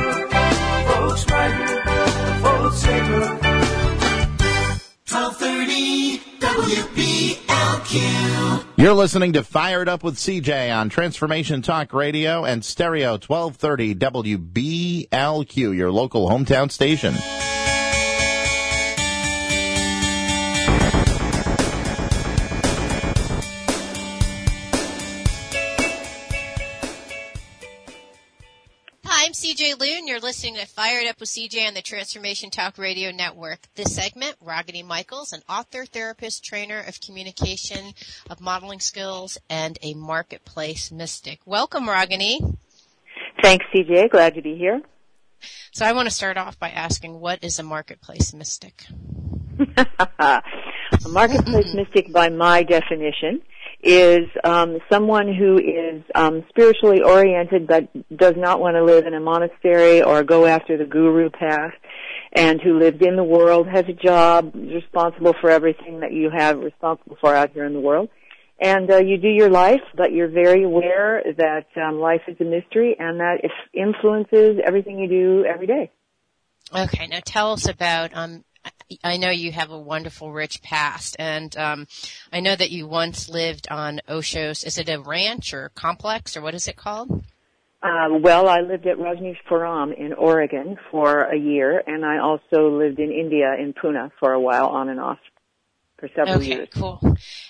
Volkswagen, 1.20 1.84
Volkswagen. 2.42 3.40
1230 5.06 6.22
WBLQ. 6.40 7.94
You're 8.78 8.94
listening 8.94 9.34
to 9.34 9.44
Fired 9.44 9.90
Up 9.90 10.04
with 10.04 10.16
CJ 10.16 10.74
on 10.74 10.88
Transformation 10.90 11.62
Talk 11.62 11.94
Radio 11.94 12.46
and 12.46 12.64
Stereo 12.64 13.18
1230 13.18 13.96
WBLQ, 13.96 15.76
your 15.76 15.92
local 15.92 16.30
hometown 16.30 16.72
station. 16.72 17.14
You're 30.20 30.28
listening 30.28 30.56
to 30.56 30.66
Fired 30.66 31.08
Up 31.08 31.22
with 31.22 31.30
CJ 31.30 31.66
on 31.66 31.74
the 31.76 31.82
Transformation 31.82 32.50
Talk 32.50 32.78
Radio 32.78 33.10
Network. 33.10 33.60
This 33.76 33.96
segment, 33.96 34.36
Ragini 34.46 34.84
Michaels, 34.84 35.32
an 35.32 35.42
author, 35.48 35.86
therapist, 35.86 36.44
trainer 36.44 36.82
of 36.86 37.00
communication, 37.00 37.94
of 38.30 38.42
modeling 38.42 38.82
skills, 38.82 39.38
and 39.50 39.80
a 39.82 39.94
marketplace 39.94 40.92
mystic. 40.92 41.40
Welcome, 41.46 41.86
Rogany. 41.86 42.58
Thanks, 43.42 43.66
CJ. 43.74 44.10
Glad 44.10 44.36
to 44.36 44.42
be 44.42 44.58
here. 44.58 44.82
So 45.72 45.86
I 45.86 45.94
want 45.94 46.10
to 46.10 46.14
start 46.14 46.36
off 46.36 46.60
by 46.60 46.70
asking, 46.70 47.22
what 47.22 47.42
is 47.42 47.58
a 47.58 47.64
marketplace 47.64 48.34
mystic? 48.34 48.88
a 49.78 50.42
marketplace 51.08 51.72
mystic, 51.74 52.12
by 52.12 52.28
my 52.28 52.64
definition, 52.64 53.42
is 53.82 54.28
um, 54.44 54.80
someone 54.92 55.34
who 55.34 55.58
is 55.58 56.04
um, 56.14 56.44
spiritually 56.50 57.02
oriented 57.02 57.66
but 57.66 57.88
does 58.16 58.36
not 58.36 58.60
want 58.60 58.76
to 58.76 58.84
live 58.84 59.06
in 59.06 59.14
a 59.14 59.20
monastery 59.20 60.02
or 60.02 60.24
go 60.24 60.46
after 60.46 60.78
the 60.78 60.86
guru 60.86 61.30
path, 61.30 61.74
and 62.34 62.62
who 62.62 62.78
lived 62.78 63.02
in 63.02 63.16
the 63.16 63.24
world, 63.24 63.68
has 63.68 63.86
a 63.88 63.94
job, 63.94 64.54
is 64.56 64.74
responsible 64.74 65.34
for 65.40 65.50
everything 65.50 66.02
that 66.02 66.12
you 66.12 66.30
have 66.30 66.60
responsible 66.60 67.18
for 67.22 67.34
out 67.34 67.52
here 67.52 67.66
in 67.66 67.74
the 67.74 67.80
world. 67.80 68.10
And 68.62 68.92
uh, 68.92 68.98
you 68.98 69.18
do 69.18 69.30
your 69.30 69.50
life, 69.50 69.82
but 69.96 70.12
you're 70.12 70.28
very 70.28 70.66
aware 70.66 71.24
that 71.38 71.68
um, 71.82 72.00
life 72.00 72.22
is 72.28 72.36
a 72.42 72.44
mystery 72.44 72.96
and 73.00 73.22
that 73.22 73.38
it 73.44 73.52
influences 73.74 74.60
everything 74.66 75.00
you 75.00 75.08
do 75.08 75.46
every 75.46 75.66
day. 75.66 75.92
Okay, 76.76 77.08
now 77.08 77.22
tell 77.24 77.54
us 77.54 77.68
about 77.68 78.12
um, 78.14 78.44
I 79.04 79.18
know 79.18 79.30
you 79.30 79.52
have 79.52 79.72
a 79.72 79.78
wonderful, 79.78 80.32
rich 80.32 80.62
past, 80.62 81.16
and 81.20 81.56
um, 81.58 81.88
I 82.32 82.40
know 82.40 82.56
that 82.56 82.72
you 82.72 82.88
once 82.88 83.30
lived 83.30 83.68
on 83.70 84.02
Osho's. 84.08 84.64
Is 84.64 84.78
it 84.78 84.90
a 84.90 85.00
ranch 85.00 85.54
or 85.54 85.70
complex, 85.76 86.36
or 86.36 86.42
what 86.42 86.56
is 86.56 86.68
it 86.68 86.76
called? 86.76 87.24
Um, 87.82 88.22
well, 88.22 88.50
I 88.50 88.60
lived 88.60 88.88
at 88.88 88.98
Rajneeshpuram 88.98 89.98
in 89.98 90.14
Oregon 90.14 90.78
for 90.92 91.22
a 91.22 91.38
year, 91.38 91.82
and 91.86 92.04
I 92.04 92.18
also 92.18 92.70
lived 92.78 93.00
in 93.00 93.12
India 93.12 93.56
in 93.58 93.74
Pune 93.74 94.12
for 94.20 94.34
a 94.34 94.40
while, 94.40 94.68
on 94.68 94.90
and 94.90 95.00
off, 95.00 95.20
for 95.98 96.10
several 96.14 96.38
okay, 96.38 96.48
years. 96.48 96.70
cool. 96.74 97.00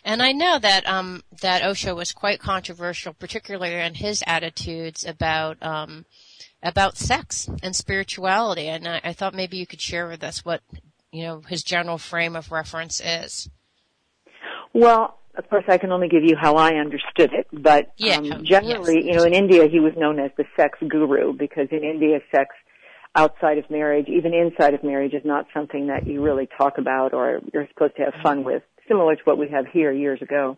And 0.03 0.21
I 0.21 0.33
know 0.33 0.59
that 0.59 0.87
um, 0.87 1.23
that 1.41 1.63
Osho 1.63 1.95
was 1.95 2.11
quite 2.11 2.39
controversial, 2.39 3.13
particularly 3.13 3.73
in 3.73 3.95
his 3.95 4.23
attitudes 4.27 5.03
about 5.03 5.57
um, 5.63 6.05
about 6.61 6.97
sex 6.97 7.49
and 7.63 7.75
spirituality. 7.75 8.67
And 8.67 8.87
I, 8.87 9.01
I 9.03 9.13
thought 9.13 9.33
maybe 9.33 9.57
you 9.57 9.65
could 9.65 9.81
share 9.81 10.07
with 10.07 10.23
us 10.23 10.45
what 10.45 10.61
you 11.11 11.23
know 11.23 11.41
his 11.47 11.63
general 11.63 11.97
frame 11.97 12.35
of 12.35 12.51
reference 12.51 13.01
is. 13.01 13.49
Well, 14.73 15.17
of 15.35 15.49
course, 15.49 15.63
I 15.67 15.77
can 15.77 15.91
only 15.91 16.09
give 16.09 16.23
you 16.23 16.35
how 16.39 16.55
I 16.55 16.75
understood 16.75 17.31
it, 17.33 17.47
but 17.51 17.91
Yeah, 17.97 18.17
um, 18.17 18.43
generally, 18.43 18.95
yes. 18.95 19.05
you 19.05 19.13
know, 19.13 19.23
in 19.23 19.33
India, 19.33 19.67
he 19.67 19.79
was 19.79 19.93
known 19.97 20.19
as 20.19 20.31
the 20.37 20.45
sex 20.55 20.77
guru 20.87 21.33
because 21.33 21.67
in 21.71 21.83
India, 21.83 22.19
sex 22.31 22.55
outside 23.15 23.57
of 23.57 23.69
marriage, 23.69 24.07
even 24.07 24.33
inside 24.33 24.73
of 24.73 24.83
marriage, 24.83 25.13
is 25.13 25.23
not 25.25 25.47
something 25.53 25.87
that 25.87 26.05
you 26.05 26.21
really 26.21 26.47
talk 26.57 26.77
about 26.77 27.13
or 27.13 27.39
you're 27.53 27.67
supposed 27.73 27.95
to 27.95 28.03
have 28.03 28.13
fun 28.21 28.43
with, 28.43 28.63
similar 28.87 29.15
to 29.15 29.21
what 29.23 29.37
we 29.37 29.47
have 29.49 29.65
here 29.67 29.91
years 29.91 30.21
ago. 30.21 30.57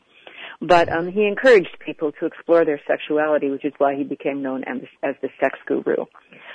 But 0.62 0.91
um, 0.91 1.12
he 1.12 1.26
encouraged 1.26 1.76
people 1.84 2.12
to 2.19 2.28
explore 2.28 2.63
their 2.65 2.80
sexuality, 2.88 3.50
which 3.50 3.65
is 3.65 3.74
why 3.80 3.95
he 3.95 4.04
became 4.04 4.43
known 4.43 4.63
as, 4.65 4.82
as 5.02 5.15
the 5.21 5.30
sex 5.39 5.58
guru. 5.65 6.06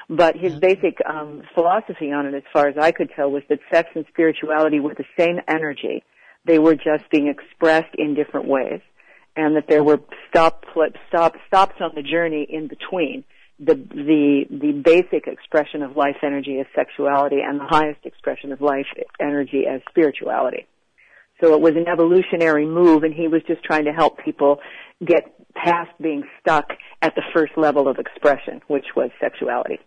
But 0.09 0.37
his 0.37 0.55
basic 0.61 0.99
um, 1.05 1.43
philosophy 1.55 2.13
on 2.13 2.27
it, 2.27 2.35
as 2.35 2.45
far 2.53 2.69
as 2.69 2.77
I 2.81 2.93
could 2.93 3.11
tell, 3.17 3.33
was 3.33 3.43
that 3.49 3.59
sex 3.73 3.89
and 3.97 4.05
spirituality 4.09 4.79
were 4.79 4.95
the 4.95 5.05
same 5.19 5.41
energy. 5.49 6.05
They 6.45 6.61
were 6.61 6.77
just 6.77 7.11
being 7.11 7.27
expressed 7.27 7.93
in 7.99 8.15
different 8.15 8.47
ways, 8.47 8.81
and 9.35 9.57
that 9.57 9.67
there 9.69 9.83
were 9.83 9.99
stop, 10.29 10.65
stop, 11.09 11.35
stops 11.49 11.75
on 11.81 11.91
the 11.97 12.03
journey 12.03 12.47
in 12.49 12.69
between. 12.69 13.25
The 13.59 13.75
the 13.75 14.45
the 14.51 14.73
basic 14.85 15.27
expression 15.27 15.83
of 15.83 15.97
life 15.97 16.19
energy 16.23 16.59
is 16.61 16.67
sexuality, 16.77 17.41
and 17.41 17.59
the 17.59 17.67
highest 17.67 18.05
expression 18.05 18.53
of 18.53 18.61
life 18.61 18.87
energy 19.19 19.65
as 19.67 19.81
spirituality. 19.89 20.67
So 21.41 21.55
it 21.55 21.61
was 21.61 21.75
an 21.77 21.87
evolutionary 21.87 22.67
move, 22.67 23.03
and 23.03 23.13
he 23.13 23.29
was 23.29 23.43
just 23.47 23.63
trying 23.63 23.85
to 23.85 23.93
help 23.93 24.19
people 24.25 24.59
get 25.05 25.35
past 25.55 25.91
being 26.01 26.25
stuck 26.41 26.71
at 27.03 27.15
the 27.15 27.23
first 27.35 27.53
level 27.57 27.89
of 27.89 27.99
expression, 27.99 28.63
which 28.69 28.87
was 28.95 29.11
sexuality. 29.21 29.79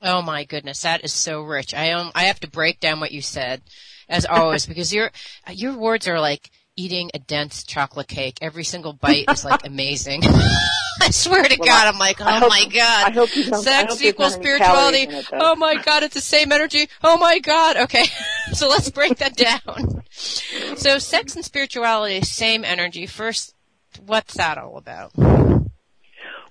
Oh 0.00 0.22
my 0.22 0.44
goodness, 0.44 0.82
that 0.82 1.04
is 1.04 1.12
so 1.12 1.42
rich. 1.42 1.74
I 1.74 1.92
um, 1.92 2.12
I 2.14 2.24
have 2.24 2.40
to 2.40 2.50
break 2.50 2.78
down 2.78 3.00
what 3.00 3.12
you 3.12 3.22
said, 3.22 3.62
as 4.08 4.26
always, 4.26 4.66
because 4.66 4.92
your 4.92 5.10
your 5.50 5.76
words 5.78 6.06
are 6.06 6.20
like 6.20 6.50
eating 6.76 7.10
a 7.14 7.18
dense 7.18 7.62
chocolate 7.64 8.08
cake. 8.08 8.38
Every 8.42 8.64
single 8.64 8.92
bite 8.92 9.26
is 9.30 9.44
like 9.44 9.66
amazing. 9.66 10.22
I 11.02 11.10
swear 11.10 11.42
to 11.44 11.56
Well, 11.58 11.68
God, 11.68 11.92
I'm 11.92 11.98
like, 11.98 12.20
oh 12.20 12.24
hope- 12.24 12.48
my 12.48 12.64
God. 12.72 13.08
I 13.08 13.10
hope 13.10 13.34
you 13.36 13.44
don't- 13.44 13.54
I 13.54 13.60
Sex 13.60 14.02
equals 14.02 14.34
spirituality. 14.34 15.02
it, 15.02 15.26
oh 15.32 15.54
my 15.56 15.76
God, 15.82 16.02
it's 16.02 16.14
the 16.14 16.20
same 16.20 16.52
energy. 16.52 16.88
Oh 17.02 17.18
my 17.18 17.38
God. 17.40 17.76
Okay, 17.76 18.04
so 18.52 18.68
let's 18.68 18.90
break 18.90 19.18
that 19.18 19.36
down. 19.36 20.02
So 20.10 20.98
sex 20.98 21.34
and 21.34 21.44
spirituality, 21.44 22.20
same 22.22 22.64
energy. 22.64 23.06
First, 23.06 23.54
what's 24.06 24.34
that 24.34 24.56
all 24.58 24.76
about? 24.76 25.12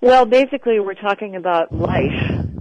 Well, 0.01 0.25
basically, 0.25 0.79
we're 0.81 0.95
talking 0.95 1.35
about 1.37 1.71
life, 1.73 2.11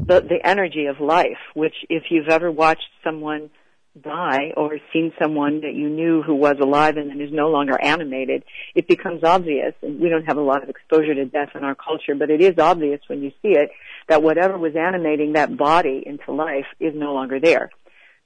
the 0.07 0.21
the 0.21 0.39
energy 0.45 0.87
of 0.87 1.01
life. 1.01 1.39
Which, 1.55 1.75
if 1.89 2.05
you've 2.11 2.29
ever 2.29 2.51
watched 2.53 2.89
someone 3.03 3.51
die 4.01 4.53
or 4.57 4.79
seen 4.93 5.13
someone 5.21 5.61
that 5.61 5.75
you 5.75 5.89
knew 5.89 6.23
who 6.23 6.35
was 6.35 6.57
alive 6.61 6.97
and 6.97 7.11
then 7.11 7.21
is 7.21 7.33
no 7.33 7.49
longer 7.49 7.79
animated, 7.81 8.45
it 8.75 8.89
becomes 8.89 9.23
obvious. 9.23 9.75
And 9.83 10.01
we 10.01 10.09
don't 10.09 10.25
have 10.25 10.39
a 10.39 10.43
lot 10.43 10.63
of 10.63 10.69
exposure 10.69 11.15
to 11.15 11.25
death 11.27 11.51
in 11.55 11.65
our 11.65 11.75
culture, 11.75 12.15
but 12.15 12.31
it 12.31 12.41
is 12.41 12.59
obvious 12.59 13.01
when 13.07 13.23
you 13.23 13.31
see 13.43 13.51
it 13.51 13.71
that 14.09 14.23
whatever 14.23 14.59
was 14.59 14.75
animating 14.77 15.35
that 15.35 15.57
body 15.57 16.03
into 16.05 16.33
life 16.33 16.67
is 16.81 16.95
no 16.95 17.13
longer 17.13 17.39
there. 17.39 17.71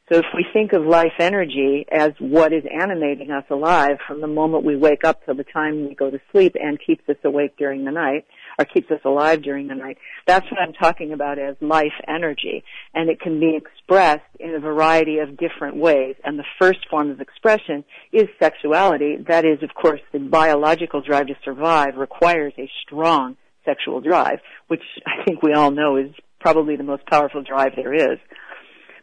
So 0.09 0.19
if 0.19 0.27
we 0.37 0.47
think 0.53 0.73
of 0.73 0.87
life 0.87 1.15
energy 1.19 1.85
as 1.91 2.13
what 2.21 2.53
is 2.53 2.63
animating 2.73 3.33
us 3.33 3.43
alive 3.51 3.99
from 4.07 4.21
the 4.21 4.29
moment 4.29 4.65
we 4.65 4.77
wake 4.77 5.03
up 5.03 5.25
till 5.25 5.35
the 5.35 5.43
time 5.43 5.89
we 5.89 5.97
go 5.97 6.11
to 6.11 6.21
sleep 6.31 6.55
and 6.55 6.79
keeps 6.79 7.03
us 7.09 7.17
awake 7.25 7.57
during 7.59 7.85
the 7.85 7.91
night, 7.91 8.25
or 8.57 8.65
keeps 8.65 8.89
us 8.93 9.01
alive 9.05 9.43
during 9.43 9.67
the 9.67 9.75
night, 9.75 9.99
that's 10.25 10.47
what 10.49 10.61
I'm 10.61 10.73
talking 10.73 11.13
about 11.13 11.41
as 11.41 11.57
life 11.61 11.93
energy. 12.07 12.63
And 12.95 13.11
it 13.11 13.21
can 13.21 13.41
be 13.41 13.57
expressed 13.57 14.23
in 14.39 14.55
a 14.55 14.61
variety 14.61 15.19
of 15.19 15.37
different 15.37 15.77
ways. 15.77 16.15
And 16.23 16.39
the 16.39 16.45
first 16.61 16.87
form 16.89 17.11
of 17.11 17.21
expression 17.21 17.85
is 18.13 18.27
sexuality. 18.41 19.17
That 19.27 19.45
is, 19.45 19.61
of 19.65 19.75
course, 19.75 20.01
the 20.13 20.21
biological 20.21 21.01
drive 21.01 21.27
to 21.27 21.35
survive 21.45 21.97
requires 21.97 22.53
a 22.59 22.71
strong 22.85 23.37
sexual 23.65 24.01
drive, 24.01 24.39
which 24.69 24.85
I 25.05 25.25
think 25.25 25.43
we 25.43 25.53
all 25.53 25.73
know 25.73 25.97
is 25.97 26.13
probably 26.39 26.77
the 26.77 26.85
most 26.85 27.05
powerful 27.07 27.43
drive 27.43 27.73
there 27.75 27.93
is. 27.93 28.19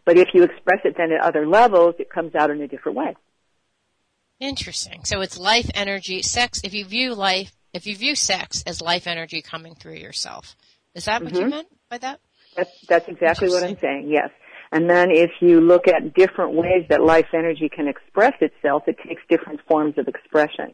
But 0.06 0.18
if 0.18 0.30
you 0.34 0.43
express 0.43 0.82
it 0.84 0.95
then 0.97 1.12
at 1.12 1.22
other 1.22 1.47
levels, 1.47 1.95
it 1.99 2.10
comes 2.10 2.36
out 2.36 2.49
in 2.49 2.62
a 2.62 2.68
different 2.68 2.97
way. 2.97 3.16
Interesting. 4.39 5.06
So 5.06 5.22
it's 5.22 5.38
life 5.38 5.70
energy, 5.74 6.22
sex, 6.22 6.62
if 6.64 6.74
you 6.74 6.86
view 6.86 7.16
life, 7.16 7.54
if 7.74 7.88
you 7.88 7.95
view 7.95 8.16
sex 8.16 8.64
as 8.68 8.82
life 8.82 9.08
energy 9.08 9.41
coming 9.41 9.76
through 9.76 9.95
yourself. 9.95 10.56
Is 10.93 11.06
that 11.06 11.24
what 11.24 11.34
mm-hmm. 11.34 11.43
you 11.43 11.49
meant 11.49 11.68
by 11.89 11.97
that? 11.99 12.20
That's, 12.56 12.72
that's 12.88 13.08
exactly 13.08 13.49
what 13.49 13.64
I'm 13.64 13.78
saying, 13.80 14.10
yes. 14.10 14.30
And 14.72 14.89
then 14.89 15.12
if 15.12 15.32
you 15.39 15.62
look 15.62 15.88
at 15.88 16.14
different 16.14 16.54
ways 16.54 16.86
that 16.89 17.01
life 17.04 17.28
energy 17.34 17.70
can 17.70 17.88
express 17.88 18.34
itself, 18.41 18.84
it 18.88 18.97
takes 19.08 19.22
different 19.30 19.62
forms 19.68 19.97
of 19.97 20.08
expression. 20.08 20.74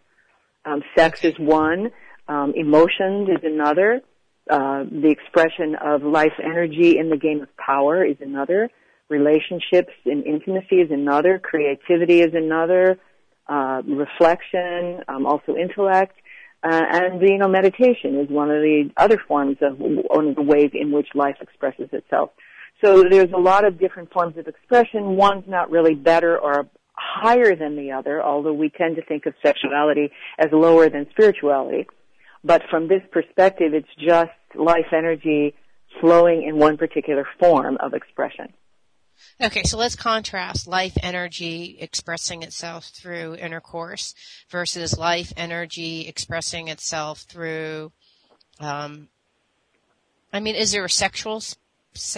Um, 0.66 0.82
sex 0.98 1.24
is 1.24 1.34
one, 1.38 1.92
um, 2.28 2.54
emotions 2.56 3.30
is 3.30 3.44
another, 3.44 4.02
uh, 4.50 4.84
the 4.84 5.10
expression 5.10 5.76
of 5.76 6.04
life 6.04 6.34
energy 6.44 6.98
in 6.98 7.10
the 7.10 7.18
game 7.18 7.42
of 7.42 7.56
power 7.58 8.04
is 8.04 8.18
another, 8.22 8.70
relationships 9.10 9.94
and 10.06 10.26
intimacy 10.26 10.78
is 10.78 10.92
another, 10.92 11.40
creativity 11.40 12.22
is 12.22 12.34
another, 12.34 13.00
uh, 13.48 13.82
reflection, 13.86 15.04
um, 15.08 15.26
also 15.26 15.56
intellect, 15.56 16.16
uh, 16.64 16.82
and 16.92 17.22
you 17.22 17.38
know 17.38 17.48
meditation 17.48 18.20
is 18.20 18.30
one 18.30 18.52
of 18.52 18.62
the 18.62 18.92
other 18.98 19.18
forms 19.28 19.58
of 19.62 19.78
one 19.80 20.28
of 20.28 20.36
the 20.36 20.42
ways 20.42 20.72
in 20.74 20.92
which 20.92 21.08
life 21.16 21.38
expresses 21.42 21.90
itself. 21.94 22.32
So 22.84 23.04
there's 23.10 23.32
a 23.36 23.40
lot 23.40 23.66
of 23.66 23.80
different 23.80 24.12
forms 24.12 24.38
of 24.38 24.48
expression. 24.48 25.16
One's 25.16 25.46
not 25.48 25.72
really 25.72 25.96
better 25.96 26.38
or 26.38 26.68
higher 26.94 27.56
than 27.56 27.76
the 27.76 27.92
other, 27.92 28.22
although 28.22 28.54
we 28.54 28.70
tend 28.70 28.98
to 28.98 29.02
think 29.02 29.26
of 29.26 29.34
sexuality 29.44 30.12
as 30.38 30.48
lower 30.52 30.90
than 30.90 31.08
spirituality. 31.12 31.88
But 32.44 32.64
from 32.70 32.88
this 32.88 33.02
perspective, 33.12 33.74
it's 33.74 33.88
just 33.98 34.32
life 34.56 34.94
energy 34.94 35.56
flowing 36.00 36.44
in 36.44 36.58
one 36.58 36.78
particular 36.78 37.28
form 37.40 37.78
of 37.80 37.94
expression. 37.94 38.54
Okay, 39.42 39.64
so 39.64 39.78
let's 39.78 39.96
contrast 39.96 40.68
life 40.68 40.98
energy 41.02 41.78
expressing 41.80 42.44
itself 42.44 42.86
through 42.86 43.36
intercourse 43.36 44.14
versus 44.50 44.98
life 44.98 45.32
energy 45.38 46.08
expressing 46.08 46.68
itself 46.68 47.20
through, 47.22 47.92
um, 48.60 49.08
I 50.34 50.40
mean, 50.40 50.56
is 50.56 50.72
there 50.74 50.84
a 50.84 50.90
sexual, 50.90 51.42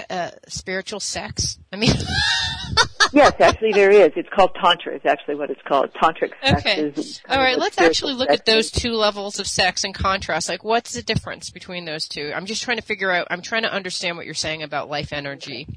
uh, 0.09 0.31
spiritual 0.47 0.99
sex? 0.99 1.59
I 1.71 1.75
mean. 1.75 1.93
yes, 3.13 3.33
actually 3.39 3.73
there 3.73 3.91
is. 3.91 4.11
It's 4.15 4.29
called 4.29 4.55
tantra. 4.55 4.95
Is 4.95 5.05
actually 5.05 5.35
what 5.35 5.49
it's 5.49 5.61
called. 5.67 5.93
Tantric 5.93 6.31
sex 6.43 6.61
okay. 6.61 6.81
is. 6.81 7.21
All 7.29 7.37
right, 7.37 7.57
let's 7.57 7.79
actually 7.79 8.13
look 8.13 8.29
at 8.29 8.45
those 8.45 8.71
two 8.71 8.93
levels 8.93 9.39
of 9.39 9.47
sex 9.47 9.83
and 9.83 9.93
contrast. 9.93 10.49
Like, 10.49 10.63
what's 10.63 10.93
the 10.93 11.01
difference 11.01 11.49
between 11.49 11.85
those 11.85 12.07
two? 12.07 12.31
I'm 12.35 12.45
just 12.45 12.63
trying 12.63 12.77
to 12.77 12.83
figure 12.83 13.11
out. 13.11 13.27
I'm 13.29 13.41
trying 13.41 13.63
to 13.63 13.71
understand 13.71 14.17
what 14.17 14.25
you're 14.25 14.33
saying 14.33 14.63
about 14.63 14.89
life 14.89 15.13
energy. 15.13 15.67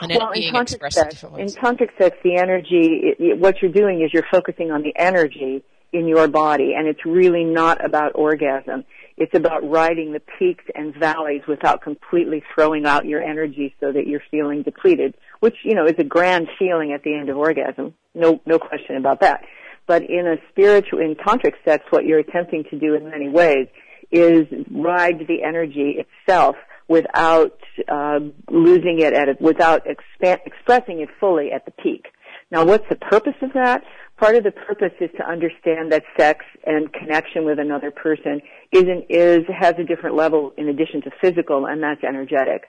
And 0.00 0.12
well, 0.16 0.30
in 0.32 0.52
tantric 0.52 0.92
sex, 0.92 1.22
in 1.22 1.46
tantric 1.48 1.90
sex, 1.98 2.16
the 2.24 2.36
energy, 2.36 3.00
it, 3.02 3.16
it, 3.20 3.38
what 3.38 3.60
you're 3.60 3.72
doing 3.72 4.02
is 4.02 4.12
you're 4.12 4.26
focusing 4.30 4.70
on 4.70 4.82
the 4.82 4.92
energy 4.96 5.62
in 5.92 6.08
your 6.08 6.26
body, 6.26 6.74
and 6.76 6.88
it's 6.88 7.04
really 7.04 7.44
not 7.44 7.84
about 7.84 8.12
orgasm. 8.14 8.84
It's 9.16 9.34
about 9.34 9.68
riding 9.68 10.12
the 10.12 10.20
peaks 10.38 10.64
and 10.74 10.94
valleys 10.94 11.42
without 11.46 11.82
completely 11.82 12.42
throwing 12.52 12.84
out 12.84 13.04
your 13.04 13.22
energy 13.22 13.74
so 13.78 13.92
that 13.92 14.08
you're 14.08 14.22
feeling 14.30 14.62
depleted, 14.62 15.14
which, 15.38 15.54
you 15.62 15.74
know, 15.74 15.86
is 15.86 15.94
a 15.98 16.04
grand 16.04 16.48
feeling 16.58 16.92
at 16.92 17.04
the 17.04 17.14
end 17.14 17.28
of 17.28 17.36
orgasm. 17.36 17.94
No, 18.14 18.40
no 18.44 18.58
question 18.58 18.96
about 18.96 19.20
that. 19.20 19.44
But 19.86 20.02
in 20.02 20.26
a 20.26 20.36
spiritual, 20.50 20.98
in 20.98 21.14
tantric 21.14 21.54
sex, 21.64 21.84
what 21.90 22.04
you're 22.04 22.18
attempting 22.18 22.64
to 22.70 22.78
do 22.78 22.94
in 22.94 23.08
many 23.08 23.28
ways 23.28 23.68
is 24.10 24.46
ride 24.70 25.20
the 25.28 25.42
energy 25.46 26.04
itself 26.04 26.56
without 26.88 27.58
uh, 27.88 28.20
losing 28.50 29.00
it 29.00 29.12
at 29.12 29.28
it, 29.28 29.40
without 29.40 29.84
expa- 29.86 30.40
expressing 30.44 31.00
it 31.00 31.08
fully 31.18 31.50
at 31.52 31.64
the 31.64 31.70
peak. 31.70 32.06
Now, 32.50 32.64
what's 32.64 32.88
the 32.88 32.96
purpose 32.96 33.34
of 33.42 33.52
that? 33.54 33.82
Part 34.18 34.36
of 34.36 34.44
the 34.44 34.52
purpose 34.52 34.92
is 35.00 35.10
to 35.16 35.28
understand 35.28 35.90
that 35.92 36.04
sex 36.16 36.44
and 36.64 36.92
connection 36.92 37.44
with 37.44 37.58
another 37.58 37.90
person 37.90 38.40
isn't 38.70 39.06
is 39.08 39.40
has 39.48 39.74
a 39.78 39.84
different 39.84 40.14
level 40.14 40.52
in 40.56 40.68
addition 40.68 41.02
to 41.02 41.10
physical, 41.20 41.66
and 41.66 41.82
that's 41.82 42.04
energetic 42.04 42.64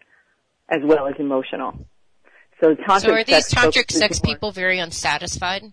as 0.70 0.80
well 0.84 1.08
as 1.08 1.14
emotional. 1.20 1.78
So, 2.62 2.74
tantric 2.74 3.02
so 3.02 3.12
are 3.12 3.24
these 3.24 3.50
tantric 3.50 3.92
sex 3.92 4.20
people 4.20 4.52
very 4.52 4.80
unsatisfied? 4.80 5.64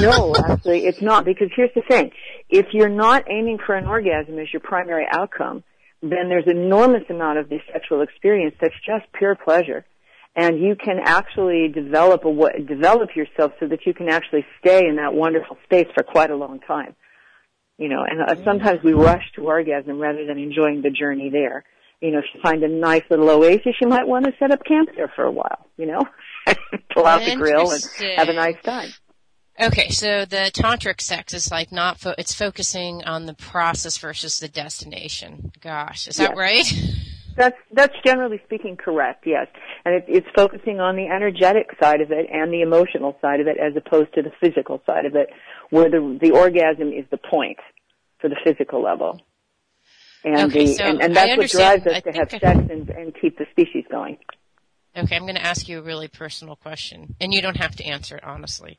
no, 0.00 0.34
actually, 0.36 0.86
it's 0.86 1.00
not 1.00 1.24
because 1.24 1.48
here's 1.56 1.74
the 1.74 1.82
thing: 1.82 2.12
if 2.48 2.66
you're 2.72 2.88
not 2.88 3.24
aiming 3.28 3.58
for 3.64 3.74
an 3.74 3.86
orgasm 3.86 4.38
as 4.38 4.46
your 4.52 4.60
primary 4.60 5.06
outcome, 5.10 5.64
then 6.02 6.28
there's 6.28 6.46
enormous 6.46 7.02
amount 7.10 7.38
of 7.38 7.48
the 7.48 7.58
sexual 7.72 8.02
experience 8.02 8.54
that's 8.60 8.74
just 8.86 9.12
pure 9.12 9.34
pleasure. 9.34 9.84
And 10.36 10.60
you 10.60 10.76
can 10.76 10.98
actually 11.04 11.68
develop 11.68 12.24
a, 12.24 12.62
develop 12.62 13.16
yourself 13.16 13.52
so 13.58 13.66
that 13.66 13.80
you 13.86 13.94
can 13.94 14.08
actually 14.08 14.46
stay 14.60 14.86
in 14.86 14.96
that 14.96 15.12
wonderful 15.12 15.56
space 15.64 15.88
for 15.94 16.04
quite 16.04 16.30
a 16.30 16.36
long 16.36 16.60
time. 16.60 16.94
You 17.76 17.88
know, 17.88 18.04
and 18.08 18.20
uh, 18.20 18.44
sometimes 18.44 18.80
we 18.84 18.92
rush 18.92 19.24
to 19.36 19.46
orgasm 19.46 19.98
rather 19.98 20.26
than 20.26 20.38
enjoying 20.38 20.82
the 20.82 20.90
journey 20.90 21.30
there. 21.30 21.64
You 22.00 22.12
know, 22.12 22.18
if 22.18 22.24
you 22.32 22.40
find 22.40 22.62
a 22.62 22.68
nice 22.68 23.02
little 23.10 23.28
oasis, 23.30 23.74
you 23.80 23.88
might 23.88 24.06
want 24.06 24.26
to 24.26 24.32
set 24.38 24.52
up 24.52 24.64
camp 24.64 24.90
there 24.94 25.10
for 25.14 25.24
a 25.24 25.32
while, 25.32 25.66
you 25.76 25.86
know? 25.86 26.02
Pull 26.94 27.06
out 27.06 27.24
the 27.24 27.34
grill 27.34 27.72
and 27.72 27.82
have 28.16 28.28
a 28.28 28.32
nice 28.32 28.60
time. 28.62 28.90
Okay, 29.60 29.88
so 29.88 30.24
the 30.24 30.50
tantric 30.54 31.00
sex 31.00 31.34
is 31.34 31.50
like 31.50 31.72
not 31.72 31.98
fo- 31.98 32.14
it's 32.16 32.32
focusing 32.32 33.02
on 33.04 33.26
the 33.26 33.34
process 33.34 33.98
versus 33.98 34.38
the 34.38 34.48
destination. 34.48 35.50
Gosh, 35.60 36.06
is 36.06 36.16
that 36.16 36.36
right? 36.36 36.64
That's 37.36 37.56
that's 37.70 37.94
generally 38.04 38.40
speaking 38.46 38.76
correct. 38.76 39.24
Yes, 39.24 39.46
and 39.84 39.94
it, 39.94 40.06
it's 40.08 40.26
focusing 40.34 40.80
on 40.80 40.96
the 40.96 41.06
energetic 41.06 41.68
side 41.80 42.00
of 42.00 42.10
it 42.10 42.26
and 42.32 42.52
the 42.52 42.62
emotional 42.62 43.16
side 43.20 43.38
of 43.38 43.46
it, 43.46 43.56
as 43.58 43.74
opposed 43.76 44.12
to 44.14 44.22
the 44.22 44.32
physical 44.40 44.82
side 44.84 45.06
of 45.06 45.14
it, 45.14 45.28
where 45.70 45.88
the 45.88 46.18
the 46.20 46.32
orgasm 46.32 46.88
is 46.88 47.04
the 47.12 47.16
point 47.16 47.58
for 48.20 48.28
the 48.28 48.34
physical 48.42 48.82
level. 48.82 49.20
And 50.24 50.50
okay, 50.50 50.66
the 50.66 50.74
so 50.74 50.84
and, 50.84 51.00
and 51.00 51.14
that's 51.14 51.36
what 51.36 51.48
drives 51.48 51.86
us 51.86 51.94
I 51.94 52.00
to 52.00 52.12
have 52.12 52.34
I... 52.34 52.38
sex 52.38 52.58
and, 52.72 52.90
and 52.90 53.14
keep 53.20 53.38
the 53.38 53.46
species 53.52 53.84
going. 53.88 54.18
Okay, 54.98 55.16
I'm 55.16 55.22
going 55.22 55.36
to 55.36 55.44
ask 55.44 55.68
you 55.68 55.78
a 55.78 55.82
really 55.82 56.08
personal 56.08 56.56
question, 56.56 57.14
and 57.20 57.32
you 57.32 57.40
don't 57.40 57.56
have 57.56 57.76
to 57.76 57.84
answer 57.84 58.16
it 58.16 58.24
honestly. 58.24 58.78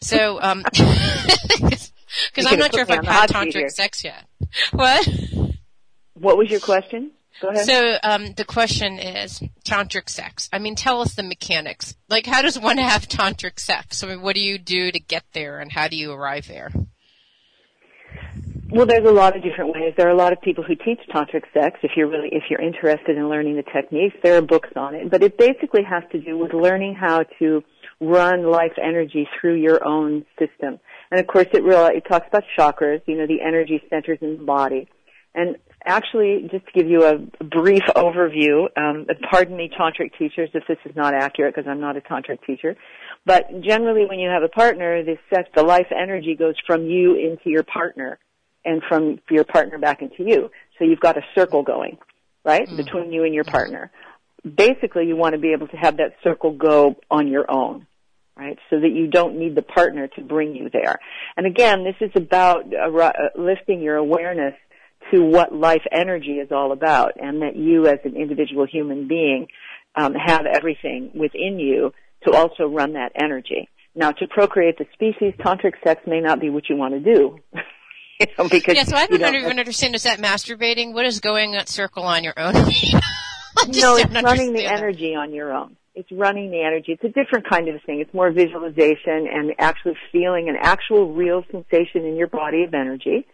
So, 0.00 0.40
um, 0.40 0.62
because 0.72 1.92
I'm 2.46 2.58
not 2.58 2.72
sure 2.72 2.82
if 2.82 2.90
I've 2.90 3.04
had 3.04 3.30
tantric 3.30 3.70
sex 3.70 4.04
yet. 4.04 4.24
What? 4.72 5.08
What 6.14 6.36
was 6.36 6.50
your 6.50 6.60
question? 6.60 7.12
Go 7.40 7.48
ahead. 7.48 7.66
So, 7.66 7.98
um, 8.02 8.32
the 8.34 8.44
question 8.44 8.98
is 8.98 9.42
tantric 9.64 10.08
sex. 10.08 10.48
I 10.52 10.58
mean, 10.58 10.74
tell 10.74 11.00
us 11.00 11.14
the 11.14 11.22
mechanics. 11.22 11.96
Like, 12.08 12.26
how 12.26 12.42
does 12.42 12.58
one 12.58 12.78
have 12.78 13.08
tantric 13.08 13.60
sex? 13.60 14.02
I 14.02 14.08
mean, 14.08 14.22
what 14.22 14.34
do 14.34 14.40
you 14.40 14.58
do 14.58 14.90
to 14.90 14.98
get 14.98 15.24
there, 15.32 15.58
and 15.58 15.70
how 15.72 15.88
do 15.88 15.96
you 15.96 16.12
arrive 16.12 16.48
there? 16.48 16.70
Well, 18.68 18.84
there's 18.84 19.06
a 19.06 19.12
lot 19.12 19.36
of 19.36 19.44
different 19.44 19.72
ways. 19.72 19.94
There 19.96 20.08
are 20.08 20.12
a 20.12 20.16
lot 20.16 20.32
of 20.32 20.40
people 20.40 20.64
who 20.64 20.74
teach 20.74 20.98
tantric 21.14 21.44
sex. 21.54 21.78
If 21.84 21.92
you're 21.96 22.08
really, 22.08 22.30
if 22.32 22.44
you're 22.50 22.60
interested 22.60 23.16
in 23.16 23.28
learning 23.28 23.54
the 23.54 23.62
techniques, 23.62 24.16
there 24.24 24.36
are 24.36 24.42
books 24.42 24.70
on 24.74 24.96
it. 24.96 25.08
But 25.08 25.22
it 25.22 25.38
basically 25.38 25.82
has 25.88 26.02
to 26.10 26.20
do 26.20 26.36
with 26.36 26.52
learning 26.52 26.96
how 26.98 27.24
to 27.38 27.62
run 28.00 28.50
life 28.50 28.72
energy 28.82 29.28
through 29.40 29.54
your 29.54 29.86
own 29.86 30.26
system. 30.36 30.80
And 31.12 31.20
of 31.20 31.28
course, 31.28 31.46
it 31.52 31.62
really 31.62 31.98
it 31.98 32.04
talks 32.08 32.26
about 32.26 32.42
chakras, 32.58 33.02
you 33.06 33.16
know, 33.16 33.28
the 33.28 33.40
energy 33.40 33.80
centers 33.88 34.18
in 34.20 34.38
the 34.38 34.44
body. 34.44 34.88
And 35.32 35.56
actually, 35.84 36.48
just 36.50 36.66
to 36.66 36.72
give 36.74 36.88
you 36.88 37.04
a 37.04 37.18
brief 37.44 37.84
overview, 37.94 38.66
um, 38.76 39.06
pardon 39.30 39.56
me, 39.56 39.70
tantric 39.78 40.18
teachers, 40.18 40.50
if 40.54 40.64
this 40.66 40.78
is 40.84 40.96
not 40.96 41.14
accurate 41.14 41.54
because 41.54 41.70
I'm 41.70 41.80
not 41.80 41.96
a 41.96 42.00
tantric 42.00 42.44
teacher. 42.44 42.74
But 43.24 43.62
generally, 43.62 44.06
when 44.06 44.18
you 44.18 44.28
have 44.28 44.42
a 44.42 44.48
partner, 44.48 45.04
this 45.04 45.18
sex, 45.32 45.48
the 45.54 45.62
life 45.62 45.92
energy 45.96 46.34
goes 46.34 46.56
from 46.66 46.86
you 46.86 47.14
into 47.14 47.48
your 47.48 47.62
partner 47.62 48.18
and 48.66 48.82
from 48.86 49.20
your 49.30 49.44
partner 49.44 49.78
back 49.78 50.02
into 50.02 50.24
you. 50.24 50.50
So 50.78 50.84
you've 50.84 51.00
got 51.00 51.16
a 51.16 51.22
circle 51.34 51.62
going, 51.62 51.96
right, 52.44 52.66
mm-hmm. 52.66 52.76
between 52.76 53.12
you 53.12 53.24
and 53.24 53.32
your 53.32 53.44
partner. 53.44 53.90
Basically, 54.44 55.06
you 55.06 55.16
want 55.16 55.34
to 55.34 55.40
be 55.40 55.52
able 55.52 55.68
to 55.68 55.76
have 55.76 55.96
that 55.96 56.16
circle 56.22 56.52
go 56.52 56.96
on 57.10 57.28
your 57.28 57.50
own, 57.50 57.86
right, 58.36 58.58
so 58.68 58.80
that 58.80 58.90
you 58.92 59.06
don't 59.06 59.38
need 59.38 59.54
the 59.54 59.62
partner 59.62 60.08
to 60.08 60.20
bring 60.20 60.54
you 60.54 60.68
there. 60.70 60.96
And 61.36 61.46
again, 61.46 61.84
this 61.84 61.96
is 62.00 62.10
about 62.14 62.64
uh, 62.74 62.94
uh, 62.94 63.12
lifting 63.36 63.80
your 63.80 63.96
awareness 63.96 64.54
to 65.12 65.22
what 65.22 65.54
life 65.54 65.82
energy 65.92 66.38
is 66.38 66.50
all 66.50 66.72
about, 66.72 67.12
and 67.16 67.42
that 67.42 67.56
you, 67.56 67.86
as 67.86 68.00
an 68.04 68.16
individual 68.16 68.66
human 68.66 69.08
being, 69.08 69.46
um, 69.94 70.14
have 70.14 70.46
everything 70.46 71.10
within 71.14 71.58
you 71.58 71.92
to 72.24 72.32
also 72.32 72.66
run 72.66 72.94
that 72.94 73.12
energy. 73.20 73.68
Now, 73.94 74.10
to 74.10 74.26
procreate 74.28 74.78
the 74.78 74.86
species, 74.92 75.32
tantric 75.38 75.72
sex 75.84 76.02
may 76.06 76.20
not 76.20 76.40
be 76.40 76.50
what 76.50 76.68
you 76.68 76.76
want 76.76 76.94
to 76.94 77.14
do. 77.14 77.38
you 78.20 78.26
know, 78.38 78.48
because 78.48 78.76
yeah, 78.76 78.84
so 78.84 78.96
I 78.96 79.06
don't, 79.06 79.20
don't 79.20 79.34
even 79.34 79.58
understand. 79.58 79.94
Is 79.94 80.04
that 80.04 80.18
masturbating? 80.18 80.92
What 80.92 81.06
is 81.06 81.20
going 81.20 81.52
that 81.52 81.68
circle 81.68 82.04
on 82.04 82.24
your 82.24 82.34
own? 82.36 82.52
no, 83.68 83.96
it's 83.96 84.22
running 84.22 84.52
the 84.52 84.62
that. 84.62 84.78
energy 84.78 85.14
on 85.14 85.32
your 85.32 85.52
own. 85.52 85.76
It's 85.94 86.10
running 86.12 86.50
the 86.50 86.60
energy. 86.60 86.92
It's 86.92 87.04
a 87.04 87.08
different 87.08 87.48
kind 87.48 87.68
of 87.68 87.80
thing. 87.82 88.00
It's 88.00 88.12
more 88.12 88.30
visualization 88.30 89.26
and 89.32 89.52
actually 89.58 89.96
feeling 90.12 90.48
an 90.48 90.56
actual 90.60 91.12
real 91.12 91.42
sensation 91.50 92.04
in 92.04 92.16
your 92.16 92.26
body 92.26 92.64
of 92.64 92.74
energy 92.74 93.26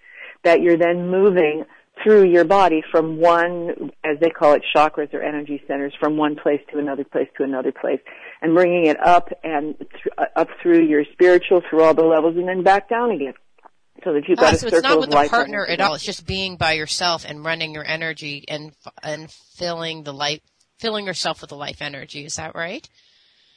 that 0.44 0.60
you're 0.60 0.76
then 0.76 1.08
moving 1.08 1.64
through 2.02 2.24
your 2.24 2.44
body 2.44 2.82
from 2.90 3.18
one, 3.18 3.90
as 4.04 4.18
they 4.20 4.30
call 4.30 4.54
it, 4.54 4.62
chakras 4.74 5.12
or 5.12 5.22
energy 5.22 5.62
centers, 5.68 5.92
from 6.00 6.16
one 6.16 6.36
place 6.36 6.60
to 6.72 6.78
another 6.78 7.04
place 7.04 7.28
to 7.36 7.44
another 7.44 7.72
place, 7.72 8.00
and 8.40 8.54
bringing 8.54 8.86
it 8.86 8.98
up 9.04 9.28
and 9.44 9.78
th- 9.78 10.14
uh, 10.18 10.24
up 10.36 10.48
through 10.62 10.82
your 10.82 11.04
spiritual, 11.12 11.62
through 11.68 11.82
all 11.82 11.94
the 11.94 12.02
levels, 12.02 12.36
and 12.36 12.48
then 12.48 12.62
back 12.62 12.88
down 12.88 13.10
again. 13.10 13.34
So 14.04 14.12
that 14.12 14.28
you've 14.28 14.38
got 14.38 14.52
Ah, 14.52 14.56
a 14.56 14.58
so 14.58 14.66
circle 14.68 14.78
it's 14.78 14.82
not 14.88 15.00
with 15.00 15.10
the 15.10 15.28
partner 15.28 15.64
at 15.66 15.80
all. 15.80 15.94
It's 15.94 16.04
just 16.04 16.26
being 16.26 16.56
by 16.56 16.72
yourself 16.72 17.24
and 17.26 17.44
running 17.44 17.72
your 17.72 17.86
energy 17.86 18.44
and 18.48 18.72
and 19.02 19.30
filling 19.30 20.02
the 20.02 20.12
life, 20.12 20.40
filling 20.78 21.06
yourself 21.06 21.40
with 21.40 21.50
the 21.50 21.56
life 21.56 21.80
energy. 21.80 22.24
Is 22.24 22.36
that 22.36 22.54
right? 22.54 22.88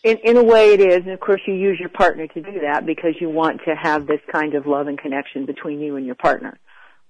In, 0.04 0.18
in 0.24 0.38
a 0.38 0.44
way 0.44 0.74
it 0.74 0.80
is, 0.80 0.98
and 0.98 1.12
of 1.12 1.20
course 1.20 1.42
you 1.48 1.56
use 1.56 1.80
your 1.80 1.90
partner 1.90 2.28
to 2.28 2.42
do 2.42 2.60
that 2.62 2.86
because 2.86 3.16
you 3.20 3.30
want 3.30 3.62
to 3.66 3.74
have 3.76 4.06
this 4.06 4.20
kind 4.32 4.54
of 4.54 4.68
love 4.68 4.88
and 4.88 5.00
connection 5.00 5.48
between 5.48 5.80
you 5.80 5.96
and 5.96 6.06
your 6.06 6.14
partner. 6.16 6.60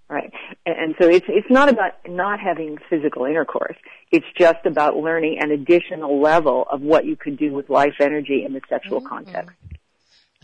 Right. 0.08 0.32
And, 0.66 0.78
and 0.78 0.96
so 1.02 1.10
it's, 1.10 1.26
it's 1.28 1.50
not 1.50 1.68
about 1.68 1.94
not 2.08 2.40
having 2.40 2.78
physical 2.90 3.26
intercourse. 3.26 3.76
It's 4.12 4.26
just 4.38 4.66
about 4.66 4.96
learning 4.96 5.40
an 5.42 5.52
additional 5.52 6.22
level 6.22 6.66
of 6.72 6.82
what 6.82 7.06
you 7.06 7.16
could 7.18 7.38
do 7.38 7.52
with 7.52 7.70
life 7.70 7.96
energy 8.00 8.44
in 8.46 8.54
the 8.54 8.62
sexual 8.70 9.02
context. 9.02 9.58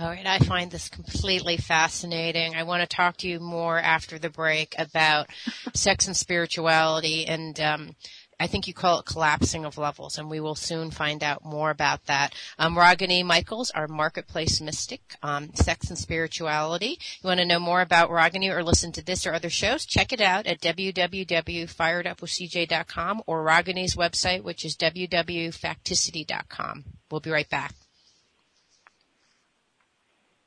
All 0.01 0.09
right, 0.09 0.25
I 0.25 0.39
find 0.39 0.71
this 0.71 0.89
completely 0.89 1.57
fascinating. 1.57 2.55
I 2.55 2.63
want 2.63 2.81
to 2.81 2.87
talk 2.87 3.17
to 3.17 3.27
you 3.27 3.39
more 3.39 3.77
after 3.77 4.17
the 4.17 4.31
break 4.31 4.73
about 4.79 5.29
sex 5.75 6.07
and 6.07 6.17
spirituality, 6.17 7.27
and 7.27 7.59
um, 7.59 7.95
I 8.39 8.47
think 8.47 8.67
you 8.67 8.73
call 8.73 8.97
it 8.97 9.05
collapsing 9.05 9.63
of 9.63 9.77
levels, 9.77 10.17
and 10.17 10.27
we 10.27 10.39
will 10.39 10.55
soon 10.55 10.89
find 10.89 11.23
out 11.23 11.45
more 11.45 11.69
about 11.69 12.07
that. 12.07 12.33
Um, 12.57 12.75
Ragini 12.75 13.23
Michaels, 13.23 13.69
our 13.69 13.87
marketplace 13.87 14.59
mystic, 14.59 15.01
um, 15.21 15.53
sex 15.53 15.89
and 15.89 15.99
spirituality. 15.99 16.97
You 17.21 17.27
want 17.27 17.39
to 17.39 17.45
know 17.45 17.59
more 17.59 17.81
about 17.81 18.09
Ragini 18.09 18.49
or 18.49 18.63
listen 18.63 18.91
to 18.93 19.05
this 19.05 19.27
or 19.27 19.35
other 19.35 19.51
shows? 19.51 19.85
Check 19.85 20.11
it 20.11 20.21
out 20.21 20.47
at 20.47 20.61
www.firedupwithcj.com 20.61 23.21
or 23.27 23.45
Ragini's 23.45 23.95
website, 23.95 24.41
which 24.41 24.65
is 24.65 24.75
www.facticity.com. 24.77 26.85
We'll 27.11 27.21
be 27.21 27.29
right 27.29 27.47
back. 27.47 27.75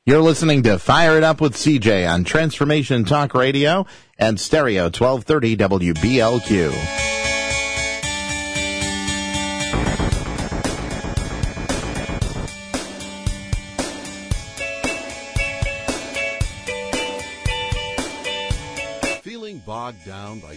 You're 0.07 0.21
listening 0.21 0.61
to 0.63 0.77
Fire 0.77 1.17
It 1.17 1.23
Up 1.23 1.41
with 1.41 1.55
CJ 1.55 2.07
on 2.07 2.25
Transformation 2.25 3.05
Talk 3.05 3.33
Radio 3.33 3.87
and 4.19 4.39
Stereo 4.39 4.83
1230 4.83 5.57
WBLQ. 5.57 7.24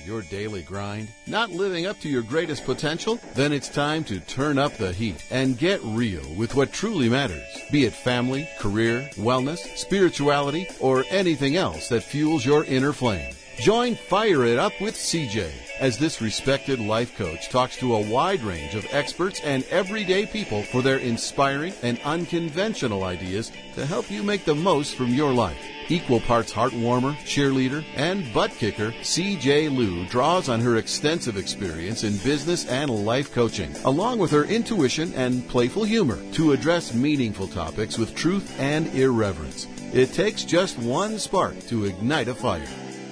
Your 0.08 0.22
daily 0.22 0.62
grind? 0.62 1.08
Not 1.26 1.50
living 1.50 1.86
up 1.86 2.00
to 2.00 2.08
your 2.08 2.22
greatest 2.22 2.64
potential? 2.64 3.20
Then 3.34 3.52
it's 3.52 3.68
time 3.68 4.04
to 4.04 4.20
turn 4.20 4.56
up 4.56 4.72
the 4.78 4.92
heat 4.92 5.22
and 5.30 5.58
get 5.58 5.80
real 5.84 6.26
with 6.34 6.54
what 6.54 6.72
truly 6.72 7.10
matters. 7.10 7.44
Be 7.70 7.84
it 7.84 7.92
family, 7.92 8.48
career, 8.58 9.10
wellness, 9.16 9.58
spirituality, 9.76 10.66
or 10.80 11.04
anything 11.10 11.56
else 11.56 11.90
that 11.90 12.02
fuels 12.02 12.46
your 12.46 12.64
inner 12.64 12.94
flame. 12.94 13.34
Join 13.60 13.96
Fire 13.96 14.46
It 14.46 14.58
Up 14.58 14.72
with 14.80 14.94
CJ 14.94 15.50
as 15.78 15.98
this 15.98 16.22
respected 16.22 16.80
life 16.80 17.14
coach 17.16 17.50
talks 17.50 17.76
to 17.76 17.94
a 17.94 18.08
wide 18.08 18.40
range 18.42 18.74
of 18.74 18.86
experts 18.90 19.40
and 19.40 19.64
everyday 19.64 20.24
people 20.24 20.62
for 20.62 20.80
their 20.80 20.98
inspiring 20.98 21.74
and 21.82 22.00
unconventional 22.04 23.04
ideas 23.04 23.52
to 23.74 23.84
help 23.84 24.10
you 24.10 24.22
make 24.22 24.46
the 24.46 24.54
most 24.54 24.94
from 24.94 25.08
your 25.08 25.34
life. 25.34 25.77
Equal 25.88 26.20
parts 26.20 26.52
heart 26.52 26.74
warmer, 26.74 27.14
cheerleader, 27.24 27.82
and 27.96 28.30
butt 28.34 28.52
kicker, 28.52 28.92
CJ 29.00 29.74
Liu 29.74 30.04
draws 30.06 30.48
on 30.48 30.60
her 30.60 30.76
extensive 30.76 31.36
experience 31.36 32.04
in 32.04 32.16
business 32.18 32.64
and 32.66 32.88
life 32.90 33.32
coaching, 33.32 33.74
along 33.84 34.18
with 34.18 34.30
her 34.30 34.44
intuition 34.44 35.12
and 35.14 35.48
playful 35.48 35.84
humor, 35.84 36.18
to 36.32 36.52
address 36.52 36.92
meaningful 36.92 37.48
topics 37.48 37.96
with 37.96 38.14
truth 38.14 38.54
and 38.60 38.94
irreverence. 38.94 39.66
It 39.94 40.12
takes 40.12 40.44
just 40.44 40.78
one 40.78 41.18
spark 41.18 41.58
to 41.68 41.86
ignite 41.86 42.28
a 42.28 42.34
fire. 42.34 42.66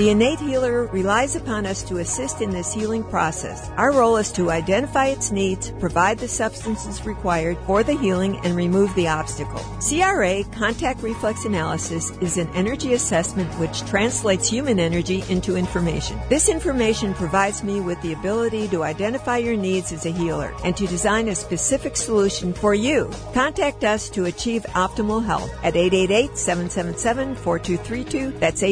The 0.00 0.08
innate 0.08 0.40
healer 0.40 0.86
relies 0.86 1.36
upon 1.36 1.66
us 1.66 1.82
to 1.82 1.98
assist 1.98 2.40
in 2.40 2.48
this 2.48 2.72
healing 2.72 3.04
process. 3.04 3.68
Our 3.76 3.92
role 3.92 4.16
is 4.16 4.32
to 4.32 4.50
identify 4.50 5.08
its 5.08 5.30
needs, 5.30 5.72
provide 5.72 6.18
the 6.18 6.26
substances 6.26 7.04
required 7.04 7.58
for 7.66 7.82
the 7.82 7.98
healing, 7.98 8.40
and 8.42 8.56
remove 8.56 8.94
the 8.94 9.08
obstacle. 9.08 9.62
CRA, 9.86 10.42
contact 10.52 11.02
reflex 11.02 11.44
analysis, 11.44 12.12
is 12.22 12.38
an 12.38 12.48
energy 12.54 12.94
assessment 12.94 13.52
which 13.58 13.84
translates 13.84 14.48
human 14.48 14.80
energy 14.80 15.22
into 15.28 15.54
information. 15.54 16.18
This 16.30 16.48
information 16.48 17.12
provides 17.12 17.62
me 17.62 17.82
with 17.82 18.00
the 18.00 18.14
ability 18.14 18.68
to 18.68 18.82
identify 18.82 19.36
your 19.36 19.58
needs 19.58 19.92
as 19.92 20.06
a 20.06 20.10
healer 20.10 20.54
and 20.64 20.74
to 20.78 20.86
design 20.86 21.28
a 21.28 21.34
specific 21.34 21.94
solution 21.94 22.54
for 22.54 22.72
you. 22.72 23.10
Contact 23.34 23.84
us 23.84 24.08
to 24.08 24.24
achieve 24.24 24.62
optimal 24.70 25.22
health 25.22 25.52
at 25.62 25.74
888-777-4232. 25.74 28.40
That's 28.40 28.62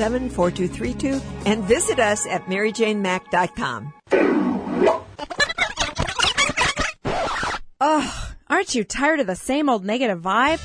888-777 0.00 0.32
4232 0.32 1.20
and 1.46 1.64
visit 1.64 1.98
us 1.98 2.26
at 2.26 2.44
maryjanemack.com. 2.46 3.92
Ugh, 7.82 8.34
aren't 8.48 8.74
you 8.74 8.84
tired 8.84 9.20
of 9.20 9.26
the 9.26 9.36
same 9.36 9.68
old 9.68 9.84
negative 9.84 10.20
vibe? 10.20 10.60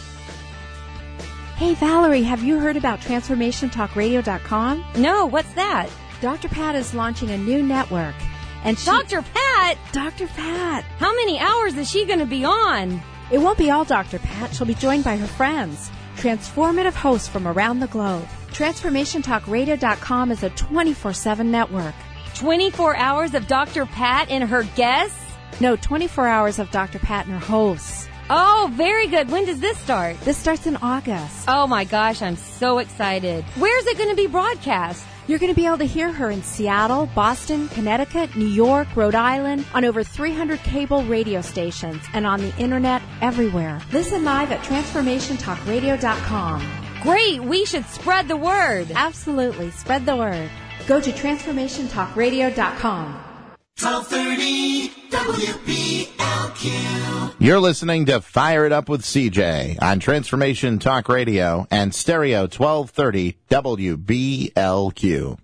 Hey 1.56 1.74
Valerie, 1.76 2.24
have 2.24 2.44
you 2.44 2.60
heard 2.60 2.76
about 2.76 3.00
TransformationTalkRadio.com? 3.00 4.86
No, 4.98 5.26
what's 5.26 5.54
that? 5.54 5.90
Dr. 6.22 6.50
Pat 6.50 6.76
is 6.76 6.94
launching 6.94 7.30
a 7.30 7.38
new 7.38 7.64
network. 7.64 8.16
And 8.64 8.78
she, 8.78 8.86
Dr. 8.86 9.22
Pat? 9.22 9.78
Dr. 9.94 10.28
Pat. 10.28 10.84
How 10.98 11.16
many 11.16 11.40
hours 11.40 11.76
is 11.76 11.90
she 11.90 12.06
going 12.06 12.20
to 12.20 12.26
be 12.26 12.44
on? 12.44 13.02
It 13.32 13.38
won't 13.38 13.58
be 13.58 13.72
all 13.72 13.86
Dr. 13.86 14.20
Pat. 14.20 14.54
She'll 14.54 14.68
be 14.68 14.74
joined 14.74 15.04
by 15.04 15.18
her 15.18 15.28
friends, 15.28 15.90
transformative 16.18 16.94
hosts 16.94 17.28
from 17.28 17.48
around 17.48 17.80
the 17.80 17.88
globe. 17.88 18.28
TransformationTalkRadio.com 18.56 20.32
is 20.32 20.43
a 20.43 20.49
24-7 20.51 21.45
network. 21.45 21.93
24 22.36 22.95
hours 22.95 23.34
of 23.34 23.47
Dr. 23.47 23.86
Pat 23.86 24.32
and 24.32 24.45
her 24.45 24.64
guests? 24.78 25.20
No, 25.60 25.76
24 25.76 26.26
hours 26.26 26.58
of 26.58 26.72
Dr. 26.72 26.99
Pat 26.99 27.26
and 27.26 27.34
her 27.34 27.45
hosts. 27.45 28.08
Oh, 28.30 28.70
very 28.72 29.08
good. 29.08 29.30
When 29.30 29.45
does 29.45 29.60
this 29.60 29.78
start? 29.78 30.18
This 30.22 30.38
starts 30.38 30.68
in 30.68 30.78
August. 30.78 31.49
Oh 31.49 31.68
my 31.68 31.84
gosh, 31.84 32.22
I'm 32.22 32.38
so 32.38 32.78
excited. 32.78 33.43
Where's 33.58 33.88
it 33.88 33.97
going 33.97 34.12
to 34.12 34.16
be 34.16 34.28
broadcast? 34.28 35.06
You're 35.28 35.39
going 35.39 35.53
to 35.53 35.56
be 35.56 35.66
able 35.66 35.80
to 35.80 35.86
hear 35.86 36.14
her 36.14 36.32
in 36.32 36.41
Seattle, 36.41 37.08
Boston, 37.08 37.68
Connecticut, 37.68 38.38
New 38.38 38.47
York, 38.47 38.88
Rhode 38.95 39.16
Island, 39.16 39.66
on 39.74 39.84
over 39.84 40.01
300 40.01 40.60
cable 40.60 41.03
radio 41.03 41.41
stations, 41.41 42.01
and 42.14 42.26
on 42.26 42.39
the 42.39 42.58
internet 42.58 43.01
everywhere. 43.22 43.82
Listen 43.91 44.24
live 44.24 44.53
at 44.53 44.62
TransformationTalkRadio.com. 44.62 46.85
Great, 47.06 47.41
we 47.43 47.66
should 47.66 47.86
spread 47.86 48.28
the 48.28 48.36
word. 48.36 48.91
Absolutely, 48.95 49.70
spread 49.70 50.08
the 50.08 50.16
word. 50.16 50.49
Go 50.88 50.99
to 50.99 51.12
TransformationTalkRadio.com. 51.12 53.06
1230 53.80 54.89
WBLQ. 55.12 57.36
You're 57.38 57.60
listening 57.60 58.08
to 58.08 58.22
Fire 58.22 58.66
It 58.66 58.72
Up 58.72 58.89
with 58.89 59.03
CJ 59.03 59.80
on 59.84 59.99
Transformation 59.99 60.80
Talk 60.80 61.08
Radio 61.08 61.68
and 61.70 61.93
Stereo 61.93 62.47
1230 62.47 63.38
WBLQ. 63.51 65.38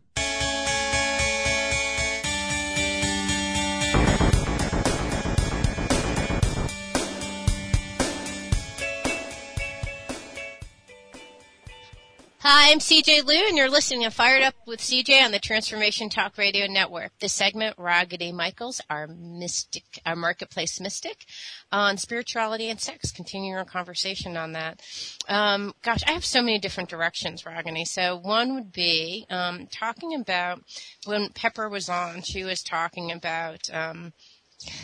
Hi, 12.44 12.72
I'm 12.72 12.80
CJ 12.80 13.24
Liu, 13.26 13.46
and 13.50 13.56
you're 13.56 13.70
listening 13.70 14.02
to 14.02 14.10
Fired 14.10 14.42
Up 14.42 14.56
with 14.66 14.80
CJ 14.80 15.24
on 15.24 15.32
the 15.32 15.38
Transformation 15.38 16.10
Talk 16.10 16.39
Radio 16.39 16.66
Network. 16.66 17.12
This 17.20 17.34
segment, 17.34 17.78
Ragini 17.78 18.34
Michaels, 18.34 18.82
our 18.89 19.06
mystic, 19.06 19.84
our 20.08 20.16
marketplace 20.16 20.80
mystic, 20.80 21.28
on 21.72 21.98
spirituality 21.98 22.68
and 22.68 22.82
sex. 22.82 23.12
Continuing 23.12 23.56
our 23.56 23.64
conversation 23.64 24.38
on 24.38 24.54
that. 24.54 24.82
Um, 25.30 25.76
gosh, 25.84 26.02
I 26.08 26.14
have 26.14 26.26
so 26.26 26.42
many 26.42 26.58
different 26.58 26.89
directions, 26.89 27.44
Ragini. 27.44 27.86
So 27.86 28.18
one 28.18 28.56
would 28.56 28.72
be 28.72 29.28
um, 29.30 29.68
talking 29.68 30.16
about 30.16 30.64
when 31.06 31.30
Pepper 31.30 31.70
was 31.70 31.89
on. 31.89 32.24
She 32.24 32.44
was 32.44 32.64
talking 32.64 33.12
about 33.12 33.70
um, 33.72 34.14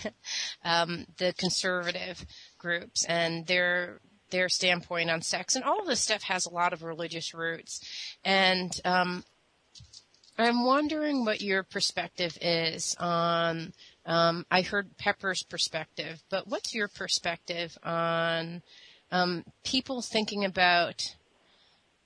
um 0.64 1.08
the 1.18 1.34
conservative 1.38 2.24
groups 2.60 3.04
and 3.06 3.48
their 3.48 4.00
their 4.30 4.50
standpoint 4.50 5.10
on 5.10 5.22
sex, 5.22 5.56
and 5.56 5.64
all 5.64 5.80
of 5.80 5.88
this 5.88 6.02
stuff 6.02 6.24
has 6.24 6.46
a 6.46 6.54
lot 6.54 6.74
of 6.74 6.84
religious 6.84 7.34
roots. 7.34 7.82
And 8.24 8.80
um, 8.86 9.24
I'm 10.38 10.66
wondering 10.66 11.26
what 11.26 11.42
your 11.42 11.64
perspective 11.64 12.38
is 12.42 12.96
on. 13.00 13.74
Um, 14.06 14.46
I 14.52 14.62
heard 14.62 14.98
Pepper's 14.98 15.44
perspective, 15.44 16.24
but 16.30 16.48
what's 16.48 16.74
your 16.74 16.88
perspective 16.88 17.78
on 17.84 18.62
um, 19.12 19.44
people 19.64 20.02
thinking 20.02 20.46
about 20.46 21.16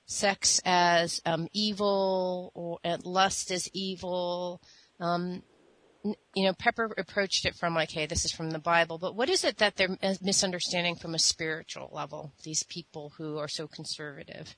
sex 0.05 0.61
as 0.65 1.21
um, 1.25 1.47
evil 1.53 2.51
or 2.55 2.79
lust 3.03 3.51
as 3.51 3.69
evil? 3.73 4.61
Um, 4.99 5.43
you 6.03 6.45
know, 6.45 6.53
Pepper 6.53 6.93
approached 6.97 7.45
it 7.45 7.55
from 7.55 7.75
like, 7.75 7.91
hey, 7.91 8.05
this 8.05 8.25
is 8.25 8.31
from 8.31 8.51
the 8.51 8.59
Bible, 8.59 8.97
but 8.97 9.15
what 9.15 9.29
is 9.29 9.43
it 9.43 9.57
that 9.57 9.75
they're 9.75 9.97
misunderstanding 10.21 10.95
from 10.95 11.13
a 11.13 11.19
spiritual 11.19 11.89
level, 11.91 12.33
these 12.43 12.63
people 12.63 13.13
who 13.17 13.37
are 13.37 13.47
so 13.47 13.67
conservative? 13.67 14.55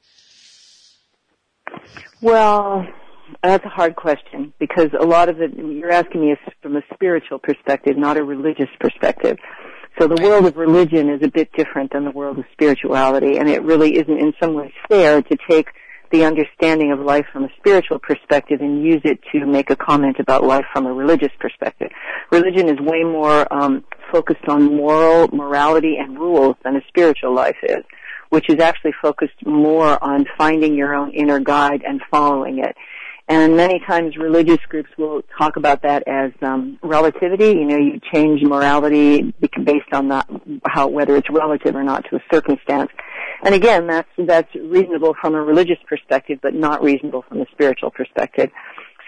Well, 2.21 2.85
that's 3.41 3.65
a 3.65 3.69
hard 3.69 3.95
question 3.95 4.53
because 4.59 4.89
a 4.99 5.05
lot 5.05 5.29
of 5.29 5.41
it, 5.41 5.51
you're 5.55 5.91
asking 5.91 6.21
me 6.21 6.35
from 6.61 6.77
a 6.77 6.81
spiritual 6.93 7.39
perspective, 7.39 7.97
not 7.97 8.17
a 8.17 8.23
religious 8.23 8.69
perspective. 8.79 9.37
So 9.99 10.07
the 10.07 10.21
world 10.23 10.45
of 10.45 10.57
religion 10.57 11.09
is 11.09 11.21
a 11.23 11.27
bit 11.27 11.51
different 11.53 11.91
than 11.93 12.03
the 12.03 12.11
world 12.11 12.39
of 12.39 12.45
spirituality, 12.51 13.37
and 13.37 13.47
it 13.47 13.61
really 13.61 13.95
isn't 13.95 14.17
in 14.17 14.33
some 14.41 14.55
ways 14.55 14.71
fair 14.89 15.21
to 15.21 15.37
take 15.47 15.67
the 16.13 16.23
understanding 16.23 16.91
of 16.91 16.99
life 16.99 17.25
from 17.33 17.43
a 17.43 17.49
spiritual 17.57 17.97
perspective 17.97 18.61
and 18.61 18.85
use 18.85 19.01
it 19.03 19.19
to 19.31 19.45
make 19.47 19.71
a 19.71 19.75
comment 19.75 20.17
about 20.19 20.43
life 20.43 20.63
from 20.71 20.85
a 20.85 20.93
religious 20.93 21.31
perspective. 21.39 21.89
Religion 22.31 22.69
is 22.69 22.77
way 22.79 23.03
more 23.03 23.51
um, 23.51 23.83
focused 24.11 24.47
on 24.47 24.77
moral 24.77 25.27
morality 25.29 25.97
and 25.97 26.17
rules 26.17 26.55
than 26.63 26.75
a 26.75 26.81
spiritual 26.87 27.33
life 27.33 27.57
is, 27.63 27.83
which 28.29 28.45
is 28.47 28.59
actually 28.59 28.93
focused 29.01 29.43
more 29.43 30.01
on 30.03 30.25
finding 30.37 30.75
your 30.75 30.93
own 30.93 31.11
inner 31.11 31.39
guide 31.39 31.81
and 31.85 31.99
following 32.11 32.59
it. 32.59 32.75
And 33.27 33.55
many 33.55 33.79
times 33.79 34.17
religious 34.17 34.59
groups 34.67 34.89
will 34.97 35.21
talk 35.37 35.55
about 35.55 35.81
that 35.83 36.03
as 36.07 36.31
um, 36.41 36.77
relativity. 36.83 37.51
You 37.51 37.65
know, 37.65 37.77
you 37.77 37.99
change 38.13 38.43
morality 38.43 39.33
based 39.41 39.93
on 39.93 40.09
that, 40.09 40.29
how 40.67 40.89
whether 40.89 41.15
it's 41.15 41.29
relative 41.31 41.75
or 41.75 41.83
not 41.83 42.05
to 42.09 42.17
a 42.17 42.19
circumstance. 42.31 42.91
And 43.43 43.55
again, 43.55 43.87
that's, 43.87 44.09
that's 44.17 44.53
reasonable 44.55 45.15
from 45.19 45.35
a 45.35 45.41
religious 45.41 45.79
perspective, 45.87 46.39
but 46.41 46.53
not 46.53 46.83
reasonable 46.83 47.23
from 47.27 47.41
a 47.41 47.45
spiritual 47.51 47.91
perspective. 47.91 48.51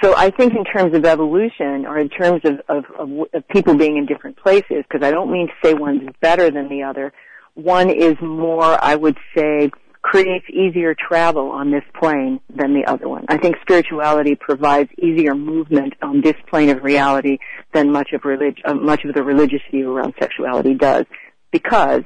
So 0.03 0.15
I 0.15 0.29
think 0.29 0.53
in 0.53 0.65
terms 0.65 0.93
of 0.95 1.05
evolution 1.05 1.85
or 1.85 1.97
in 1.97 2.09
terms 2.09 2.41
of, 2.43 2.59
of, 2.67 2.85
of, 2.99 3.09
of 3.33 3.47
people 3.47 3.75
being 3.75 3.97
in 3.97 4.05
different 4.05 4.37
places, 4.37 4.83
because 4.89 5.05
I 5.05 5.11
don't 5.11 5.31
mean 5.31 5.47
to 5.47 5.53
say 5.63 5.73
one's 5.73 6.09
better 6.21 6.51
than 6.51 6.67
the 6.67 6.83
other, 6.83 7.13
one 7.53 7.89
is 7.89 8.15
more, 8.21 8.77
I 8.83 8.95
would 8.95 9.17
say, 9.35 9.71
creates 10.01 10.45
easier 10.49 10.93
travel 10.93 11.49
on 11.49 11.71
this 11.71 11.83
plane 11.99 12.39
than 12.53 12.73
the 12.75 12.85
other 12.85 13.09
one. 13.09 13.25
I 13.27 13.37
think 13.37 13.55
spirituality 13.61 14.35
provides 14.35 14.89
easier 15.01 15.33
movement 15.33 15.93
on 16.01 16.21
this 16.21 16.35
plane 16.47 16.69
of 16.69 16.83
reality 16.83 17.39
than 17.73 17.91
much 17.91 18.11
of 18.13 18.23
relig- 18.23 18.61
uh, 18.65 18.75
much 18.75 19.03
of 19.03 19.15
the 19.15 19.23
religious 19.23 19.61
view 19.71 19.91
around 19.91 20.13
sexuality 20.19 20.75
does, 20.75 21.05
because 21.51 22.03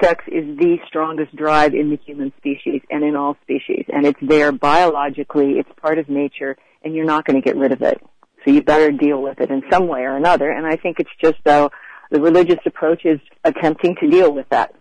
sex 0.00 0.24
is 0.28 0.56
the 0.58 0.78
strongest 0.86 1.34
drive 1.36 1.74
in 1.74 1.90
the 1.90 1.98
human 2.04 2.32
species 2.38 2.82
and 2.90 3.04
in 3.04 3.16
all 3.16 3.36
species. 3.42 3.84
And 3.92 4.06
it's 4.06 4.18
there 4.22 4.52
biologically, 4.52 5.58
it's 5.58 5.68
part 5.80 5.98
of 5.98 6.08
nature, 6.08 6.56
and 6.82 6.94
you're 6.94 7.04
not 7.04 7.24
going 7.24 7.40
to 7.40 7.44
get 7.44 7.56
rid 7.56 7.72
of 7.72 7.82
it. 7.82 8.00
So 8.44 8.50
you 8.50 8.62
better 8.62 8.90
deal 8.90 9.22
with 9.22 9.40
it 9.40 9.50
in 9.50 9.62
some 9.70 9.88
way 9.88 10.00
or 10.00 10.16
another. 10.16 10.50
And 10.50 10.66
I 10.66 10.76
think 10.76 11.00
it's 11.00 11.10
just 11.20 11.38
though 11.44 11.70
the 12.10 12.20
religious 12.20 12.60
approach 12.66 13.04
is 13.04 13.20
attempting 13.42 13.96
to 14.00 14.08
deal 14.08 14.32
with 14.32 14.48
that 14.50 14.74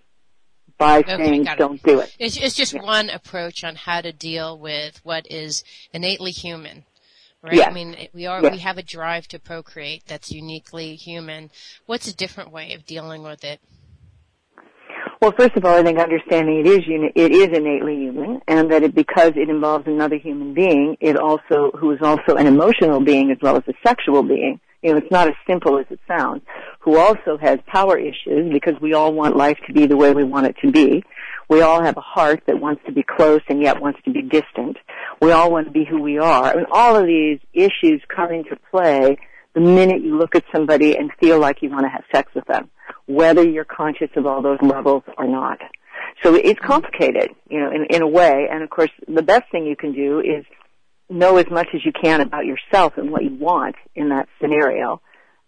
by 0.77 0.99
okay, 0.99 1.17
saying 1.17 1.43
don't 1.57 1.81
do 1.83 1.99
it. 1.99 2.13
It's, 2.19 2.37
it's 2.37 2.55
just 2.55 2.73
yeah. 2.73 2.83
one 2.83 3.09
approach 3.09 3.63
on 3.63 3.75
how 3.75 4.01
to 4.01 4.11
deal 4.11 4.57
with 4.57 4.99
what 5.03 5.31
is 5.31 5.63
innately 5.93 6.31
human. 6.31 6.83
Right? 7.41 7.55
Yes. 7.55 7.67
I 7.69 7.73
mean, 7.73 8.07
we 8.13 8.25
are, 8.25 8.41
yes. 8.41 8.53
we 8.53 8.59
have 8.59 8.77
a 8.77 8.83
drive 8.83 9.27
to 9.29 9.39
procreate 9.39 10.03
that's 10.07 10.31
uniquely 10.31 10.95
human. 10.95 11.51
What's 11.85 12.07
a 12.07 12.15
different 12.15 12.51
way 12.51 12.73
of 12.73 12.85
dealing 12.85 13.23
with 13.23 13.43
it? 13.43 13.59
Well, 15.23 15.31
first 15.39 15.55
of 15.55 15.63
all, 15.63 15.73
I 15.73 15.83
think 15.83 15.99
understanding 15.99 16.59
it 16.59 16.67
is 16.67 16.85
uni- 16.85 17.13
it 17.15 17.31
is 17.31 17.57
innately 17.57 17.95
human, 17.95 18.41
and 18.45 18.69
that 18.73 18.83
it, 18.83 18.93
because 18.93 19.31
it 19.37 19.47
involves 19.47 19.87
another 19.87 20.17
human 20.17 20.53
being, 20.53 20.97
it 20.99 21.15
also 21.15 21.71
who 21.79 21.91
is 21.91 21.99
also 22.01 22.35
an 22.35 22.45
emotional 22.45 22.99
being 22.99 23.31
as 23.31 23.37
well 23.41 23.55
as 23.55 23.63
a 23.69 23.73
sexual 23.87 24.21
being. 24.21 24.59
You 24.81 24.91
know, 24.91 24.97
it's 24.97 25.09
not 25.09 25.29
as 25.29 25.35
simple 25.47 25.79
as 25.79 25.85
it 25.89 26.01
sounds. 26.09 26.41
Who 26.81 26.97
also 26.97 27.37
has 27.37 27.59
power 27.67 27.97
issues 27.97 28.51
because 28.51 28.73
we 28.81 28.93
all 28.95 29.13
want 29.13 29.37
life 29.37 29.57
to 29.65 29.71
be 29.71 29.85
the 29.85 29.95
way 29.95 30.13
we 30.13 30.25
want 30.25 30.47
it 30.47 30.57
to 30.61 30.73
be. 30.73 31.05
We 31.47 31.61
all 31.61 31.81
have 31.81 31.95
a 31.95 32.01
heart 32.01 32.43
that 32.47 32.59
wants 32.59 32.81
to 32.87 32.91
be 32.91 33.03
close 33.03 33.39
and 33.47 33.61
yet 33.61 33.81
wants 33.81 34.01
to 34.03 34.11
be 34.11 34.23
distant. 34.23 34.75
We 35.21 35.31
all 35.31 35.53
want 35.53 35.67
to 35.67 35.71
be 35.71 35.85
who 35.85 36.01
we 36.01 36.17
are. 36.17 36.51
I 36.51 36.55
mean, 36.57 36.65
all 36.69 36.97
of 36.97 37.05
these 37.05 37.39
issues 37.53 38.01
come 38.13 38.33
into 38.33 38.57
play 38.71 39.17
the 39.53 39.61
minute 39.61 40.01
you 40.01 40.17
look 40.17 40.35
at 40.35 40.43
somebody 40.53 40.97
and 40.97 41.11
feel 41.21 41.39
like 41.39 41.61
you 41.61 41.69
want 41.69 41.85
to 41.85 41.89
have 41.89 42.03
sex 42.11 42.29
with 42.35 42.45
them 42.47 42.69
whether 43.05 43.43
you're 43.43 43.65
conscious 43.65 44.09
of 44.15 44.25
all 44.25 44.41
those 44.41 44.59
levels 44.61 45.03
or 45.17 45.27
not. 45.27 45.59
So 46.23 46.35
it's 46.35 46.59
complicated, 46.59 47.31
you 47.49 47.59
know, 47.59 47.71
in, 47.71 47.85
in 47.89 48.01
a 48.01 48.07
way. 48.07 48.47
And 48.49 48.63
of 48.63 48.69
course, 48.69 48.91
the 49.07 49.23
best 49.23 49.51
thing 49.51 49.65
you 49.65 49.75
can 49.75 49.93
do 49.93 50.19
is 50.19 50.45
know 51.09 51.37
as 51.37 51.45
much 51.51 51.67
as 51.73 51.81
you 51.85 51.91
can 51.91 52.21
about 52.21 52.45
yourself 52.45 52.93
and 52.97 53.11
what 53.11 53.23
you 53.23 53.35
want 53.35 53.75
in 53.95 54.09
that 54.09 54.27
scenario. 54.41 55.01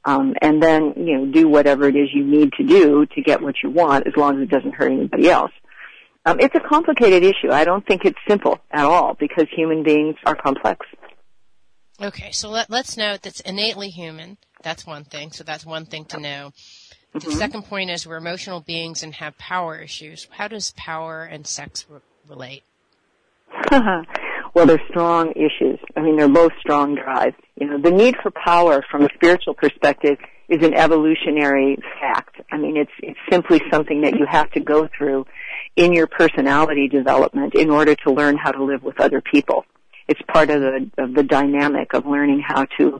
Um, 0.03 0.36
and 0.41 0.62
then, 0.62 0.93
you 0.97 1.18
know, 1.18 1.26
do 1.32 1.47
whatever 1.47 1.88
it 1.88 1.95
is 1.95 2.10
you 2.14 2.24
need 2.24 2.51
to 2.53 2.64
do 2.64 3.06
to 3.08 3.22
get 3.22 3.41
what 3.41 3.56
you 3.64 3.72
want 3.72 4.06
as 4.06 4.14
long 4.16 4.38
as 4.38 4.43
it 4.43 4.51
doesn't 4.51 4.76
hurt 4.76 4.91
anybody 4.91 5.30
else. 5.30 5.51
Um, 6.26 6.39
it's 6.39 6.56
a 6.56 6.60
complicated 6.60 7.24
issue. 7.24 7.51
I 7.51 7.66
don't 7.66 7.86
think 7.86 8.03
it's 8.03 8.18
simple 8.28 8.60
at 8.72 8.86
all 8.86 9.16
because 9.20 9.45
human 9.56 9.84
beings 9.84 10.16
are 10.26 10.36
complex. 10.36 10.86
Okay, 12.01 12.32
so 12.32 12.49
let, 12.49 12.70
us 12.72 12.97
note 12.97 13.22
that's 13.22 13.39
innately 13.39 13.89
human. 13.89 14.38
That's 14.64 14.86
one 14.86 15.06
thing. 15.06 15.32
So 15.32 15.43
that's 15.43 15.66
one 15.66 15.86
thing 15.86 16.06
to 16.06 16.20
know. 16.20 16.51
Mm-hmm. 17.16 17.30
The 17.30 17.36
second 17.38 17.63
point 17.63 17.89
is 17.91 18.05
we're 18.05 18.18
emotional 18.18 18.59
beings 18.59 19.01
and 19.01 19.13
have 19.16 19.38
power 19.38 19.78
issues. 19.78 20.28
How 20.32 20.49
does 20.49 20.74
power 20.76 21.24
and 21.24 21.47
sex 21.47 21.86
re- 21.89 21.99
relate? 22.28 22.63
well, 23.72 24.66
they're 24.66 24.82
strong 24.89 25.32
issues. 25.32 25.80
I 25.95 26.01
mean, 26.01 26.18
they're 26.18 26.28
both 26.28 26.51
strong 26.59 26.95
drives. 26.95 27.38
You 27.57 27.68
know, 27.68 27.80
the 27.80 27.91
need 27.91 28.18
for 28.22 28.32
power 28.32 28.84
from 28.91 29.03
a 29.03 29.09
spiritual 29.16 29.53
perspective 29.53 30.18
is 30.49 30.61
an 30.66 30.74
evolutionary 30.74 31.78
fact. 32.01 32.41
I 32.51 32.57
mean, 32.57 32.76
it's 32.76 32.91
it's 32.99 33.20
simply 33.32 33.61
something 33.72 34.01
that 34.01 34.16
you 34.20 34.26
have 34.30 34.51
to 34.51 34.59
go 34.59 34.89
through 34.97 35.26
in 35.78 35.93
your 35.93 36.07
personality 36.07 36.89
development 36.89 37.55
in 37.55 37.70
order 37.70 37.95
to 37.95 38.11
learn 38.11 38.36
how 38.36 38.51
to 38.51 38.61
live 38.61 38.84
with 38.84 38.99
other 38.99 39.22
people. 39.22 39.63
It's 40.09 40.22
part 40.28 40.49
of 40.49 40.59
the 40.59 40.91
of 40.97 41.13
the 41.13 41.24
dynamic 41.24 41.93
of 41.93 42.05
learning 42.05 42.43
how 42.45 42.66
to 42.78 42.99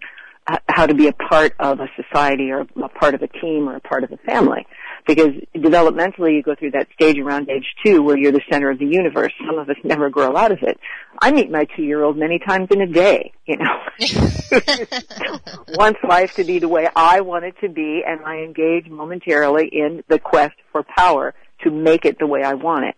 how 0.68 0.86
to 0.86 0.94
be 0.94 1.08
a 1.08 1.14
part 1.14 1.54
of 1.60 1.80
a 1.80 1.88
society 1.96 2.52
or 2.52 2.62
a 2.62 2.90
part 2.90 3.16
of 3.16 3.22
a 3.22 3.28
team 3.28 3.68
or 3.68 3.76
a 3.76 3.80
part 3.80 4.04
of 4.04 4.12
a 4.12 4.18
family. 4.18 4.68
Because 5.08 5.30
developmentally 5.56 6.34
you 6.34 6.44
go 6.44 6.56
through 6.56 6.72
that 6.72 6.88
stage 6.94 7.18
around 7.18 7.50
age 7.50 7.66
two 7.84 8.02
where 8.02 8.18
you're 8.18 8.32
the 8.32 8.42
center 8.52 8.70
of 8.70 8.80
the 8.80 8.86
universe. 8.86 9.34
Some 9.46 9.58
of 9.58 9.70
us 9.70 9.76
never 9.84 10.10
grow 10.10 10.36
out 10.36 10.52
of 10.52 10.60
it. 10.62 10.80
I 11.22 11.32
meet 11.32 11.50
my 11.50 11.66
two 11.76 11.84
year 11.84 12.04
old 12.04 12.18
many 12.18 12.40
times 12.40 12.70
in 12.72 12.82
a 12.82 12.88
day, 12.88 13.34
you 13.46 13.58
know. 13.58 13.66
Wants 15.70 16.00
life 16.08 16.34
to 16.36 16.44
be 16.44 16.60
the 16.60 16.70
way 16.70 16.88
I 16.96 17.22
want 17.22 17.46
it 17.46 17.56
to 17.62 17.70
be 17.70 18.04
and 18.06 18.22
I 18.26 18.38
engage 18.38 18.88
momentarily 18.88 19.68
in 19.72 20.04
the 20.08 20.20
quest 20.20 20.56
for 20.72 20.84
power 20.84 21.34
to 21.64 21.72
make 21.72 22.06
it 22.06 22.20
the 22.20 22.28
way 22.28 22.44
I 22.44 22.54
want 22.54 22.86
it. 22.86 22.96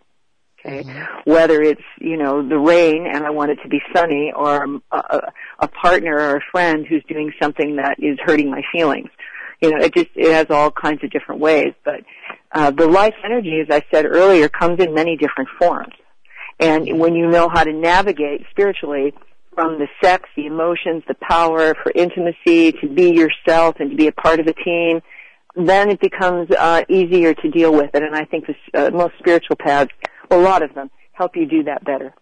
Okay, 0.60 0.82
mm-hmm. 0.82 1.30
whether 1.30 1.62
it's 1.62 1.82
you 2.00 2.16
know 2.16 2.46
the 2.46 2.58
rain 2.58 3.06
and 3.06 3.24
I 3.24 3.30
want 3.30 3.52
it 3.52 3.58
to 3.62 3.68
be 3.68 3.80
sunny, 3.94 4.32
or 4.34 4.80
a, 4.90 5.32
a 5.60 5.68
partner 5.68 6.16
or 6.16 6.36
a 6.36 6.40
friend 6.50 6.84
who's 6.86 7.04
doing 7.08 7.32
something 7.40 7.76
that 7.76 7.96
is 7.98 8.18
hurting 8.24 8.50
my 8.50 8.62
feelings. 8.72 9.10
You 9.60 9.70
know, 9.70 9.84
it 9.84 9.94
just 9.94 10.08
it 10.14 10.32
has 10.32 10.46
all 10.50 10.70
kinds 10.70 11.04
of 11.04 11.10
different 11.10 11.40
ways. 11.40 11.74
But 11.84 12.00
uh, 12.52 12.70
the 12.72 12.86
life 12.86 13.14
energy, 13.24 13.60
as 13.60 13.68
I 13.70 13.84
said 13.92 14.06
earlier, 14.06 14.48
comes 14.48 14.80
in 14.80 14.94
many 14.94 15.16
different 15.16 15.48
forms. 15.58 15.94
And 16.58 16.98
when 16.98 17.14
you 17.14 17.28
know 17.28 17.48
how 17.48 17.62
to 17.62 17.72
navigate 17.72 18.44
spiritually 18.50 19.14
from 19.54 19.78
the 19.78 19.86
sex, 20.02 20.28
the 20.36 20.46
emotions, 20.46 21.04
the 21.06 21.14
power 21.14 21.74
for 21.82 21.92
intimacy, 21.94 22.72
to 22.72 22.88
be 22.88 23.12
yourself 23.12 23.76
and 23.78 23.90
to 23.90 23.96
be 23.96 24.08
a 24.08 24.12
part 24.12 24.40
of 24.40 24.46
a 24.46 24.52
team, 24.52 25.00
then 25.56 25.90
it 25.90 26.00
becomes 26.00 26.50
uh, 26.50 26.82
easier 26.88 27.34
to 27.34 27.50
deal 27.50 27.72
with 27.72 27.90
it. 27.94 28.02
And 28.02 28.14
I 28.14 28.24
think 28.24 28.46
the 28.46 28.86
uh, 28.86 28.90
most 28.90 29.14
spiritual 29.18 29.56
paths 29.56 29.90
a 30.30 30.36
lot 30.36 30.62
of 30.62 30.74
them 30.74 30.90
help 31.12 31.36
you 31.36 31.46
do 31.46 31.64
that 31.64 31.84
better. 31.84 32.14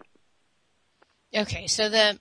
Okay, 1.35 1.67
so 1.67 1.89
the 1.89 2.19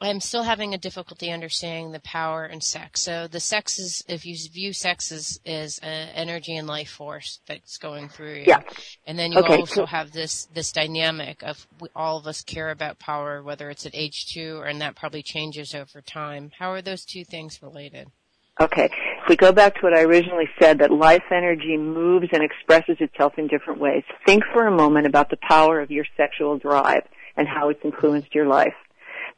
I'm 0.00 0.20
still 0.20 0.44
having 0.44 0.74
a 0.74 0.78
difficulty 0.78 1.32
understanding 1.32 1.90
the 1.90 1.98
power 2.00 2.44
and 2.44 2.62
sex. 2.62 3.00
So 3.00 3.26
the 3.26 3.40
sex 3.40 3.80
is, 3.80 4.04
if 4.06 4.24
you 4.24 4.36
view 4.52 4.72
sex 4.72 5.10
as, 5.10 5.40
as 5.44 5.78
an 5.78 6.10
energy 6.14 6.54
and 6.56 6.68
life 6.68 6.90
force 6.90 7.40
that's 7.48 7.78
going 7.78 8.08
through 8.08 8.34
you. 8.34 8.44
Yeah. 8.46 8.60
And 9.08 9.18
then 9.18 9.32
you 9.32 9.40
Okay, 9.40 9.56
also 9.56 9.74
so- 9.74 9.86
have 9.86 10.12
this, 10.12 10.44
this 10.54 10.70
dynamic 10.70 11.42
of 11.42 11.66
we, 11.80 11.88
all 11.96 12.16
of 12.16 12.28
us 12.28 12.42
care 12.42 12.70
about 12.70 13.00
power, 13.00 13.42
whether 13.42 13.70
it's 13.70 13.86
at 13.86 13.94
age 13.94 14.26
two, 14.32 14.62
and 14.64 14.80
that 14.80 14.94
probably 14.94 15.22
changes 15.22 15.74
over 15.74 16.00
time. 16.00 16.52
How 16.56 16.70
are 16.70 16.82
those 16.82 17.04
two 17.04 17.24
things 17.24 17.60
related? 17.60 18.06
Okay. 18.60 18.90
If 19.22 19.28
we 19.28 19.36
go 19.36 19.52
back 19.52 19.74
to 19.76 19.80
what 19.82 19.96
I 19.96 20.02
originally 20.02 20.48
said, 20.60 20.78
that 20.78 20.90
life 20.90 21.22
energy 21.30 21.76
moves 21.76 22.28
and 22.32 22.42
expresses 22.42 22.96
itself 22.98 23.34
in 23.38 23.46
different 23.46 23.80
ways. 23.80 24.02
Think 24.26 24.42
for 24.52 24.66
a 24.66 24.70
moment 24.70 25.06
about 25.06 25.30
the 25.30 25.38
power 25.48 25.80
of 25.80 25.90
your 25.90 26.04
sexual 26.16 26.58
drive 26.58 27.04
and 27.36 27.46
how 27.46 27.68
it's 27.68 27.80
influenced 27.84 28.34
your 28.34 28.46
life. 28.46 28.74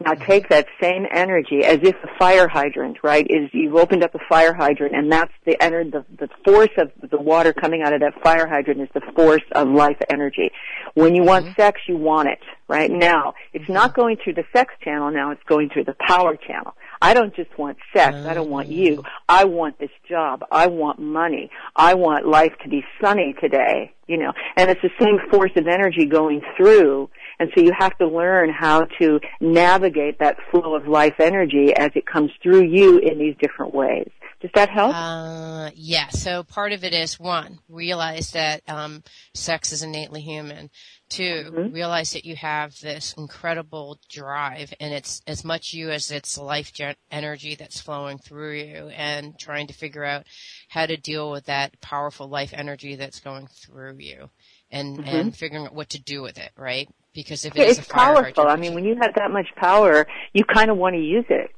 Now 0.03 0.13
mm-hmm. 0.13 0.25
take 0.25 0.49
that 0.49 0.67
same 0.81 1.07
energy 1.13 1.63
as 1.63 1.81
if 1.83 1.95
a 2.03 2.19
fire 2.19 2.49
hydrant, 2.49 2.99
right, 3.03 3.27
is 3.29 3.51
you've 3.53 3.75
opened 3.75 4.03
up 4.03 4.15
a 4.15 4.21
fire 4.29 4.55
hydrant 4.55 4.95
and 4.95 5.13
that's 5.13 5.33
the 5.45 5.57
ener- 5.61 5.93
the, 5.93 6.05
the 6.19 6.29
force 6.43 6.71
of 6.79 6.91
the 7.11 7.19
water 7.19 7.53
coming 7.53 7.83
out 7.83 7.93
of 7.93 8.01
that 8.01 8.15
fire 8.23 8.47
hydrant 8.47 8.81
is 8.81 8.89
the 8.95 9.03
force 9.15 9.43
of 9.53 9.69
life 9.69 9.99
energy. 10.09 10.51
When 10.95 11.15
you 11.15 11.23
want 11.23 11.45
mm-hmm. 11.45 11.61
sex, 11.61 11.81
you 11.87 11.99
want 11.99 12.29
it, 12.29 12.41
right? 12.67 12.91
Now, 12.91 13.35
it's 13.53 13.65
mm-hmm. 13.65 13.75
not 13.75 13.95
going 13.95 14.17
through 14.25 14.35
the 14.35 14.45
sex 14.55 14.73
channel 14.83 15.11
now, 15.11 15.33
it's 15.33 15.43
going 15.47 15.69
through 15.69 15.85
the 15.85 15.97
power 16.09 16.35
channel. 16.37 16.75
I 17.03 17.15
don't 17.15 17.35
just 17.35 17.57
want 17.59 17.79
sex, 17.95 18.15
I 18.17 18.35
don't 18.35 18.51
want 18.51 18.69
you. 18.69 19.05
I 19.29 19.45
want 19.45 19.79
this 19.79 19.91
job. 20.09 20.45
I 20.51 20.67
want 20.67 20.99
money. 20.99 21.51
I 21.75 21.95
want 21.95 22.27
life 22.27 22.53
to 22.63 22.69
be 22.69 22.85
sunny 23.01 23.35
today, 23.41 23.95
you 24.07 24.19
know. 24.19 24.33
And 24.57 24.71
it's 24.71 24.83
the 24.83 24.91
same 25.01 25.19
force 25.31 25.53
of 25.57 25.67
energy 25.67 26.07
going 26.07 26.43
through 26.57 27.09
and 27.41 27.51
so 27.57 27.63
you 27.63 27.73
have 27.77 27.97
to 27.99 28.07
learn 28.07 28.51
how 28.53 28.85
to 29.01 29.19
navigate 29.41 30.19
that 30.19 30.37
flow 30.51 30.75
of 30.75 30.87
life 30.87 31.15
energy 31.19 31.75
as 31.75 31.91
it 31.95 32.05
comes 32.05 32.31
through 32.43 32.65
you 32.65 32.99
in 32.99 33.19
these 33.19 33.35
different 33.41 33.75
ways. 33.75 34.11
Does 34.43 34.51
that 34.55 34.69
help? 34.69 34.95
Uh, 34.95 35.71
yeah. 35.75 36.09
So 36.11 36.43
part 36.43 36.73
of 36.73 36.85
it 36.85 36.93
is 36.93 37.19
one, 37.19 37.59
realize 37.69 38.33
that 38.33 38.63
um, 38.69 39.03
sex 39.35 39.73
is 39.73 39.83
innately 39.83 40.21
human. 40.21 40.71
2 41.11 41.23
Mm-hmm. 41.53 41.75
realize 41.75 42.13
that 42.13 42.25
you 42.25 42.37
have 42.37 42.79
this 42.81 43.15
incredible 43.19 43.99
drive, 44.09 44.73
and 44.81 44.95
it's 44.95 45.21
as 45.27 45.45
much 45.45 45.73
you 45.75 45.91
as 45.91 46.11
it's 46.11 46.39
life 46.39 46.73
gen- 46.73 46.95
energy 47.11 47.55
that's 47.55 47.81
flowing 47.81 48.19
through 48.19 48.55
you, 48.59 48.89
and 48.89 49.39
trying 49.39 49.67
to 49.67 49.75
figure 49.75 50.05
out 50.05 50.27
how 50.69 50.87
to 50.87 50.97
deal 50.97 51.31
with 51.31 51.45
that 51.47 51.81
powerful 51.81 52.29
life 52.29 52.53
energy 52.55 52.97
that's 52.97 53.21
going 53.21 53.47
through 53.49 53.97
you, 53.99 54.31
and 54.71 54.99
Mhm. 54.99 55.07
and 55.09 55.37
figuring 55.37 55.67
out 55.67 55.75
what 55.75 55.91
to 55.91 56.03
do 56.03 56.23
with 56.23 56.39
it, 56.39 56.53
right? 56.57 56.89
Because 57.13 57.45
if 57.45 57.57
it 57.57 57.67
it's 57.69 57.79
a 57.87 57.93
powerful. 57.93 58.47
I 58.47 58.57
mean, 58.57 58.75
when 58.75 58.85
you 58.85 58.95
have 59.03 59.15
that 59.17 59.31
much 59.31 59.49
power, 59.57 60.07
you 60.33 60.45
kind 60.45 60.71
of 60.71 60.77
want 60.77 60.95
to 60.95 61.01
use 61.01 61.27
it. 61.29 61.51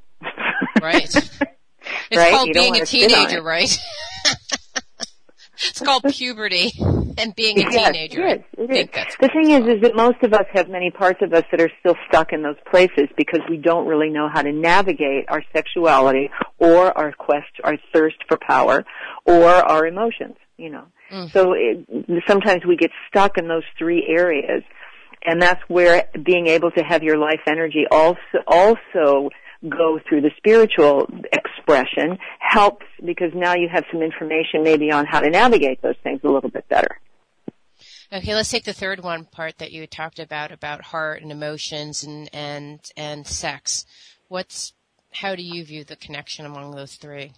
right? 0.81 1.09
It's 2.09 2.21
Right? 2.23 2.31
called 2.31 2.47
You 2.47 2.53
being 2.53 2.69
a 2.69 2.77
wanna 2.77 2.85
sit 2.85 3.03
on 3.03 3.09
teenager, 3.09 3.41
right? 3.43 3.77
it's 5.55 5.81
called 5.81 6.03
puberty 6.03 6.71
and 7.17 7.35
being 7.35 7.59
a 7.59 7.71
Yes, 7.71 7.91
teenager. 7.91 8.25
It 8.27 8.39
is. 8.57 8.69
It 8.69 8.95
is. 8.95 9.15
The 9.19 9.29
thing 9.29 9.51
is, 9.51 9.75
is 9.75 9.81
that 9.83 9.95
most 9.95 10.21
of 10.23 10.33
us 10.33 10.45
have 10.53 10.69
many 10.69 10.89
parts 10.91 11.19
of 11.21 11.33
us 11.33 11.43
that 11.51 11.61
are 11.61 11.69
still 11.79 11.95
stuck 12.07 12.33
in 12.33 12.41
those 12.41 12.55
places 12.69 13.07
because 13.17 13.41
we 13.49 13.57
don't 13.57 13.87
really 13.87 14.09
know 14.09 14.29
how 14.31 14.41
to 14.41 14.51
navigate 14.51 15.25
our 15.29 15.43
sexuality 15.53 16.29
or 16.57 16.95
our 16.97 17.11
quest, 17.11 17.51
our 17.63 17.77
thirst 17.93 18.17
for 18.27 18.37
power, 18.37 18.83
or 19.25 19.45
our 19.45 19.85
emotions. 19.85 20.35
You 20.57 20.71
know. 20.71 20.85
Mm. 21.11 21.31
So 21.31 21.53
it, 21.53 22.23
sometimes 22.27 22.65
we 22.65 22.75
get 22.75 22.91
stuck 23.07 23.37
in 23.37 23.47
those 23.47 23.63
three 23.77 24.05
areas, 24.07 24.63
and 25.23 25.41
that's 25.41 25.61
where 25.67 26.09
being 26.23 26.47
able 26.47 26.71
to 26.71 26.81
have 26.81 27.03
your 27.03 27.17
life 27.17 27.41
energy 27.47 27.85
also 27.89 28.19
also 28.47 29.29
go 29.69 29.99
through 30.07 30.21
the 30.21 30.31
spiritual 30.37 31.07
expression 31.31 32.17
helps 32.53 32.85
because 33.03 33.31
now 33.33 33.55
you 33.55 33.67
have 33.67 33.83
some 33.91 34.01
information 34.01 34.63
maybe 34.63 34.91
on 34.91 35.05
how 35.05 35.19
to 35.19 35.29
navigate 35.29 35.81
those 35.81 35.95
things 36.03 36.21
a 36.23 36.29
little 36.29 36.49
bit 36.49 36.67
better. 36.69 36.99
Okay, 38.11 38.35
let's 38.35 38.51
take 38.51 38.63
the 38.63 38.73
third 38.73 39.01
one 39.01 39.25
part 39.25 39.57
that 39.57 39.71
you 39.71 39.87
talked 39.87 40.19
about 40.19 40.51
about 40.51 40.81
heart 40.81 41.23
and 41.23 41.31
emotions 41.31 42.03
and 42.03 42.29
and 42.31 42.79
and 42.95 43.25
sex. 43.25 43.85
What's 44.27 44.73
how 45.11 45.35
do 45.35 45.41
you 45.41 45.65
view 45.65 45.83
the 45.83 45.95
connection 45.95 46.45
among 46.45 46.75
those 46.75 46.95
three? 46.95 47.33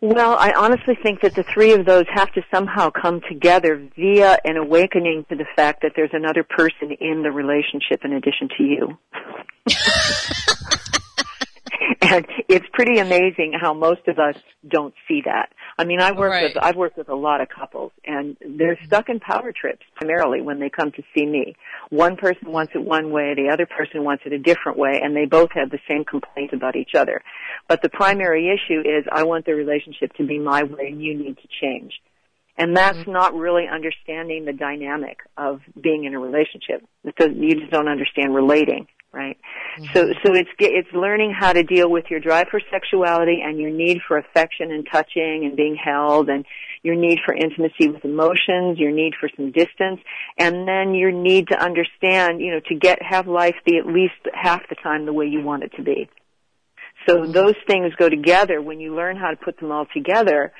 Well, 0.00 0.34
I 0.36 0.52
honestly 0.56 0.96
think 1.00 1.20
that 1.20 1.34
the 1.34 1.44
three 1.44 1.74
of 1.74 1.84
those 1.84 2.06
have 2.12 2.32
to 2.32 2.42
somehow 2.52 2.90
come 2.90 3.20
together 3.28 3.88
via 3.94 4.38
an 4.44 4.56
awakening 4.56 5.26
to 5.28 5.36
the 5.36 5.46
fact 5.54 5.82
that 5.82 5.92
there's 5.94 6.10
another 6.12 6.42
person 6.42 6.90
in 7.00 7.22
the 7.22 7.30
relationship 7.30 8.04
in 8.04 8.14
addition 8.14 8.48
to 8.56 8.64
you. 8.64 8.98
and 12.02 12.26
it's 12.48 12.66
pretty 12.72 12.98
amazing 12.98 13.54
how 13.60 13.72
most 13.74 14.06
of 14.08 14.18
us 14.18 14.36
don't 14.68 14.94
see 15.08 15.22
that. 15.24 15.50
I 15.78 15.84
mean, 15.84 16.00
I 16.00 16.12
work 16.12 16.30
Right. 16.32 16.54
with 16.54 16.62
I've 16.62 16.76
worked 16.76 16.96
with 16.96 17.08
a 17.08 17.14
lot 17.14 17.40
of 17.40 17.48
couples, 17.48 17.92
and 18.04 18.36
they're 18.40 18.76
mm-hmm. 18.76 18.84
stuck 18.86 19.08
in 19.08 19.20
power 19.20 19.52
trips 19.52 19.84
primarily 19.96 20.40
when 20.40 20.60
they 20.60 20.70
come 20.70 20.92
to 20.92 21.02
see 21.14 21.26
me. 21.26 21.54
One 21.90 22.16
person 22.16 22.52
wants 22.52 22.72
it 22.74 22.82
one 22.82 23.10
way, 23.10 23.34
the 23.34 23.50
other 23.52 23.66
person 23.66 24.04
wants 24.04 24.24
it 24.26 24.32
a 24.32 24.38
different 24.38 24.78
way, 24.78 25.00
and 25.02 25.16
they 25.16 25.26
both 25.26 25.50
have 25.52 25.70
the 25.70 25.80
same 25.88 26.04
complaint 26.04 26.52
about 26.52 26.76
each 26.76 26.94
other. 26.96 27.22
But 27.68 27.82
the 27.82 27.88
primary 27.88 28.48
issue 28.48 28.80
is, 28.80 29.04
I 29.10 29.24
want 29.24 29.46
the 29.46 29.54
relationship 29.54 30.12
to 30.14 30.26
be 30.26 30.38
my 30.38 30.62
way, 30.64 30.88
and 30.88 31.02
you 31.02 31.16
need 31.16 31.36
to 31.36 31.48
change. 31.60 31.92
And 32.56 32.76
that's 32.76 32.98
mm-hmm. 32.98 33.12
not 33.12 33.34
really 33.34 33.64
understanding 33.72 34.44
the 34.44 34.52
dynamic 34.52 35.18
of 35.38 35.60
being 35.80 36.04
in 36.04 36.14
a 36.14 36.18
relationship. 36.18 36.86
Because 37.04 37.30
you 37.34 37.58
just 37.58 37.72
don't 37.72 37.88
understand 37.88 38.34
relating, 38.34 38.86
right? 39.12 39.38
So, 39.94 40.04
mm-hmm. 40.04 40.12
so 40.22 40.34
it's 40.34 40.50
it's 40.58 40.92
learning 40.92 41.34
how 41.38 41.54
to 41.54 41.62
deal 41.62 41.90
with 41.90 42.04
your 42.10 42.20
drive 42.20 42.48
for 42.50 42.60
sexuality 42.70 43.40
and 43.42 43.58
your 43.58 43.70
need 43.70 44.00
for 44.06 44.18
affection 44.18 44.70
and 44.70 44.86
touching 44.90 45.44
and 45.46 45.56
being 45.56 45.76
held, 45.82 46.28
and 46.28 46.44
your 46.82 46.94
need 46.94 47.20
for 47.24 47.34
intimacy 47.34 47.88
with 47.88 48.04
emotions, 48.04 48.78
your 48.78 48.90
need 48.90 49.14
for 49.18 49.30
some 49.34 49.50
distance, 49.50 50.00
and 50.36 50.68
then 50.68 50.94
your 50.94 51.10
need 51.10 51.48
to 51.48 51.58
understand, 51.58 52.40
you 52.40 52.50
know, 52.52 52.60
to 52.68 52.74
get 52.74 52.98
have 53.00 53.26
life 53.26 53.54
be 53.64 53.78
at 53.78 53.86
least 53.86 54.12
half 54.34 54.60
the 54.68 54.74
time 54.74 55.06
the 55.06 55.12
way 55.12 55.26
you 55.26 55.40
want 55.40 55.62
it 55.62 55.72
to 55.76 55.82
be. 55.82 56.08
So 57.08 57.16
mm-hmm. 57.16 57.32
those 57.32 57.54
things 57.66 57.94
go 57.98 58.08
together 58.08 58.60
when 58.60 58.78
you 58.78 58.94
learn 58.94 59.16
how 59.16 59.30
to 59.30 59.36
put 59.36 59.58
them 59.58 59.72
all 59.72 59.86
together. 59.92 60.52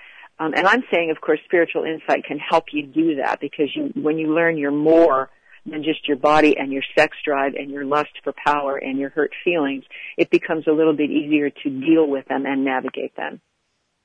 Um, 0.43 0.55
and 0.57 0.67
I'm 0.67 0.83
saying, 0.93 1.13
of 1.13 1.21
course, 1.21 1.39
spiritual 1.45 1.85
insight 1.85 2.25
can 2.25 2.39
help 2.39 2.65
you 2.73 2.85
do 2.85 3.17
that 3.17 3.39
because 3.41 3.69
you, 3.77 3.93
when 3.95 4.19
you 4.19 4.35
learn 4.35 4.59
you're 4.59 4.73
more 4.73 5.31
than 5.65 5.85
just 5.85 6.09
your 6.09 6.17
body 6.17 6.57
and 6.59 6.73
your 6.73 6.83
sex 6.97 7.17
drive 7.25 7.55
and 7.55 7.71
your 7.71 7.85
lust 7.85 8.11
for 8.25 8.35
power 8.45 8.77
and 8.77 8.99
your 8.99 9.11
hurt 9.11 9.31
feelings, 9.45 9.85
it 10.19 10.31
becomes 10.31 10.67
a 10.67 10.73
little 10.73 10.95
bit 10.95 11.11
easier 11.11 11.51
to 11.51 11.71
deal 11.71 12.09
with 12.09 12.27
them 12.27 12.45
and 12.45 12.65
navigate 12.65 13.15
them. 13.15 13.41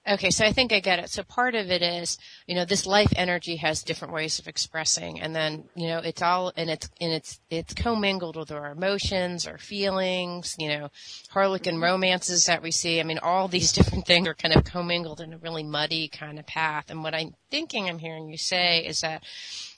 Okay, 0.08 0.30
so 0.30 0.45
I 0.45 0.53
think 0.53 0.72
I 0.72 0.80
get 0.80 0.99
it. 0.99 1.10
So 1.10 1.22
part 1.24 1.53
of 1.53 1.70
it 1.70 1.82
is, 1.82 2.18
you 2.45 2.55
know, 2.55 2.64
this 2.64 2.86
life 2.86 3.12
energy 3.18 3.58
has 3.58 3.84
different 3.84 4.14
ways 4.14 4.39
of 4.39 4.47
expressing, 4.47 5.20
and 5.20 5.36
then, 5.36 5.66
you 5.76 5.89
know, 5.89 5.97
it's 5.97 6.22
all 6.22 6.53
and 6.55 6.70
it's 6.70 6.89
and 7.01 7.12
it's 7.12 7.41
it's 7.49 7.74
commingled 7.74 8.38
with 8.38 8.49
our 8.53 8.72
emotions, 8.72 9.45
our 9.45 9.58
feelings, 9.58 10.55
you 10.58 10.70
know, 10.70 10.89
harlequin 11.32 11.82
romances 11.82 12.45
that 12.45 12.64
we 12.64 12.72
see. 12.72 13.01
I 13.01 13.03
mean, 13.03 13.20
all 13.20 13.49
these 13.49 13.72
different 13.74 14.05
things 14.05 14.30
are 14.30 14.34
kind 14.34 14.55
of 14.55 14.64
commingled 14.64 15.20
in 15.20 15.34
a 15.34 15.38
really 15.38 15.64
muddy 15.64 16.08
kind 16.08 16.39
of 16.39 16.47
path. 16.47 16.86
And 16.89 17.03
what 17.03 17.14
I'm 17.14 17.36
thinking 17.51 17.89
I'm 17.89 17.99
hearing 17.99 18.30
you 18.30 18.38
say 18.38 18.86
is 18.86 19.01
that 19.01 19.24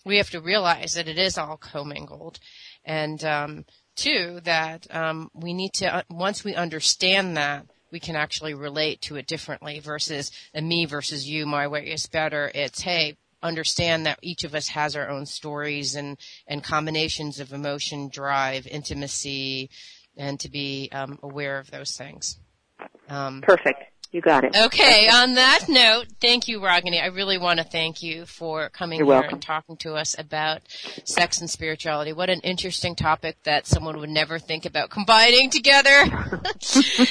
we 0.05 0.17
have 0.17 0.29
to 0.29 0.41
realize 0.41 0.93
that 0.93 1.07
it 1.07 1.17
is 1.17 1.39
all 1.39 1.57
commingled, 1.57 2.39
and 2.85 3.23
um, 3.23 3.65
two 3.95 4.41
that 4.43 4.85
um, 4.95 5.31
we 5.33 5.53
need 5.53 5.73
to 5.73 5.95
uh, 5.95 6.03
once 6.07 6.43
we 6.43 6.53
understand 6.53 7.35
that 7.35 7.65
we 7.91 7.99
can 7.99 8.15
actually 8.15 8.53
relate 8.53 9.01
to 9.01 9.15
it 9.15 9.27
differently 9.27 9.79
versus 9.79 10.31
a 10.53 10.61
me 10.61 10.85
versus 10.85 11.27
you, 11.27 11.45
my 11.45 11.67
way 11.67 11.85
is 11.85 12.07
better. 12.07 12.51
It's, 12.53 12.81
hey, 12.81 13.17
understand 13.41 14.05
that 14.05 14.19
each 14.21 14.43
of 14.43 14.53
us 14.53 14.67
has 14.69 14.95
our 14.95 15.09
own 15.09 15.25
stories 15.25 15.95
and, 15.95 16.17
and 16.47 16.63
combinations 16.63 17.39
of 17.39 17.53
emotion, 17.53 18.09
drive, 18.09 18.67
intimacy, 18.67 19.69
and 20.17 20.39
to 20.39 20.49
be 20.49 20.89
um, 20.91 21.19
aware 21.23 21.57
of 21.57 21.71
those 21.71 21.95
things. 21.95 22.37
Um, 23.07 23.41
Perfect. 23.41 23.83
You 24.11 24.21
got 24.21 24.43
it. 24.43 24.55
Okay, 24.57 25.07
on 25.07 25.35
that 25.35 25.65
note, 25.69 26.07
thank 26.19 26.47
you, 26.47 26.59
Ragini. 26.59 26.99
I 26.99 27.07
really 27.07 27.37
want 27.37 27.59
to 27.59 27.63
thank 27.63 28.01
you 28.01 28.25
for 28.25 28.67
coming 28.69 28.97
You're 28.97 29.05
here 29.05 29.13
welcome. 29.13 29.33
and 29.33 29.41
talking 29.41 29.77
to 29.77 29.93
us 29.93 30.17
about 30.17 30.61
sex 31.03 31.39
and 31.39 31.47
spirituality. 31.47 32.11
What 32.11 32.31
an 32.31 32.39
interesting 32.39 32.95
topic 32.95 33.37
that 33.43 33.67
someone 33.67 33.99
would 33.99 34.09
never 34.09 34.39
think 34.39 34.65
about 34.65 34.89
combining 34.89 35.51
together. 35.51 35.89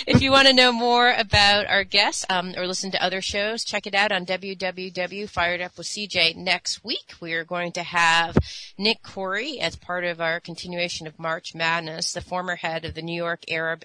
if 0.09 0.21
you 0.21 0.33
want 0.33 0.49
to 0.49 0.53
know 0.53 0.73
more 0.73 1.13
about 1.17 1.69
our 1.69 1.85
guests 1.85 2.27
um, 2.31 2.53
or 2.57 2.67
listen 2.67 2.91
to 2.91 3.03
other 3.03 3.21
shows, 3.21 3.63
check 3.63 3.87
it 3.87 3.95
out 3.95 4.11
on 4.11 4.27
www.fired 4.27 5.61
up 5.61 5.79
with 5.79 5.87
CJ. 5.87 6.35
Next 6.35 6.85
week, 6.85 7.15
we 7.21 7.33
are 7.35 7.45
going 7.45 7.71
to 7.73 7.85
have 7.85 8.37
Nick 8.77 9.05
Corey 9.05 9.61
as 9.61 9.77
part 9.77 10.03
of 10.03 10.21
our 10.21 10.41
continuation 10.41 11.07
of 11.07 11.17
March 11.17 11.55
Madness, 11.55 12.13
the 12.13 12.21
former 12.21 12.57
head 12.57 12.85
of 12.85 12.95
the 12.95 13.03
New 13.03 13.15
York 13.17 13.45
Arab 13.49 13.85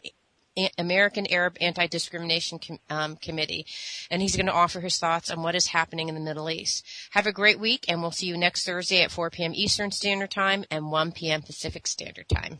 American 0.77 1.25
Arab 1.31 1.57
Anti-Discrimination 1.59 2.59
Com- 2.59 2.79
um, 2.89 3.15
Committee, 3.17 3.65
and 4.09 4.21
he's 4.21 4.35
going 4.35 4.45
to 4.45 4.53
offer 4.53 4.81
his 4.81 4.97
thoughts 4.97 5.31
on 5.31 5.41
what 5.41 5.55
is 5.55 5.67
happening 5.67 6.09
in 6.09 6.15
the 6.15 6.21
Middle 6.21 6.49
East. 6.49 6.85
Have 7.11 7.27
a 7.27 7.31
great 7.31 7.59
week, 7.59 7.85
and 7.87 8.01
we'll 8.01 8.11
see 8.11 8.27
you 8.27 8.37
next 8.37 8.65
Thursday 8.65 9.01
at 9.01 9.11
4 9.11 9.29
p.m. 9.29 9.53
Eastern 9.53 9.91
Standard 9.91 10.31
Time 10.31 10.65
and 10.69 10.91
1 10.91 11.11
p.m. 11.11 11.41
Pacific 11.41 11.87
Standard 11.87 12.29
Time. 12.29 12.59